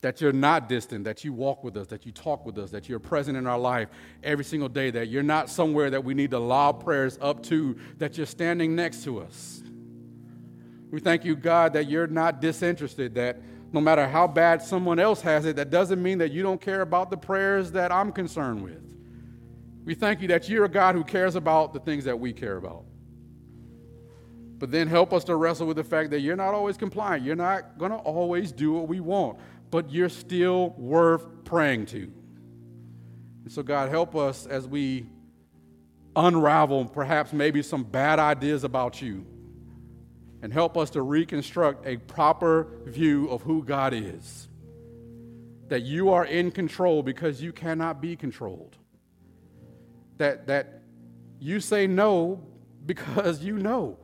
that 0.00 0.20
you're 0.20 0.32
not 0.32 0.68
distant, 0.68 1.04
that 1.04 1.24
you 1.24 1.32
walk 1.32 1.64
with 1.64 1.76
us, 1.76 1.88
that 1.88 2.06
you 2.06 2.12
talk 2.12 2.46
with 2.46 2.56
us, 2.58 2.70
that 2.70 2.88
you're 2.88 3.00
present 3.00 3.36
in 3.36 3.46
our 3.46 3.58
life 3.58 3.88
every 4.22 4.44
single 4.44 4.68
day, 4.68 4.90
that 4.90 5.08
you're 5.08 5.24
not 5.24 5.50
somewhere 5.50 5.90
that 5.90 6.04
we 6.04 6.14
need 6.14 6.30
to 6.30 6.38
lob 6.38 6.84
prayers 6.84 7.18
up 7.20 7.42
to, 7.42 7.76
that 7.98 8.16
you're 8.16 8.26
standing 8.26 8.76
next 8.76 9.02
to 9.04 9.20
us. 9.20 9.62
We 10.90 11.00
thank 11.00 11.24
you, 11.24 11.34
God, 11.34 11.72
that 11.72 11.88
you're 11.88 12.06
not 12.06 12.40
disinterested, 12.40 13.14
that 13.16 13.40
no 13.72 13.80
matter 13.80 14.06
how 14.06 14.26
bad 14.28 14.62
someone 14.62 14.98
else 14.98 15.20
has 15.20 15.44
it, 15.44 15.56
that 15.56 15.70
doesn't 15.70 16.00
mean 16.00 16.18
that 16.18 16.30
you 16.30 16.42
don't 16.42 16.60
care 16.60 16.80
about 16.80 17.10
the 17.10 17.16
prayers 17.16 17.72
that 17.72 17.92
I'm 17.92 18.12
concerned 18.12 18.62
with. 18.62 18.80
We 19.84 19.94
thank 19.94 20.22
you 20.22 20.28
that 20.28 20.48
you're 20.48 20.64
a 20.64 20.70
God 20.70 20.94
who 20.94 21.02
cares 21.02 21.34
about 21.34 21.74
the 21.74 21.80
things 21.80 22.04
that 22.04 22.18
we 22.18 22.32
care 22.32 22.56
about. 22.56 22.84
But 24.58 24.70
then 24.70 24.88
help 24.88 25.12
us 25.12 25.24
to 25.24 25.36
wrestle 25.36 25.66
with 25.66 25.76
the 25.76 25.84
fact 25.84 26.10
that 26.10 26.20
you're 26.20 26.36
not 26.36 26.54
always 26.54 26.76
compliant. 26.76 27.24
You're 27.24 27.36
not 27.36 27.78
going 27.78 27.92
to 27.92 27.98
always 27.98 28.50
do 28.52 28.72
what 28.72 28.88
we 28.88 29.00
want 29.00 29.38
but 29.70 29.90
you're 29.90 30.08
still 30.08 30.70
worth 30.70 31.44
praying 31.44 31.86
to. 31.86 32.12
And 33.44 33.52
so, 33.52 33.62
God, 33.62 33.88
help 33.88 34.14
us 34.16 34.46
as 34.46 34.66
we 34.66 35.06
unravel 36.16 36.86
perhaps 36.86 37.32
maybe 37.32 37.62
some 37.62 37.84
bad 37.84 38.18
ideas 38.18 38.64
about 38.64 39.00
you 39.00 39.24
and 40.42 40.52
help 40.52 40.76
us 40.76 40.90
to 40.90 41.02
reconstruct 41.02 41.86
a 41.86 41.96
proper 41.96 42.68
view 42.86 43.28
of 43.28 43.42
who 43.42 43.64
God 43.64 43.92
is. 43.92 44.48
That 45.68 45.82
you 45.82 46.10
are 46.10 46.24
in 46.24 46.50
control 46.50 47.02
because 47.02 47.42
you 47.42 47.52
cannot 47.52 48.00
be 48.00 48.16
controlled. 48.16 48.76
That, 50.16 50.46
that 50.46 50.82
you 51.38 51.60
say 51.60 51.86
no 51.86 52.42
because 52.86 53.42
you 53.42 53.58
know. 53.58 53.98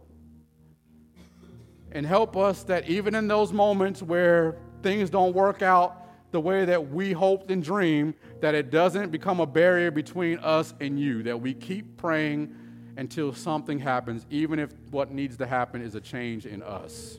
And 1.93 2.05
help 2.05 2.37
us 2.37 2.65
that 2.65 2.89
even 2.89 3.15
in 3.15 3.29
those 3.29 3.53
moments 3.53 4.03
where 4.03 4.59
things 4.85 5.11
don't 5.11 5.35
work 5.35 5.63
out 5.63 6.03
the 6.31 6.41
way 6.41 6.65
that 6.65 6.91
we 6.91 7.13
hoped 7.13 7.51
and 7.51 7.63
dreamed, 7.65 8.15
that 8.41 8.55
it 8.55 8.71
doesn't 8.71 9.11
become 9.11 9.41
a 9.41 9.47
barrier 9.47 9.91
between 9.91 10.39
us 10.39 10.75
and 10.81 11.01
you, 11.01 11.23
that 11.23 11.41
we 11.41 11.55
keep 11.55 11.97
praying 11.97 12.55
until 12.97 13.33
something 13.33 13.79
happens, 13.79 14.27
even 14.31 14.59
if 14.59 14.71
what 14.91 15.11
needs 15.11 15.37
to 15.39 15.47
happen 15.47 15.81
is 15.81 15.95
a 15.95 16.01
change 16.01 16.47
in 16.47 16.63
us. 16.63 17.19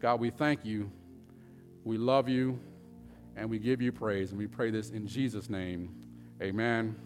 God, 0.00 0.20
we 0.20 0.30
thank 0.30 0.64
you, 0.64 0.90
we 1.84 1.96
love 1.96 2.28
you, 2.28 2.58
and 3.36 3.48
we 3.48 3.58
give 3.58 3.80
you 3.80 3.92
praise. 3.92 4.30
And 4.30 4.38
we 4.38 4.46
pray 4.46 4.70
this 4.70 4.90
in 4.90 5.06
Jesus' 5.06 5.48
name. 5.48 5.94
Amen. 6.42 6.96